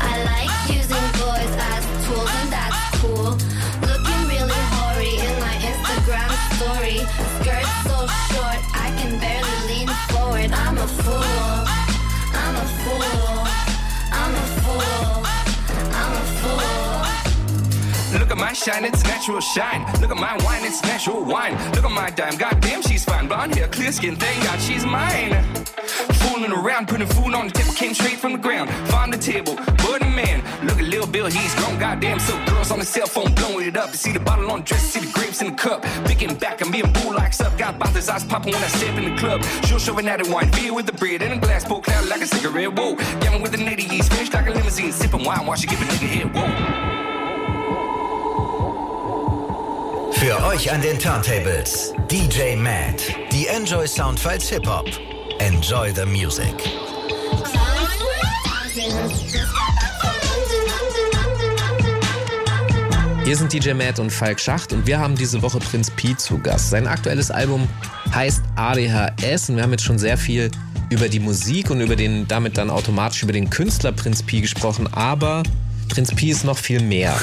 I 0.00 0.22
like 0.30 0.52
using 0.70 1.06
boys 1.18 1.54
as 1.72 1.84
tools, 2.06 2.30
and 2.40 2.52
that's 2.52 3.00
cool. 3.00 3.34
Looking 3.82 4.22
really 4.30 4.62
hoary 4.74 5.16
in 5.26 5.34
my 5.40 5.56
Instagram 5.70 6.30
story. 6.56 6.98
Skirt 7.40 7.66
so 7.88 8.06
short, 8.30 8.60
I 8.74 8.94
can 8.98 9.18
barely 9.18 9.58
lean 9.66 9.88
forward. 10.10 10.50
I'm 10.52 10.78
a 10.78 10.86
fool. 10.86 11.62
I'm 12.42 12.54
a 12.54 12.66
fool. 12.82 13.46
I'm 14.12 14.34
a 14.34 14.46
fool. 14.62 15.26
I'm 15.94 16.12
a 16.12 16.24
fool. 16.40 16.95
Look 18.12 18.30
at 18.30 18.38
my 18.38 18.52
shine, 18.52 18.84
it's 18.84 19.02
natural 19.04 19.40
shine. 19.40 19.82
Look 20.00 20.10
at 20.10 20.16
my 20.16 20.36
wine, 20.44 20.64
it's 20.64 20.82
natural 20.82 21.24
wine. 21.24 21.54
Look 21.72 21.84
at 21.84 21.90
my 21.90 22.10
dime, 22.10 22.36
goddamn, 22.36 22.82
she's 22.82 23.04
fine. 23.04 23.26
Blonde 23.26 23.54
hair, 23.54 23.68
clear 23.68 23.92
skin, 23.92 24.16
thank 24.16 24.42
God 24.44 24.60
she's 24.60 24.84
mine. 24.84 25.42
Fooling 26.20 26.52
around, 26.52 26.88
putting 26.88 27.06
food 27.06 27.34
on 27.34 27.48
the 27.48 27.52
table, 27.52 27.72
came 27.72 27.94
straight 27.94 28.18
from 28.18 28.32
the 28.32 28.38
ground. 28.38 28.70
Find 28.90 29.12
the 29.12 29.18
table, 29.18 29.56
budding 29.78 30.14
man. 30.14 30.42
Look 30.64 30.78
at 30.78 30.84
Lil 30.84 31.06
Bill, 31.06 31.26
he's 31.26 31.54
grown, 31.56 31.78
goddamn. 31.78 32.18
So 32.20 32.32
girls 32.46 32.70
on 32.70 32.78
the 32.78 32.84
cell 32.84 33.06
phone 33.06 33.34
blowing 33.34 33.68
it 33.68 33.76
up. 33.76 33.90
You 33.90 33.96
see 33.96 34.12
the 34.12 34.20
bottle 34.20 34.50
on 34.50 34.62
dress, 34.62 34.82
see 34.82 35.00
the 35.00 35.12
grapes 35.12 35.40
in 35.42 35.48
the 35.48 35.56
cup. 35.56 35.82
Picking 36.04 36.34
back, 36.36 36.62
I'm 36.62 36.70
being 36.70 36.92
bull 36.92 37.14
likes 37.14 37.40
up. 37.40 37.56
Got 37.58 37.78
this 37.92 38.08
eyes 38.08 38.24
popping 38.24 38.52
when 38.52 38.62
I 38.62 38.68
step 38.68 38.96
in 38.98 39.14
the 39.14 39.20
club. 39.20 39.42
She'll 39.64 39.78
show 39.78 39.98
an 39.98 40.08
added 40.08 40.28
wine, 40.28 40.50
beer 40.52 40.72
with 40.72 40.86
the 40.86 40.92
bread, 40.92 41.22
and 41.22 41.32
a 41.34 41.38
glass 41.38 41.64
pour 41.64 41.80
cloud 41.80 42.06
like 42.08 42.22
a 42.22 42.26
cigarette. 42.26 42.72
Whoa, 42.72 42.96
yamming 43.20 43.42
with 43.42 43.52
the 43.52 43.58
nitty 43.58 43.90
he's 43.90 44.08
finished 44.08 44.32
like 44.32 44.46
a 44.46 44.52
limousine, 44.52 44.92
sipping 44.92 45.24
wine 45.24 45.46
while 45.46 45.56
she 45.56 45.66
give 45.66 45.80
a 45.80 45.84
nigga. 45.84 46.32
Whoa. 46.32 46.95
Für 50.18 50.42
euch 50.44 50.72
an 50.72 50.80
den 50.80 50.98
Turntables 50.98 51.92
DJ 52.10 52.56
Matt. 52.56 53.02
Die 53.32 53.46
Enjoy 53.48 53.86
Soundfiles 53.86 54.48
Hip 54.48 54.66
Hop. 54.66 54.88
Enjoy 55.40 55.92
the 55.94 56.06
music. 56.06 56.54
Hier 63.24 63.36
sind 63.36 63.52
DJ 63.52 63.74
Matt 63.74 63.98
und 63.98 64.10
Falk 64.10 64.40
Schacht 64.40 64.72
und 64.72 64.86
wir 64.86 64.98
haben 64.98 65.16
diese 65.16 65.42
Woche 65.42 65.58
Prinz 65.58 65.90
Pi 65.90 66.16
zu 66.16 66.38
Gast. 66.38 66.70
Sein 66.70 66.86
aktuelles 66.86 67.30
Album 67.30 67.68
heißt 68.14 68.42
ADHS 68.54 69.50
und 69.50 69.56
wir 69.56 69.64
haben 69.64 69.72
jetzt 69.72 69.84
schon 69.84 69.98
sehr 69.98 70.16
viel 70.16 70.50
über 70.88 71.10
die 71.10 71.20
Musik 71.20 71.68
und 71.68 71.82
über 71.82 71.94
den, 71.94 72.26
damit 72.26 72.56
dann 72.56 72.70
automatisch 72.70 73.22
über 73.22 73.34
den 73.34 73.50
Künstler 73.50 73.92
Prinz 73.92 74.22
Pi 74.22 74.40
gesprochen, 74.40 74.88
aber 74.92 75.42
Prinz 75.88 76.14
Pi 76.14 76.30
ist 76.30 76.44
noch 76.44 76.58
viel 76.58 76.80
mehr. 76.80 77.14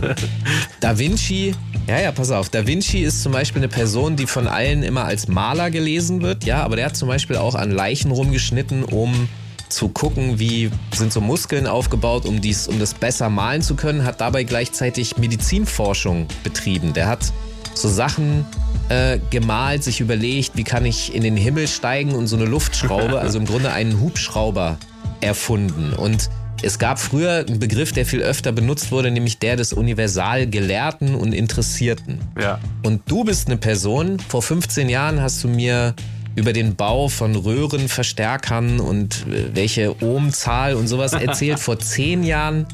da 0.80 0.98
Vinci, 0.98 1.54
ja, 1.86 2.00
ja, 2.00 2.12
pass 2.12 2.30
auf, 2.30 2.48
Da 2.48 2.66
Vinci 2.66 3.00
ist 3.00 3.22
zum 3.22 3.32
Beispiel 3.32 3.60
eine 3.60 3.68
Person, 3.68 4.16
die 4.16 4.26
von 4.26 4.46
allen 4.46 4.82
immer 4.82 5.04
als 5.04 5.28
Maler 5.28 5.70
gelesen 5.70 6.22
wird, 6.22 6.44
ja, 6.44 6.62
aber 6.62 6.76
der 6.76 6.86
hat 6.86 6.96
zum 6.96 7.08
Beispiel 7.08 7.36
auch 7.36 7.54
an 7.54 7.70
Leichen 7.70 8.10
rumgeschnitten, 8.10 8.84
um 8.84 9.28
zu 9.68 9.88
gucken, 9.88 10.38
wie 10.38 10.70
sind 10.92 11.12
so 11.12 11.20
Muskeln 11.20 11.66
aufgebaut, 11.66 12.26
um, 12.26 12.40
dies, 12.40 12.68
um 12.68 12.78
das 12.78 12.94
besser 12.94 13.30
malen 13.30 13.62
zu 13.62 13.76
können, 13.76 14.04
hat 14.04 14.20
dabei 14.20 14.44
gleichzeitig 14.44 15.16
Medizinforschung 15.16 16.26
betrieben. 16.42 16.92
Der 16.92 17.06
hat 17.06 17.32
so 17.74 17.88
Sachen 17.88 18.44
äh, 18.88 19.18
gemalt, 19.30 19.84
sich 19.84 20.00
überlegt, 20.00 20.56
wie 20.56 20.64
kann 20.64 20.84
ich 20.84 21.14
in 21.14 21.22
den 21.22 21.36
Himmel 21.36 21.68
steigen 21.68 22.12
und 22.12 22.26
so 22.26 22.36
eine 22.36 22.46
Luftschraube, 22.46 23.18
also 23.20 23.38
im 23.38 23.46
Grunde 23.46 23.72
einen 23.72 24.00
Hubschrauber 24.00 24.76
erfunden. 25.20 25.92
Und 25.92 26.30
es 26.62 26.78
gab 26.78 26.98
früher 26.98 27.44
einen 27.46 27.58
Begriff, 27.58 27.92
der 27.92 28.04
viel 28.04 28.22
öfter 28.22 28.52
benutzt 28.52 28.92
wurde, 28.92 29.10
nämlich 29.10 29.38
der 29.38 29.56
des 29.56 29.72
Universalgelehrten 29.72 31.14
und 31.14 31.32
Interessierten. 31.32 32.18
Ja. 32.40 32.60
Und 32.82 33.02
du 33.06 33.24
bist 33.24 33.48
eine 33.48 33.56
Person, 33.56 34.18
vor 34.28 34.42
15 34.42 34.88
Jahren 34.88 35.20
hast 35.20 35.42
du 35.42 35.48
mir 35.48 35.94
über 36.36 36.52
den 36.52 36.76
Bau 36.76 37.08
von 37.08 37.34
Röhrenverstärkern 37.34 38.80
und 38.80 39.26
äh, 39.26 39.54
welche 39.54 40.02
Ohmzahl 40.02 40.74
und 40.74 40.86
sowas 40.86 41.12
erzählt. 41.14 41.58
vor 41.58 41.78
10 41.78 42.22
Jahren 42.22 42.66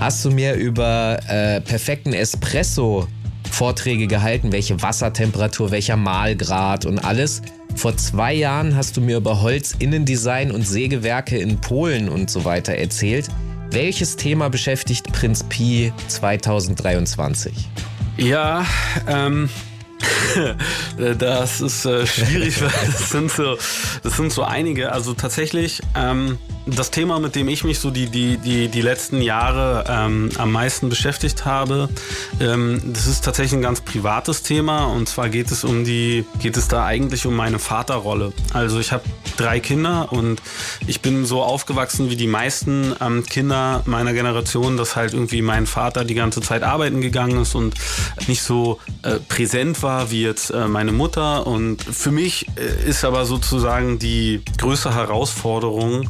hast 0.00 0.24
du 0.24 0.30
mir 0.30 0.54
über 0.54 1.18
äh, 1.28 1.60
perfekten 1.60 2.12
Espresso 2.12 3.08
Vorträge 3.52 4.06
gehalten, 4.06 4.52
welche 4.52 4.80
Wassertemperatur, 4.82 5.70
welcher 5.70 5.96
Mahlgrad 5.96 6.86
und 6.86 6.98
alles. 6.98 7.42
Vor 7.74 7.96
zwei 7.96 8.34
Jahren 8.34 8.76
hast 8.76 8.96
du 8.96 9.00
mir 9.00 9.16
über 9.16 9.42
Holzinnendesign 9.42 10.50
und 10.50 10.66
Sägewerke 10.66 11.38
in 11.38 11.60
Polen 11.60 12.08
und 12.08 12.30
so 12.30 12.44
weiter 12.44 12.74
erzählt. 12.74 13.28
Welches 13.70 14.16
Thema 14.16 14.50
beschäftigt 14.50 15.12
Prinz 15.12 15.44
Pi 15.44 15.92
2023? 16.08 17.52
Ja, 18.18 18.66
ähm. 19.06 19.48
Das 21.18 21.60
ist 21.60 21.84
äh, 21.84 22.06
schwierig, 22.06 22.60
weil 22.62 22.70
das 22.86 23.10
sind, 23.10 23.30
so, 23.30 23.56
das 24.02 24.16
sind 24.16 24.32
so 24.32 24.42
einige. 24.42 24.92
Also 24.92 25.14
tatsächlich, 25.14 25.80
ähm, 25.96 26.38
das 26.66 26.90
Thema, 26.90 27.18
mit 27.18 27.34
dem 27.34 27.48
ich 27.48 27.64
mich 27.64 27.78
so 27.78 27.90
die, 27.90 28.06
die, 28.06 28.36
die, 28.36 28.68
die 28.68 28.82
letzten 28.82 29.20
Jahre 29.20 29.84
ähm, 29.88 30.30
am 30.38 30.52
meisten 30.52 30.88
beschäftigt 30.88 31.44
habe, 31.44 31.88
ähm, 32.40 32.80
das 32.86 33.06
ist 33.06 33.24
tatsächlich 33.24 33.54
ein 33.54 33.62
ganz 33.62 33.80
privates 33.80 34.42
Thema. 34.42 34.86
Und 34.86 35.08
zwar 35.08 35.28
geht 35.28 35.50
es 35.50 35.64
um 35.64 35.84
die, 35.84 36.24
geht 36.40 36.56
es 36.56 36.68
da 36.68 36.84
eigentlich 36.84 37.26
um 37.26 37.34
meine 37.34 37.58
Vaterrolle. 37.58 38.32
Also 38.52 38.78
ich 38.78 38.92
habe 38.92 39.02
drei 39.36 39.60
Kinder 39.60 40.12
und 40.12 40.40
ich 40.86 41.00
bin 41.00 41.24
so 41.24 41.42
aufgewachsen 41.42 42.10
wie 42.10 42.16
die 42.16 42.26
meisten 42.26 42.94
ähm, 43.00 43.24
Kinder 43.24 43.82
meiner 43.86 44.12
Generation, 44.12 44.76
dass 44.76 44.94
halt 44.94 45.14
irgendwie 45.14 45.42
mein 45.42 45.66
Vater 45.66 46.04
die 46.04 46.14
ganze 46.14 46.40
Zeit 46.40 46.62
arbeiten 46.62 47.00
gegangen 47.00 47.42
ist 47.42 47.54
und 47.54 47.74
nicht 48.28 48.42
so 48.42 48.78
äh, 49.02 49.16
präsent 49.28 49.82
war 49.82 50.10
wie 50.10 50.22
jetzt 50.22 50.50
äh, 50.50 50.68
meine 50.68 50.92
Mutter. 50.92 51.46
Und 51.46 51.82
für 51.82 52.12
mich 52.12 52.46
äh, 52.56 52.88
ist 52.88 53.04
aber 53.04 53.24
sozusagen 53.24 53.98
die 53.98 54.42
größte 54.58 54.94
Herausforderung 54.94 56.08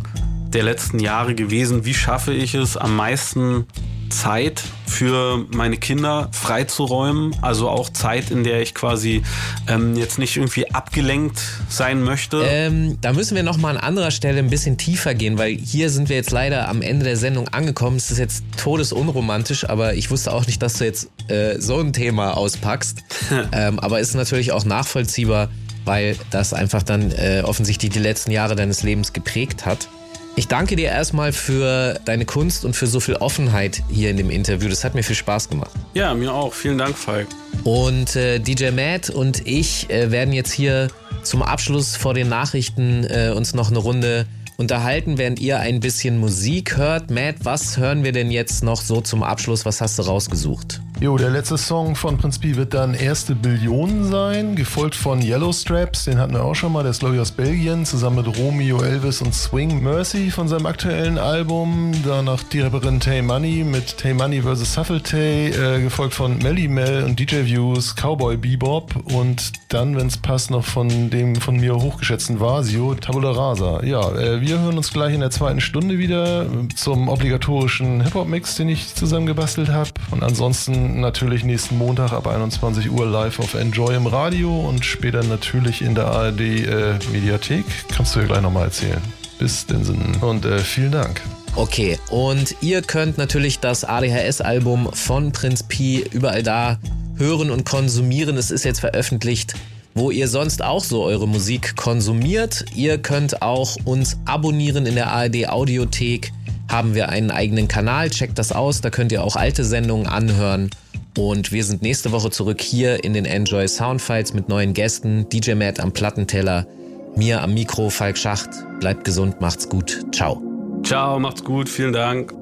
der 0.52 0.62
letzten 0.62 0.98
Jahre 0.98 1.34
gewesen, 1.34 1.84
wie 1.84 1.94
schaffe 1.94 2.32
ich 2.32 2.54
es 2.54 2.76
am 2.76 2.96
meisten 2.96 3.66
Zeit 4.12 4.62
für 4.86 5.46
meine 5.52 5.78
Kinder 5.78 6.28
freizuräumen. 6.32 7.34
Also 7.40 7.68
auch 7.68 7.88
Zeit, 7.88 8.30
in 8.30 8.44
der 8.44 8.60
ich 8.60 8.74
quasi 8.74 9.22
ähm, 9.68 9.96
jetzt 9.96 10.18
nicht 10.18 10.36
irgendwie 10.36 10.70
abgelenkt 10.70 11.40
sein 11.68 12.02
möchte. 12.02 12.44
Ähm, 12.46 12.98
da 13.00 13.12
müssen 13.12 13.34
wir 13.34 13.42
nochmal 13.42 13.76
an 13.76 13.82
anderer 13.82 14.10
Stelle 14.10 14.38
ein 14.38 14.50
bisschen 14.50 14.76
tiefer 14.76 15.14
gehen, 15.14 15.38
weil 15.38 15.56
hier 15.56 15.90
sind 15.90 16.08
wir 16.08 16.16
jetzt 16.16 16.30
leider 16.30 16.68
am 16.68 16.82
Ende 16.82 17.04
der 17.04 17.16
Sendung 17.16 17.48
angekommen. 17.48 17.96
Es 17.96 18.10
ist 18.10 18.18
jetzt 18.18 18.44
todesunromantisch, 18.58 19.68
aber 19.68 19.94
ich 19.94 20.10
wusste 20.10 20.32
auch 20.32 20.46
nicht, 20.46 20.62
dass 20.62 20.74
du 20.74 20.84
jetzt 20.84 21.08
äh, 21.28 21.58
so 21.58 21.80
ein 21.80 21.92
Thema 21.92 22.36
auspackst. 22.36 22.98
ähm, 23.52 23.80
aber 23.80 24.00
ist 24.00 24.14
natürlich 24.14 24.52
auch 24.52 24.64
nachvollziehbar, 24.64 25.48
weil 25.84 26.16
das 26.30 26.52
einfach 26.52 26.82
dann 26.82 27.10
äh, 27.12 27.42
offensichtlich 27.44 27.90
die 27.90 27.98
letzten 27.98 28.30
Jahre 28.30 28.54
deines 28.54 28.82
Lebens 28.82 29.12
geprägt 29.12 29.64
hat. 29.64 29.88
Ich 30.34 30.48
danke 30.48 30.76
dir 30.76 30.88
erstmal 30.88 31.32
für 31.32 32.00
deine 32.06 32.24
Kunst 32.24 32.64
und 32.64 32.74
für 32.74 32.86
so 32.86 33.00
viel 33.00 33.16
Offenheit 33.16 33.82
hier 33.90 34.10
in 34.10 34.16
dem 34.16 34.30
Interview. 34.30 34.68
Das 34.70 34.82
hat 34.82 34.94
mir 34.94 35.02
viel 35.02 35.16
Spaß 35.16 35.50
gemacht. 35.50 35.70
Ja, 35.92 36.14
mir 36.14 36.32
auch. 36.32 36.54
Vielen 36.54 36.78
Dank, 36.78 36.96
Falk. 36.96 37.28
Und 37.64 38.16
äh, 38.16 38.38
DJ 38.38 38.70
Matt 38.70 39.10
und 39.10 39.46
ich 39.46 39.90
äh, 39.90 40.10
werden 40.10 40.32
jetzt 40.32 40.52
hier 40.52 40.88
zum 41.22 41.42
Abschluss 41.42 41.96
vor 41.96 42.14
den 42.14 42.30
Nachrichten 42.30 43.04
äh, 43.04 43.32
uns 43.36 43.52
noch 43.52 43.68
eine 43.68 43.78
Runde 43.78 44.26
unterhalten, 44.56 45.18
während 45.18 45.38
ihr 45.38 45.60
ein 45.60 45.80
bisschen 45.80 46.18
Musik 46.18 46.78
hört. 46.78 47.10
Matt, 47.10 47.36
was 47.42 47.76
hören 47.76 48.02
wir 48.02 48.12
denn 48.12 48.30
jetzt 48.30 48.64
noch 48.64 48.80
so 48.80 49.02
zum 49.02 49.22
Abschluss? 49.22 49.66
Was 49.66 49.82
hast 49.82 49.98
du 49.98 50.02
rausgesucht? 50.02 50.80
Jo, 51.02 51.16
der 51.16 51.30
letzte 51.30 51.58
Song 51.58 51.96
von 51.96 52.16
Prinz 52.16 52.38
Pi 52.38 52.54
wird 52.54 52.74
dann 52.74 52.94
Erste 52.94 53.34
Billion 53.34 54.04
sein, 54.04 54.54
gefolgt 54.54 54.94
von 54.94 55.20
Yellow 55.20 55.52
Straps, 55.52 56.04
den 56.04 56.16
hatten 56.16 56.32
wir 56.32 56.44
auch 56.44 56.54
schon 56.54 56.70
mal, 56.70 56.84
der 56.84 56.92
ist 56.92 57.00
glaube 57.00 57.16
ich 57.16 57.20
aus 57.20 57.32
Belgien, 57.32 57.84
zusammen 57.84 58.24
mit 58.24 58.38
Romeo 58.38 58.80
Elvis 58.80 59.20
und 59.20 59.34
Swing 59.34 59.82
Mercy 59.82 60.30
von 60.30 60.46
seinem 60.46 60.66
aktuellen 60.66 61.18
Album. 61.18 61.90
Danach 62.06 62.44
die 62.44 62.60
Rapperin 62.60 63.00
Tay 63.00 63.20
Money 63.20 63.64
mit 63.64 63.98
Tay 63.98 64.14
Money 64.14 64.42
vs. 64.42 64.78
Huffle 64.78 65.02
Tay, 65.02 65.48
äh, 65.48 65.82
gefolgt 65.82 66.14
von 66.14 66.38
Melly 66.38 66.68
Mel 66.68 67.02
und 67.02 67.18
DJ 67.18 67.46
Views, 67.46 67.96
Cowboy 67.96 68.36
Bebop 68.36 68.94
und 69.12 69.50
dann, 69.70 69.96
wenn 69.96 70.06
es 70.06 70.18
passt, 70.18 70.52
noch 70.52 70.64
von 70.64 71.10
dem 71.10 71.34
von 71.34 71.56
mir 71.56 71.74
hochgeschätzten 71.74 72.38
Vasio, 72.38 72.94
Tabula 72.94 73.32
Rasa. 73.32 73.82
Ja, 73.82 74.08
äh, 74.12 74.40
wir 74.40 74.60
hören 74.60 74.76
uns 74.76 74.92
gleich 74.92 75.14
in 75.14 75.20
der 75.20 75.32
zweiten 75.32 75.60
Stunde 75.60 75.98
wieder 75.98 76.46
zum 76.76 77.08
obligatorischen 77.08 78.04
Hip-Hop-Mix, 78.04 78.54
den 78.54 78.68
ich 78.68 78.94
zusammengebastelt 78.94 79.70
habe. 79.70 79.90
Und 80.12 80.22
ansonsten 80.22 80.91
natürlich 81.00 81.44
nächsten 81.44 81.78
Montag 81.78 82.12
ab 82.12 82.26
21 82.26 82.90
Uhr 82.90 83.06
live 83.06 83.38
auf 83.40 83.54
Enjoy 83.54 83.94
im 83.94 84.06
Radio 84.06 84.68
und 84.68 84.84
später 84.84 85.22
natürlich 85.22 85.82
in 85.82 85.94
der 85.94 86.06
ARD 86.06 86.40
äh, 86.40 86.98
Mediathek. 87.12 87.64
Kannst 87.94 88.14
du 88.14 88.20
ja 88.20 88.26
gleich 88.26 88.42
nochmal 88.42 88.64
erzählen. 88.64 89.00
Bis 89.38 89.66
denn 89.66 89.84
und 90.20 90.44
äh, 90.44 90.58
vielen 90.58 90.92
Dank. 90.92 91.20
Okay, 91.54 91.98
und 92.10 92.56
ihr 92.60 92.80
könnt 92.80 93.18
natürlich 93.18 93.58
das 93.58 93.84
ADHS-Album 93.84 94.90
von 94.92 95.32
Prinz 95.32 95.62
Pi 95.62 96.04
überall 96.12 96.42
da 96.42 96.78
hören 97.16 97.50
und 97.50 97.64
konsumieren. 97.64 98.36
Es 98.36 98.50
ist 98.50 98.64
jetzt 98.64 98.80
veröffentlicht, 98.80 99.54
wo 99.94 100.10
ihr 100.10 100.28
sonst 100.28 100.62
auch 100.62 100.82
so 100.82 101.02
eure 101.04 101.28
Musik 101.28 101.76
konsumiert. 101.76 102.64
Ihr 102.74 102.98
könnt 102.98 103.42
auch 103.42 103.76
uns 103.84 104.16
abonnieren 104.24 104.86
in 104.86 104.94
der 104.94 105.12
ARD 105.12 105.48
Audiothek. 105.48 106.32
Haben 106.72 106.94
wir 106.94 107.10
einen 107.10 107.30
eigenen 107.30 107.68
Kanal, 107.68 108.08
checkt 108.08 108.38
das 108.38 108.50
aus, 108.50 108.80
da 108.80 108.88
könnt 108.88 109.12
ihr 109.12 109.22
auch 109.22 109.36
alte 109.36 109.62
Sendungen 109.62 110.06
anhören. 110.06 110.70
Und 111.18 111.52
wir 111.52 111.64
sind 111.64 111.82
nächste 111.82 112.12
Woche 112.12 112.30
zurück 112.30 112.62
hier 112.62 113.04
in 113.04 113.12
den 113.12 113.26
Enjoy 113.26 113.68
Soundfiles 113.68 114.32
mit 114.32 114.48
neuen 114.48 114.72
Gästen. 114.72 115.28
DJ 115.28 115.52
Matt 115.52 115.80
am 115.80 115.92
Plattenteller, 115.92 116.66
mir 117.14 117.42
am 117.42 117.52
Mikro, 117.52 117.90
Falk 117.90 118.16
Schacht. 118.16 118.48
Bleibt 118.80 119.04
gesund, 119.04 119.38
macht's 119.42 119.68
gut. 119.68 120.02
Ciao. 120.12 120.40
Ciao, 120.82 121.20
macht's 121.20 121.44
gut, 121.44 121.68
vielen 121.68 121.92
Dank. 121.92 122.32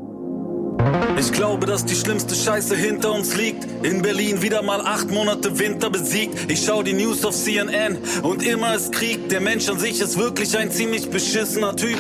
Ich 1.19 1.33
glaube, 1.33 1.67
dass 1.67 1.85
die 1.85 1.97
schlimmste 1.97 2.37
Scheiße 2.37 2.77
hinter 2.77 3.13
uns 3.13 3.37
liegt. 3.37 3.67
In 3.85 4.01
Berlin 4.01 4.43
wieder 4.43 4.63
mal 4.63 4.81
acht 4.81 5.11
Monate 5.11 5.59
Winter 5.59 5.91
besiegt. 5.91 6.49
Ich 6.49 6.65
schau 6.65 6.85
die 6.85 6.93
News 6.93 7.25
auf 7.25 7.35
CNN 7.35 7.99
und 8.23 8.47
immer 8.47 8.77
ist 8.77 8.93
Krieg. 8.93 9.29
Der 9.29 9.41
Mensch 9.41 9.69
an 9.69 9.81
sich 9.81 10.01
ist 10.01 10.17
wirklich 10.17 10.57
ein 10.57 10.71
ziemlich 10.71 11.11
beschissener 11.11 11.75
Typ. 11.75 11.99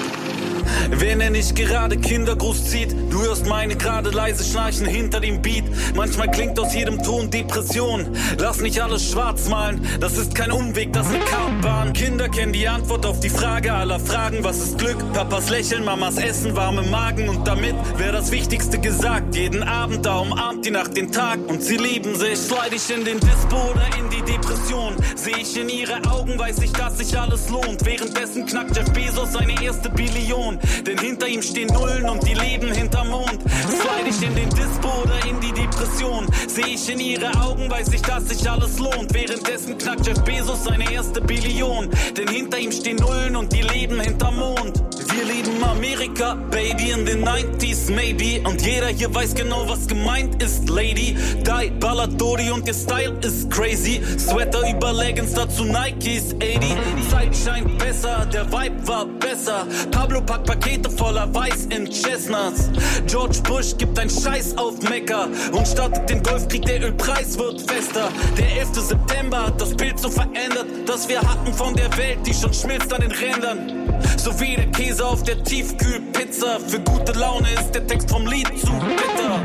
Wenn 0.91 1.21
er 1.21 1.31
nicht 1.31 1.55
gerade 1.55 1.97
Kindergruß 1.97 2.71
zieht, 2.71 2.95
du 3.11 3.23
hörst 3.23 3.47
meine 3.47 3.77
gerade 3.77 4.11
leise 4.11 4.45
Schnarchen 4.45 4.87
hinter 4.87 5.21
dem 5.21 5.43
Beat. 5.43 5.65
Manchmal 5.95 6.31
klingt 6.31 6.59
aus 6.59 6.75
jedem 6.75 7.03
Ton 7.03 7.31
Depression. 7.31 8.07
Lass 8.39 8.61
nicht 8.61 8.81
alles 8.81 9.11
schwarz 9.11 9.49
malen, 9.49 9.85
das 10.01 10.17
ist 10.17 10.35
kein 10.35 10.53
Umweg, 10.53 10.93
das 10.93 11.07
ist 11.07 11.15
eine 11.15 11.25
Kartbahn. 11.25 11.93
Kinder 11.93 12.29
kennen 12.29 12.53
die 12.53 12.69
Antwort 12.69 13.07
auf 13.07 13.21
die 13.21 13.29
Frage 13.29 13.73
aller 13.73 13.99
Fragen. 13.99 14.43
Was 14.43 14.59
ist 14.59 14.79
Glück? 14.79 14.99
Papas 15.13 15.51
Lächeln, 15.51 15.85
Mamas 15.85 16.17
Essen, 16.17 16.55
warme 16.57 16.83
Magen 16.83 17.29
und 17.29 17.47
damit 17.47 17.75
wäre 17.97 18.13
das 18.13 18.31
Wichtigste 18.31 18.79
gesagt. 18.79 19.35
Jeden 19.35 19.63
Abend 19.63 20.07
da 20.07 20.19
umarmt 20.19 20.65
die 20.65 20.71
Nacht 20.71 20.97
den 20.97 21.11
Tag 21.11 21.39
und 21.49 21.63
sie 21.63 21.77
lieben 21.77 22.15
sich. 22.17 22.39
Slide 22.39 22.75
ich 22.75 22.91
in 22.91 23.05
den 23.05 23.19
Dispo 23.21 23.71
oder 23.71 23.87
in 23.99 24.09
die 24.11 24.23
Depression. 24.23 24.95
Sehe 25.17 25.39
ich 25.39 25.57
in 25.57 25.69
ihre 25.69 26.03
Augen, 26.11 26.39
weiß 26.39 26.59
ich, 26.63 26.73
dass 26.73 26.99
sich 26.99 27.19
alles 27.19 27.49
lohnt. 27.49 27.85
Währenddessen 27.85 28.47
knackt 28.47 28.77
Jeff 28.77 28.91
Bezos 28.93 29.33
seine 29.33 29.61
erste 29.63 29.91
Billion. 29.91 30.59
Denn 30.87 30.99
hinter 30.99 31.29
ihm 31.29 31.43
stehen 31.43 31.69
Nullen 31.69 32.09
und 32.09 32.27
die 32.27 32.35
leben 32.35 32.73
hinterm 32.73 33.11
Mond. 33.11 33.41
Slide 33.69 34.09
ich 34.09 34.23
in 34.23 34.35
den 34.35 34.51
Dispo 34.51 35.03
oder 35.03 35.25
in 35.29 35.41
die 35.41 35.53
Depression. 35.53 36.27
Sehe 36.49 36.75
ich 36.75 36.89
in 36.89 37.01
ihre 37.01 37.31
Augen, 37.41 37.71
weiß 37.71 37.93
ich, 37.93 38.03
dass 38.03 38.29
sich 38.29 38.49
alles 38.49 38.79
lohnt. 38.79 39.13
Währenddessen 39.13 39.79
knackt 39.79 40.07
Jeff 40.07 40.23
Bezos 40.25 40.65
seine 40.65 40.91
erste 40.93 41.21
Billion. 41.21 41.89
Denn 42.17 42.29
hinter 42.29 42.59
ihm 42.59 42.73
stehen 42.73 42.97
Nullen 42.97 43.37
und 43.37 43.53
die 43.53 43.63
leben 43.63 44.01
hinterm 44.01 44.37
Mond. 44.37 44.83
Wir 45.13 45.25
lieben 45.25 45.63
Amerika, 45.65 46.35
Baby, 46.51 46.93
in 46.93 47.05
den 47.05 47.25
90s, 47.27 47.91
maybe. 47.91 48.47
Und 48.49 48.65
jeder 48.65 48.89
hier 48.89 49.13
weiß 49.13 49.35
genau, 49.35 49.69
was 49.69 49.89
gemeint 49.89 50.41
ist, 50.41 50.69
Lady. 50.69 51.17
Die, 51.39 51.71
Balladori 51.81 52.51
und 52.51 52.67
ihr 52.69 52.75
Style 52.75 53.19
ist 53.23 53.51
crazy. 53.51 54.01
Sweater 54.19 54.71
über 54.71 54.93
Leggings, 54.93 55.35
dazu 55.35 55.65
Nikes, 55.65 56.35
80. 56.35 57.11
Zeit 57.11 57.37
scheint 57.37 57.79
besser, 57.79 58.25
der 58.33 58.47
Vibe 58.53 58.87
war 58.87 59.07
besser. 59.07 59.67
Pablo 59.91 60.21
packt 60.21 60.47
Pakete 60.47 60.89
voller 60.89 61.33
Weiß 61.35 61.67
in 61.71 61.87
Chestnuts. 61.91 62.71
George 63.09 63.41
Bush 63.43 63.77
gibt 63.77 63.99
ein 63.99 64.09
Scheiß 64.09 64.57
auf 64.59 64.81
Mekka 64.89 65.29
und 65.51 65.67
startet 65.67 66.09
den 66.09 66.23
Golfkrieg, 66.23 66.65
der 66.67 66.85
Ölpreis 66.85 67.37
wird 67.37 67.61
fester. 67.69 68.11
Der 68.39 68.61
11. 68.61 68.69
September 68.75 69.47
hat 69.47 69.61
das 69.61 69.75
Bild 69.75 69.99
so 69.99 70.09
verändert, 70.09 70.67
das 70.87 71.09
wir 71.09 71.21
hatten 71.21 71.53
von 71.53 71.75
der 71.75 71.91
Welt, 71.97 72.19
die 72.25 72.35
schon 72.35 72.55
schmilzt 72.55 72.93
an 72.93 73.01
den 73.01 73.11
Rändern. 73.13 73.90
So 74.17 74.39
wie 74.41 74.57
der 74.57 74.67
Käse 74.67 75.05
auf 75.05 75.23
der 75.23 75.43
Tiefkühlpizza. 75.43 76.59
Für 76.67 76.81
gute 76.81 77.13
Laune 77.13 77.49
ist 77.53 77.73
der 77.73 77.87
Text 77.87 78.11
vom 78.11 78.27
Lied 78.27 78.49
zu 78.59 78.73
bitter. 78.73 79.41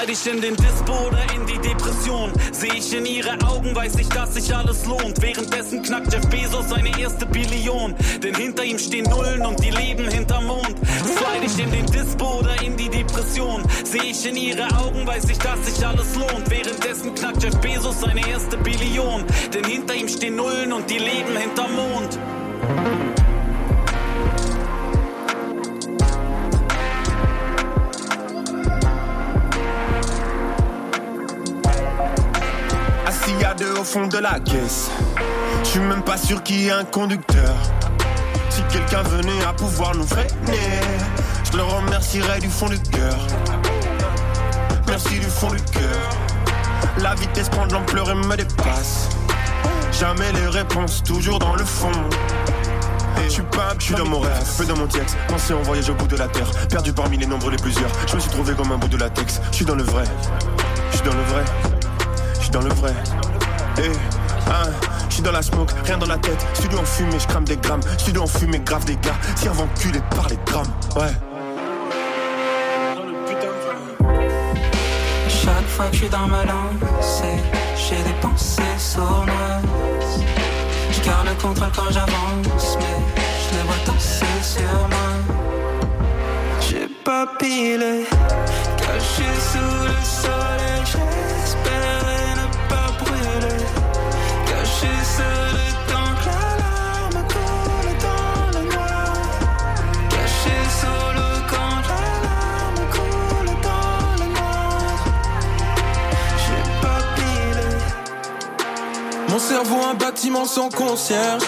Slide 0.00 0.12
ich 0.12 0.26
in 0.26 0.40
den 0.40 0.56
Dispo 0.56 1.08
oder 1.08 1.22
in 1.34 1.44
die 1.44 1.58
Depression. 1.58 2.32
Sehe 2.52 2.72
ich 2.72 2.96
in 2.96 3.04
ihre 3.04 3.38
Augen, 3.46 3.76
weiß 3.76 3.96
ich, 3.96 4.08
dass 4.08 4.32
sich 4.32 4.54
alles 4.54 4.86
lohnt. 4.86 5.20
Währenddessen 5.20 5.82
knackt 5.82 6.10
Jeff 6.10 6.26
Bezos 6.30 6.70
seine 6.70 6.98
erste 6.98 7.26
Billion. 7.26 7.94
Denn 8.22 8.34
hinter 8.34 8.64
ihm 8.64 8.78
stehen 8.78 9.04
Nullen 9.10 9.44
und 9.44 9.62
die 9.62 9.68
leben 9.68 10.08
hinterm 10.08 10.46
Mond. 10.46 10.74
Slide 11.04 11.44
ich 11.44 11.58
in 11.58 11.70
den 11.70 11.84
Dispo 11.84 12.38
oder 12.38 12.62
in 12.62 12.78
die 12.78 12.88
Depression. 12.88 13.62
Sehe 13.84 14.04
ich 14.04 14.24
in 14.24 14.36
ihre 14.36 14.68
Augen, 14.78 15.06
weiß 15.06 15.28
ich, 15.28 15.38
dass 15.38 15.66
sich 15.66 15.86
alles 15.86 16.14
lohnt. 16.14 16.48
Währenddessen 16.48 17.14
knackt 17.14 17.42
Jeff 17.42 17.56
Bezos 17.58 18.00
seine 18.00 18.26
erste 18.26 18.56
Billion. 18.56 19.24
Denn 19.52 19.64
hinter 19.64 19.94
ihm 19.94 20.08
stehen 20.08 20.36
Nullen 20.36 20.72
und 20.72 20.88
die 20.88 20.98
leben 20.98 21.36
hinterm 21.36 21.76
Mond. 21.76 23.19
Au 33.80 33.84
fond 33.84 34.06
de 34.06 34.18
la 34.18 34.38
caisse. 34.40 34.90
Je 35.64 35.68
suis 35.68 35.80
même 35.80 36.02
pas 36.02 36.18
sûr 36.18 36.42
qu'il 36.42 36.60
y 36.60 36.68
ait 36.68 36.70
un 36.72 36.84
conducteur. 36.84 37.54
Si 38.50 38.62
quelqu'un 38.70 39.02
venait 39.02 39.42
à 39.48 39.54
pouvoir 39.54 39.94
nous 39.94 40.06
freiner, 40.06 40.80
je 41.50 41.56
le 41.56 41.62
remercierais 41.62 42.40
du 42.40 42.48
fond 42.48 42.68
du 42.68 42.78
cœur. 42.78 43.16
Merci 44.86 45.18
du 45.18 45.26
fond 45.26 45.48
du 45.48 45.62
cœur. 45.62 46.10
La 46.98 47.14
vitesse 47.14 47.48
prend 47.48 47.66
de 47.66 47.72
l'ampleur 47.72 48.10
et 48.10 48.14
me 48.14 48.36
dépasse. 48.36 49.08
Jamais 49.98 50.30
les 50.32 50.46
réponses, 50.48 51.02
toujours 51.02 51.38
dans 51.38 51.56
le 51.56 51.64
fond. 51.64 51.92
Je 53.24 53.28
suis 53.28 53.42
pas, 53.42 53.74
je 53.78 53.84
suis 53.84 53.94
dans 53.94 54.06
mon 54.06 54.20
rêve, 54.20 54.56
peu 54.58 54.66
dans 54.66 54.76
mon 54.76 54.88
texte. 54.88 55.16
Pensé 55.28 55.54
en 55.54 55.62
voyage 55.62 55.88
au 55.88 55.94
bout 55.94 56.06
de 56.06 56.16
la 56.16 56.28
terre, 56.28 56.50
perdu 56.68 56.92
parmi 56.92 57.16
les 57.16 57.26
nombres 57.26 57.50
les 57.50 57.56
plusieurs. 57.56 57.90
Je 58.06 58.16
me 58.16 58.20
suis 58.20 58.30
trouvé 58.30 58.52
comme 58.54 58.72
un 58.72 58.78
bout 58.78 58.88
de 58.88 58.98
latex. 58.98 59.40
Je 59.50 59.56
suis 59.56 59.64
dans 59.64 59.76
le 59.76 59.84
vrai, 59.84 60.04
je 60.90 60.96
suis 60.96 61.06
dans 61.06 61.16
le 61.16 61.22
vrai, 61.22 61.44
je 62.34 62.40
suis 62.40 62.50
dans 62.50 62.62
le 62.62 62.74
vrai. 62.74 62.92
Eh, 63.82 63.92
hein, 64.50 64.70
je 65.08 65.14
suis 65.14 65.22
dans 65.22 65.32
la 65.32 65.42
smoke, 65.42 65.72
rien 65.84 65.96
dans 65.96 66.06
la 66.06 66.18
tête. 66.18 66.46
Studio 66.54 66.78
en 66.78 66.84
fumée, 66.84 67.18
je 67.18 67.26
crame 67.26 67.44
des 67.44 67.56
grammes. 67.56 67.80
Studio 67.98 68.22
en 68.22 68.26
fumée, 68.26 68.60
grave 68.60 68.84
des 68.84 68.96
gars. 68.96 69.16
Servant 69.36 69.68
culé 69.78 70.00
par 70.14 70.28
les 70.28 70.38
grammes, 70.44 70.72
ouais. 70.96 71.12
Chaque 75.28 75.68
fois 75.68 75.86
que 75.86 75.92
je 75.94 75.98
suis 76.00 76.08
dans 76.10 76.26
ma 76.26 76.44
lancée, 76.44 77.38
j'ai 77.74 78.02
des 78.02 78.16
pensées 78.20 78.62
sournoises. 78.76 79.64
Je 80.92 81.00
garde 81.02 81.28
le 81.28 81.34
contrôle 81.42 81.70
quand 81.74 81.90
j'avance, 81.90 82.76
mais 82.78 82.98
je 83.42 83.56
les 83.56 83.62
vois 83.62 83.80
danser 83.86 84.26
sur 84.42 84.88
moi. 84.90 85.10
J'ai 86.60 86.88
pas 87.04 87.26
pilé, 87.38 88.04
caché 88.76 89.30
sous 89.50 89.84
le 89.88 89.96
soleil, 90.04 90.82
j'espérais 90.84 92.34
ne 92.36 92.68
pas 92.68 92.88
brûler. 92.98 93.59
Cerveau 109.50 109.82
un 109.82 109.94
bâtiment 109.94 110.44
sans 110.44 110.68
concierge. 110.68 111.42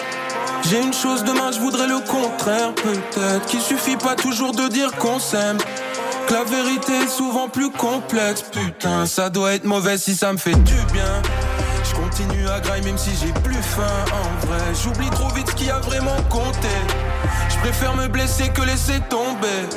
J'ai 0.69 0.81
une 0.81 0.93
chose 0.93 1.23
demain, 1.23 1.51
je 1.51 1.59
voudrais 1.59 1.87
le 1.87 1.99
contraire. 1.99 2.73
Peut-être 2.75 3.45
qu'il 3.45 3.61
suffit 3.61 3.95
pas 3.95 4.15
toujours 4.15 4.51
de 4.51 4.67
dire 4.67 4.91
qu'on 4.97 5.19
s'aime. 5.19 5.57
Que 6.27 6.33
la 6.33 6.43
vérité 6.43 6.93
est 7.03 7.07
souvent 7.07 7.47
plus 7.47 7.69
complexe. 7.69 8.43
Putain, 8.51 9.05
ça 9.05 9.29
doit 9.29 9.53
être 9.53 9.65
mauvais 9.65 9.97
si 9.97 10.15
ça 10.15 10.33
me 10.33 10.37
fait 10.37 10.55
du 10.55 10.75
bien. 10.91 11.21
Continue 12.15 12.47
à 12.47 12.59
grailler 12.59 12.83
même 12.83 12.97
si 12.97 13.09
j'ai 13.19 13.31
plus 13.41 13.55
faim. 13.55 13.81
En 14.11 14.45
vrai, 14.45 14.59
j'oublie 14.83 15.09
trop 15.09 15.29
vite 15.29 15.49
ce 15.49 15.55
qui 15.55 15.71
a 15.71 15.79
vraiment 15.79 16.21
compté. 16.29 16.69
Je 17.49 17.57
préfère 17.57 17.95
me 17.95 18.07
blesser 18.07 18.49
que 18.49 18.61
laisser 18.61 18.99
tomber. 19.09 19.67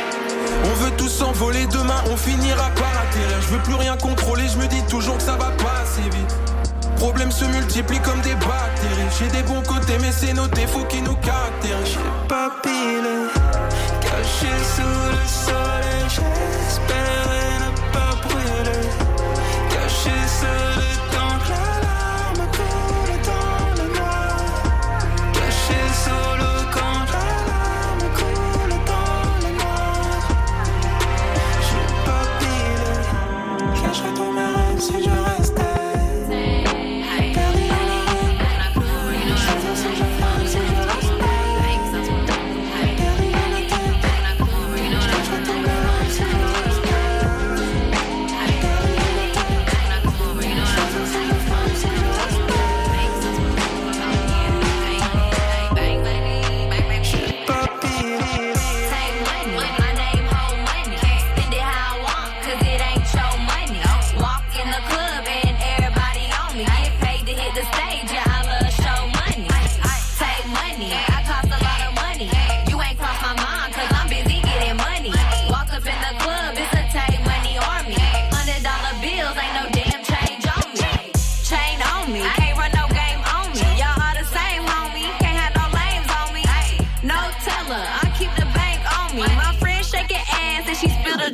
On 0.64 0.84
veut 0.84 0.90
tous 0.98 1.08
s'envoler 1.08 1.66
demain, 1.68 2.04
on 2.10 2.16
finira 2.16 2.68
par 2.74 2.92
atterrir. 3.00 3.40
Je 3.40 3.46
veux 3.54 3.62
plus 3.62 3.76
rien 3.76 3.96
contrôler, 3.96 4.46
je 4.48 4.58
me 4.58 4.66
dis 4.66 4.82
toujours 4.82 5.16
que 5.16 5.22
ça 5.22 5.32
va 5.32 5.50
pas 5.52 5.80
assez 5.82 6.02
vite. 6.02 6.36
Problèmes 6.96 7.32
se 7.32 7.46
multiplient 7.46 8.00
comme 8.00 8.20
des 8.20 8.34
bactéries. 8.34 9.08
J'ai 9.18 9.28
des 9.28 9.42
bons 9.42 9.62
côtés, 9.62 9.96
mais 10.02 10.12
c'est 10.12 10.34
nos 10.34 10.48
défauts 10.48 10.84
qui 10.84 11.00
nous 11.00 11.16
caractérisent. 11.16 11.94
J'ai 11.94 12.28
pas 12.28 12.50
pilé, 12.62 13.30
caché 14.02 14.52
sous 14.76 14.82
le 14.82 15.26
soleil, 15.26 16.04
j'espérais 16.10 17.60
ne 17.60 17.92
pas 17.94 18.14
brûler. 18.28 18.88
Caché 19.70 20.12
sous 20.28 20.44
le 20.44 21.05
message 34.92 35.15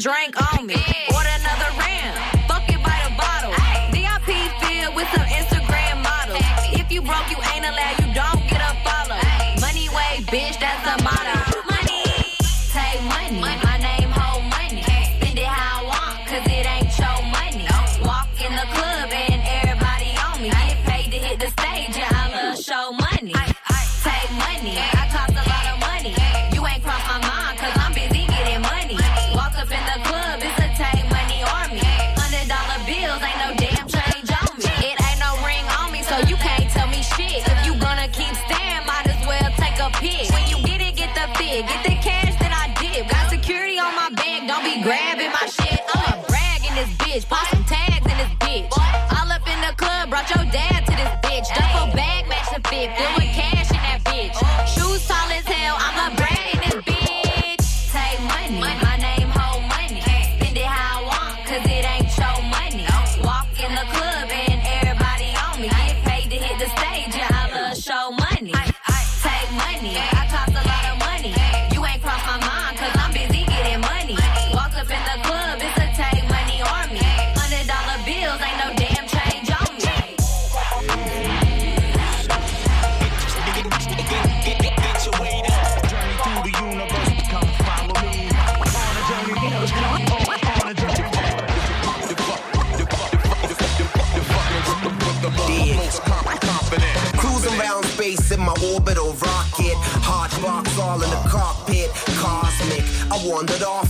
drank 0.03 0.42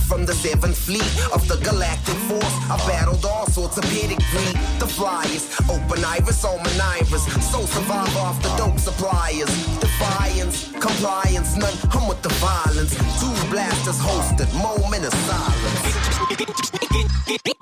from 0.03 0.25
the 0.25 0.33
seventh 0.33 0.77
fleet 0.77 1.09
of 1.33 1.47
the 1.47 1.57
galactic 1.63 2.15
force. 2.29 2.55
I 2.69 2.77
battled 2.87 3.25
all 3.25 3.47
sorts 3.47 3.77
of 3.77 3.83
pedigree. 3.85 4.53
The 4.79 4.87
flyers, 4.87 5.49
open 5.69 6.03
iris 6.03 6.43
on 6.45 6.57
my 6.63 6.99
iris. 6.99 7.25
So 7.51 7.65
survive 7.65 8.15
off 8.17 8.41
the 8.41 8.49
dope 8.55 8.79
suppliers. 8.79 9.49
Defiance, 9.79 10.71
compliance, 10.71 11.55
none. 11.55 11.73
I'm 11.91 12.07
with 12.07 12.21
the 12.21 12.33
violence. 12.41 12.95
Two 13.19 13.33
blasters 13.51 13.99
hosted. 13.99 14.49
Moment 14.61 15.05
of 15.05 15.13
silence. 15.29 16.03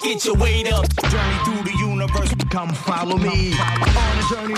Get 0.04 0.26
your 0.26 0.36
weight 0.36 0.72
up. 0.72 0.86
Journey 1.10 1.38
through 1.46 1.64
the 1.64 1.76
universe. 1.80 2.34
Come 2.50 2.74
follow 2.74 3.18
me. 3.18 3.54
On 3.54 4.18
a 4.18 4.26
journey. 4.30 4.56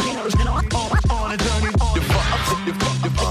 On, 1.09 1.31
a 1.31 1.37
journey. 1.37 1.69
You're, 1.95 2.03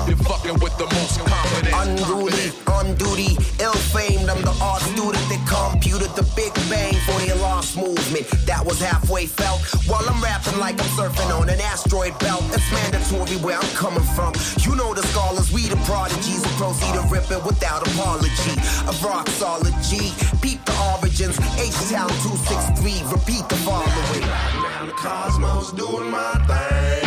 you're, 0.09 0.17
fucking 0.17 0.59
with 0.61 0.77
the 0.79 0.85
most 0.85 1.19
confident. 1.19 1.52
Unruly, 1.83 2.55
on 2.78 2.95
duty, 2.95 3.35
ill 3.59 3.74
famed. 3.91 4.30
I'm 4.30 4.41
the 4.43 4.55
art 4.62 4.83
student 4.95 5.26
that 5.26 5.43
computed 5.51 6.14
the 6.14 6.22
Big 6.39 6.55
Bang 6.70 6.95
for 7.03 7.18
the 7.18 7.35
lost 7.43 7.76
movement. 7.76 8.30
That 8.47 8.64
was 8.64 8.78
halfway 8.78 9.26
felt 9.26 9.59
while 9.91 10.07
I'm 10.07 10.22
rapping 10.22 10.61
like 10.61 10.78
I'm 10.78 10.87
surfing 10.95 11.35
on 11.35 11.49
an 11.49 11.61
asteroid 11.61 12.16
belt. 12.20 12.45
It's 12.55 12.70
mandatory 12.70 13.35
where 13.43 13.59
I'm 13.59 13.74
coming 13.74 14.07
from. 14.14 14.30
You 14.62 14.76
know 14.76 14.95
the 14.95 15.03
scholars, 15.11 15.51
we 15.51 15.66
the 15.66 15.80
prodigies 15.83 16.47
who 16.47 16.53
proceed 16.55 16.95
to 16.95 17.03
rip 17.11 17.28
it 17.35 17.43
without 17.43 17.83
apology. 17.83 18.55
A 18.87 18.95
rock 19.03 19.26
solid 19.35 19.74
G. 19.83 20.14
Peep 20.39 20.62
the 20.64 20.74
origins. 20.95 21.35
H 21.59 21.74
Town 21.91 22.14
263. 22.22 23.11
Repeat 23.11 23.43
the 23.51 23.59
following. 23.66 24.22
Around 24.22 24.87
the 24.87 24.95
cosmos. 24.95 25.72
doing 25.72 26.12
my 26.12 26.39
thing. 26.47 27.02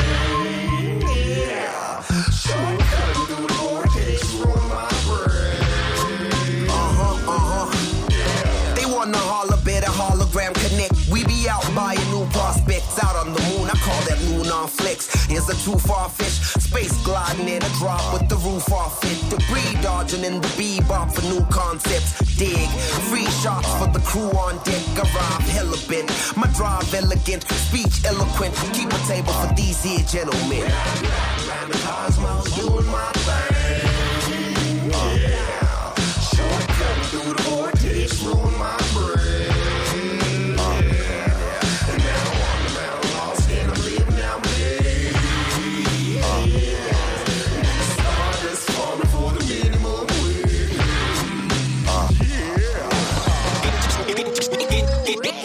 Flex. 14.78 15.26
Here's 15.26 15.48
a 15.50 15.56
too 15.66 15.78
far 15.80 16.10
fish. 16.10 16.38
Space 16.64 16.96
gliding 17.04 17.48
in 17.48 17.62
a 17.64 17.70
drop 17.80 18.04
with 18.14 18.28
the 18.30 18.38
roof 18.38 18.72
off 18.72 19.04
it. 19.04 19.18
Debris 19.30 19.82
dodging 19.82 20.24
in 20.24 20.42
the 20.42 20.48
bebop 20.60 21.12
for 21.14 21.24
new 21.34 21.44
concepts. 21.50 22.12
Dig. 22.38 22.70
Free 23.10 23.30
shots 23.42 23.72
for 23.80 23.88
the 23.88 24.00
crew 24.00 24.30
on 24.32 24.56
deck. 24.64 24.84
Arrive 24.98 25.48
hella 25.56 25.78
bent. 25.90 26.10
My 26.36 26.48
drive 26.58 26.94
elegant. 26.94 27.44
Speech 27.68 28.06
eloquent. 28.06 28.54
Keep 28.74 28.92
a 28.92 29.00
table 29.08 29.34
for 29.34 29.54
these 29.56 29.82
here 29.84 30.06
gentlemen. 30.06 30.66
Cosmos 31.86 32.56
doing 32.56 32.86
my 32.88 33.12
thing. 33.26 34.06
Yeah. 34.92 35.94
Shortcut 36.32 36.98
through 37.10 37.34
the 37.34 37.42
vortex, 37.44 38.22
rolling 38.24 38.58
my 38.58 38.85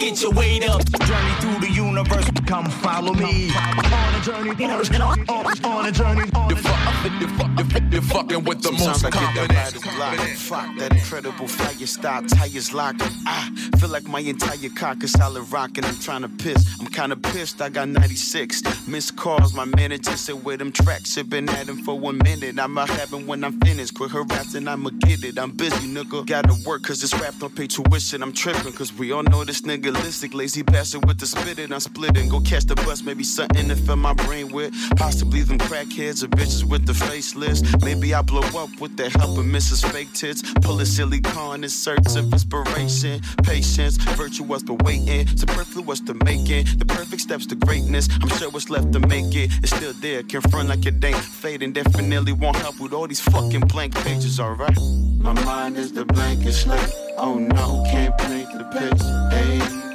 Get 0.01 0.19
your 0.23 0.31
weight 0.31 0.67
up. 0.67 0.81
Journey 1.05 1.33
through 1.41 1.59
the 1.59 1.71
universe, 1.71 2.25
come 2.51 2.69
follow 2.69 3.13
me. 3.13 3.49
On 3.55 4.15
a 4.15 4.21
journey, 4.21 4.65
on, 4.65 5.65
on 5.65 5.85
a 5.85 5.91
journey. 5.91 6.29
You're, 6.49 6.57
fuck, 6.57 7.81
you're 7.91 8.01
fucking 8.01 8.43
with 8.43 8.61
the 8.61 8.71
most 8.73 8.99
Sometimes 8.99 9.05
I 9.05 9.09
get 9.09 9.33
common. 9.33 9.47
that 9.47 9.73
riders 9.73 9.81
block. 9.95 10.27
Fuck 10.37 10.77
that 10.77 10.91
incredible 10.91 11.47
fire 11.47 11.87
style, 11.87 12.23
tires 12.23 12.73
locking. 12.73 13.07
I 13.25 13.49
feel 13.77 13.89
like 13.89 14.05
my 14.07 14.19
entire 14.19 14.69
cock 14.75 15.01
is 15.03 15.13
solid 15.13 15.43
rock 15.51 15.77
and 15.77 15.85
I'm 15.85 15.97
trying 15.99 16.23
to 16.23 16.27
piss. 16.27 16.61
I'm 16.79 16.87
kinda 16.87 17.15
pissed, 17.15 17.61
I 17.61 17.69
got 17.69 17.87
96. 17.87 18.87
Missed 18.87 19.15
calls, 19.15 19.53
my 19.53 19.65
manager 19.65 20.17
said 20.17 20.43
with 20.43 20.59
them 20.59 20.73
tracks. 20.73 21.15
Have 21.15 21.29
been 21.29 21.47
at 21.49 21.69
him 21.69 21.77
for 21.83 21.97
one 21.97 22.17
minute. 22.17 22.59
I'ma 22.59 22.85
have 22.85 23.13
him 23.13 23.27
when 23.27 23.45
I'm 23.45 23.59
finished. 23.61 23.93
Quit 23.93 24.11
harassing, 24.11 24.67
I'ma 24.67 24.89
get 24.99 25.23
it. 25.23 25.39
I'm 25.39 25.51
busy, 25.51 25.87
nigga. 25.87 26.25
Gotta 26.25 26.55
work 26.65 26.83
cause 26.83 26.99
this 26.99 27.13
rap 27.13 27.33
don't 27.39 27.55
pay 27.55 27.67
tuition. 27.67 28.21
I'm 28.21 28.33
tripping 28.33 28.73
cause 28.73 28.91
we 28.91 29.13
all 29.13 29.23
know 29.23 29.45
this 29.45 29.61
nigga 29.61 29.93
listic. 29.93 30.33
Lazy 30.33 30.63
bastard 30.63 31.05
with 31.05 31.17
the 31.17 31.25
spit 31.25 31.59
it, 31.59 31.71
I'm 31.71 31.79
splitting. 31.79 32.27
Go 32.27 32.40
catch 32.41 32.65
the 32.65 32.75
bus, 32.75 33.03
maybe 33.03 33.23
something 33.23 33.67
to 33.69 33.75
fill 33.75 33.95
my 33.95 34.13
brain 34.13 34.51
with. 34.51 34.73
Possibly 34.97 35.41
them 35.41 35.57
crackheads 35.57 36.23
or 36.23 36.27
bitches 36.27 36.63
with 36.63 36.85
the 36.85 36.93
faceless. 36.93 37.61
Maybe 37.83 38.13
I 38.13 38.21
blow 38.21 38.41
up 38.61 38.69
with 38.79 38.97
the 38.97 39.09
help 39.09 39.37
of 39.37 39.45
Mrs. 39.45 39.89
Fake 39.91 40.11
Tits. 40.13 40.41
Pull 40.61 40.79
a 40.79 40.85
silly 40.85 41.21
con 41.21 41.63
in 41.63 41.69
search 41.69 42.15
of 42.15 42.31
inspiration. 42.31 43.21
Patience, 43.43 43.97
virtuous 43.97 44.63
but 44.63 44.83
waiting. 44.83 45.27
Superfluous 45.27 46.01
to 46.01 46.13
making. 46.25 46.65
The 46.77 46.85
perfect 46.85 47.21
steps 47.21 47.45
to 47.47 47.55
greatness. 47.55 48.07
I'm 48.21 48.29
sure 48.29 48.49
what's 48.49 48.69
left 48.69 48.91
to 48.93 48.99
make. 48.99 49.21
It's 49.31 49.75
still 49.75 49.93
there. 49.93 50.23
Confront 50.23 50.69
like 50.69 50.85
it 50.85 51.03
ain't 51.03 51.17
fading. 51.17 51.73
Definitely 51.73 52.33
won't 52.33 52.57
help 52.57 52.79
with 52.79 52.93
all 52.93 53.07
these 53.07 53.21
fucking 53.21 53.61
blank 53.61 53.95
pages, 53.95 54.39
alright? 54.39 54.77
My 55.19 55.33
mind 55.43 55.77
is 55.77 55.91
the 55.91 56.05
blankest 56.05 56.63
slate. 56.63 56.93
Oh 57.17 57.35
no, 57.35 57.83
can't 57.91 58.17
paint 58.17 58.51
the 58.51 58.63
picture. 58.65 59.29
Hey. 59.29 59.90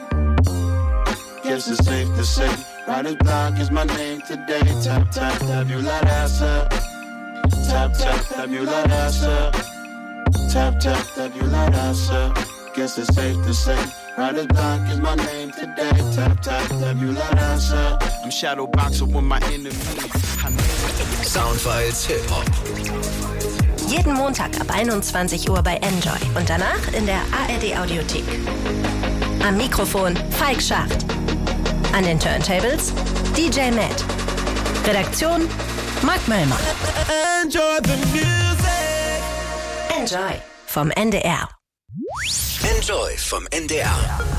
Guess 1.46 1.68
it's 1.68 1.86
safe 1.86 2.08
to 2.16 2.24
say, 2.24 2.52
Writer's 2.88 3.14
block 3.14 3.56
is 3.60 3.70
my 3.70 3.84
name 3.84 4.20
today. 4.22 4.62
Tap, 4.82 5.12
tap, 5.12 5.38
tabula 5.38 6.00
rasa. 6.02 6.68
Tap, 7.68 7.92
tap, 7.96 8.20
tabula 8.26 8.82
rasa. 8.88 9.52
Tap, 10.52 10.80
tap, 10.80 11.06
tabula 11.14 11.70
rasa. 11.70 12.34
Guess 12.74 12.98
it's 12.98 13.14
safe 13.14 13.36
to 13.44 13.54
say, 13.54 13.78
Writer's 14.18 14.48
block 14.48 14.90
is 14.90 14.98
my 14.98 15.14
name 15.14 15.52
today. 15.52 15.92
Tap, 16.16 16.42
tap, 16.42 16.68
tabula 16.68 17.30
rasa. 17.34 17.96
I'm 18.24 18.30
shadow 18.30 18.66
boxing 18.66 19.12
with 19.12 19.24
my 19.24 19.38
enemy. 19.52 19.70
Soundfiles 21.22 22.04
Hip 22.06 22.28
Hop. 22.28 22.44
Jeden 23.86 24.14
Montag 24.14 24.60
ab 24.60 24.74
21 24.74 25.48
Uhr 25.48 25.62
bei 25.62 25.76
Enjoy 25.76 26.18
und 26.36 26.50
danach 26.50 26.92
in 26.92 27.06
der 27.06 27.20
ARD 27.30 27.78
Audiothek. 27.78 28.24
Am 29.46 29.56
Mikrofon 29.56 30.16
Falk 30.30 30.60
Schacht. 30.60 31.04
An 31.92 32.02
den 32.02 32.18
Turntables 32.18 32.92
DJ 33.36 33.70
Matt. 33.70 34.04
Redaktion 34.84 35.48
Mark 36.02 36.26
Möllmann. 36.26 36.58
Enjoy 37.44 37.78
the 37.84 37.96
music. 38.10 39.22
Enjoy 39.96 40.42
vom 40.66 40.90
NDR. 40.96 41.48
Enjoy 42.76 43.16
vom 43.18 43.46
NDR. 43.52 44.36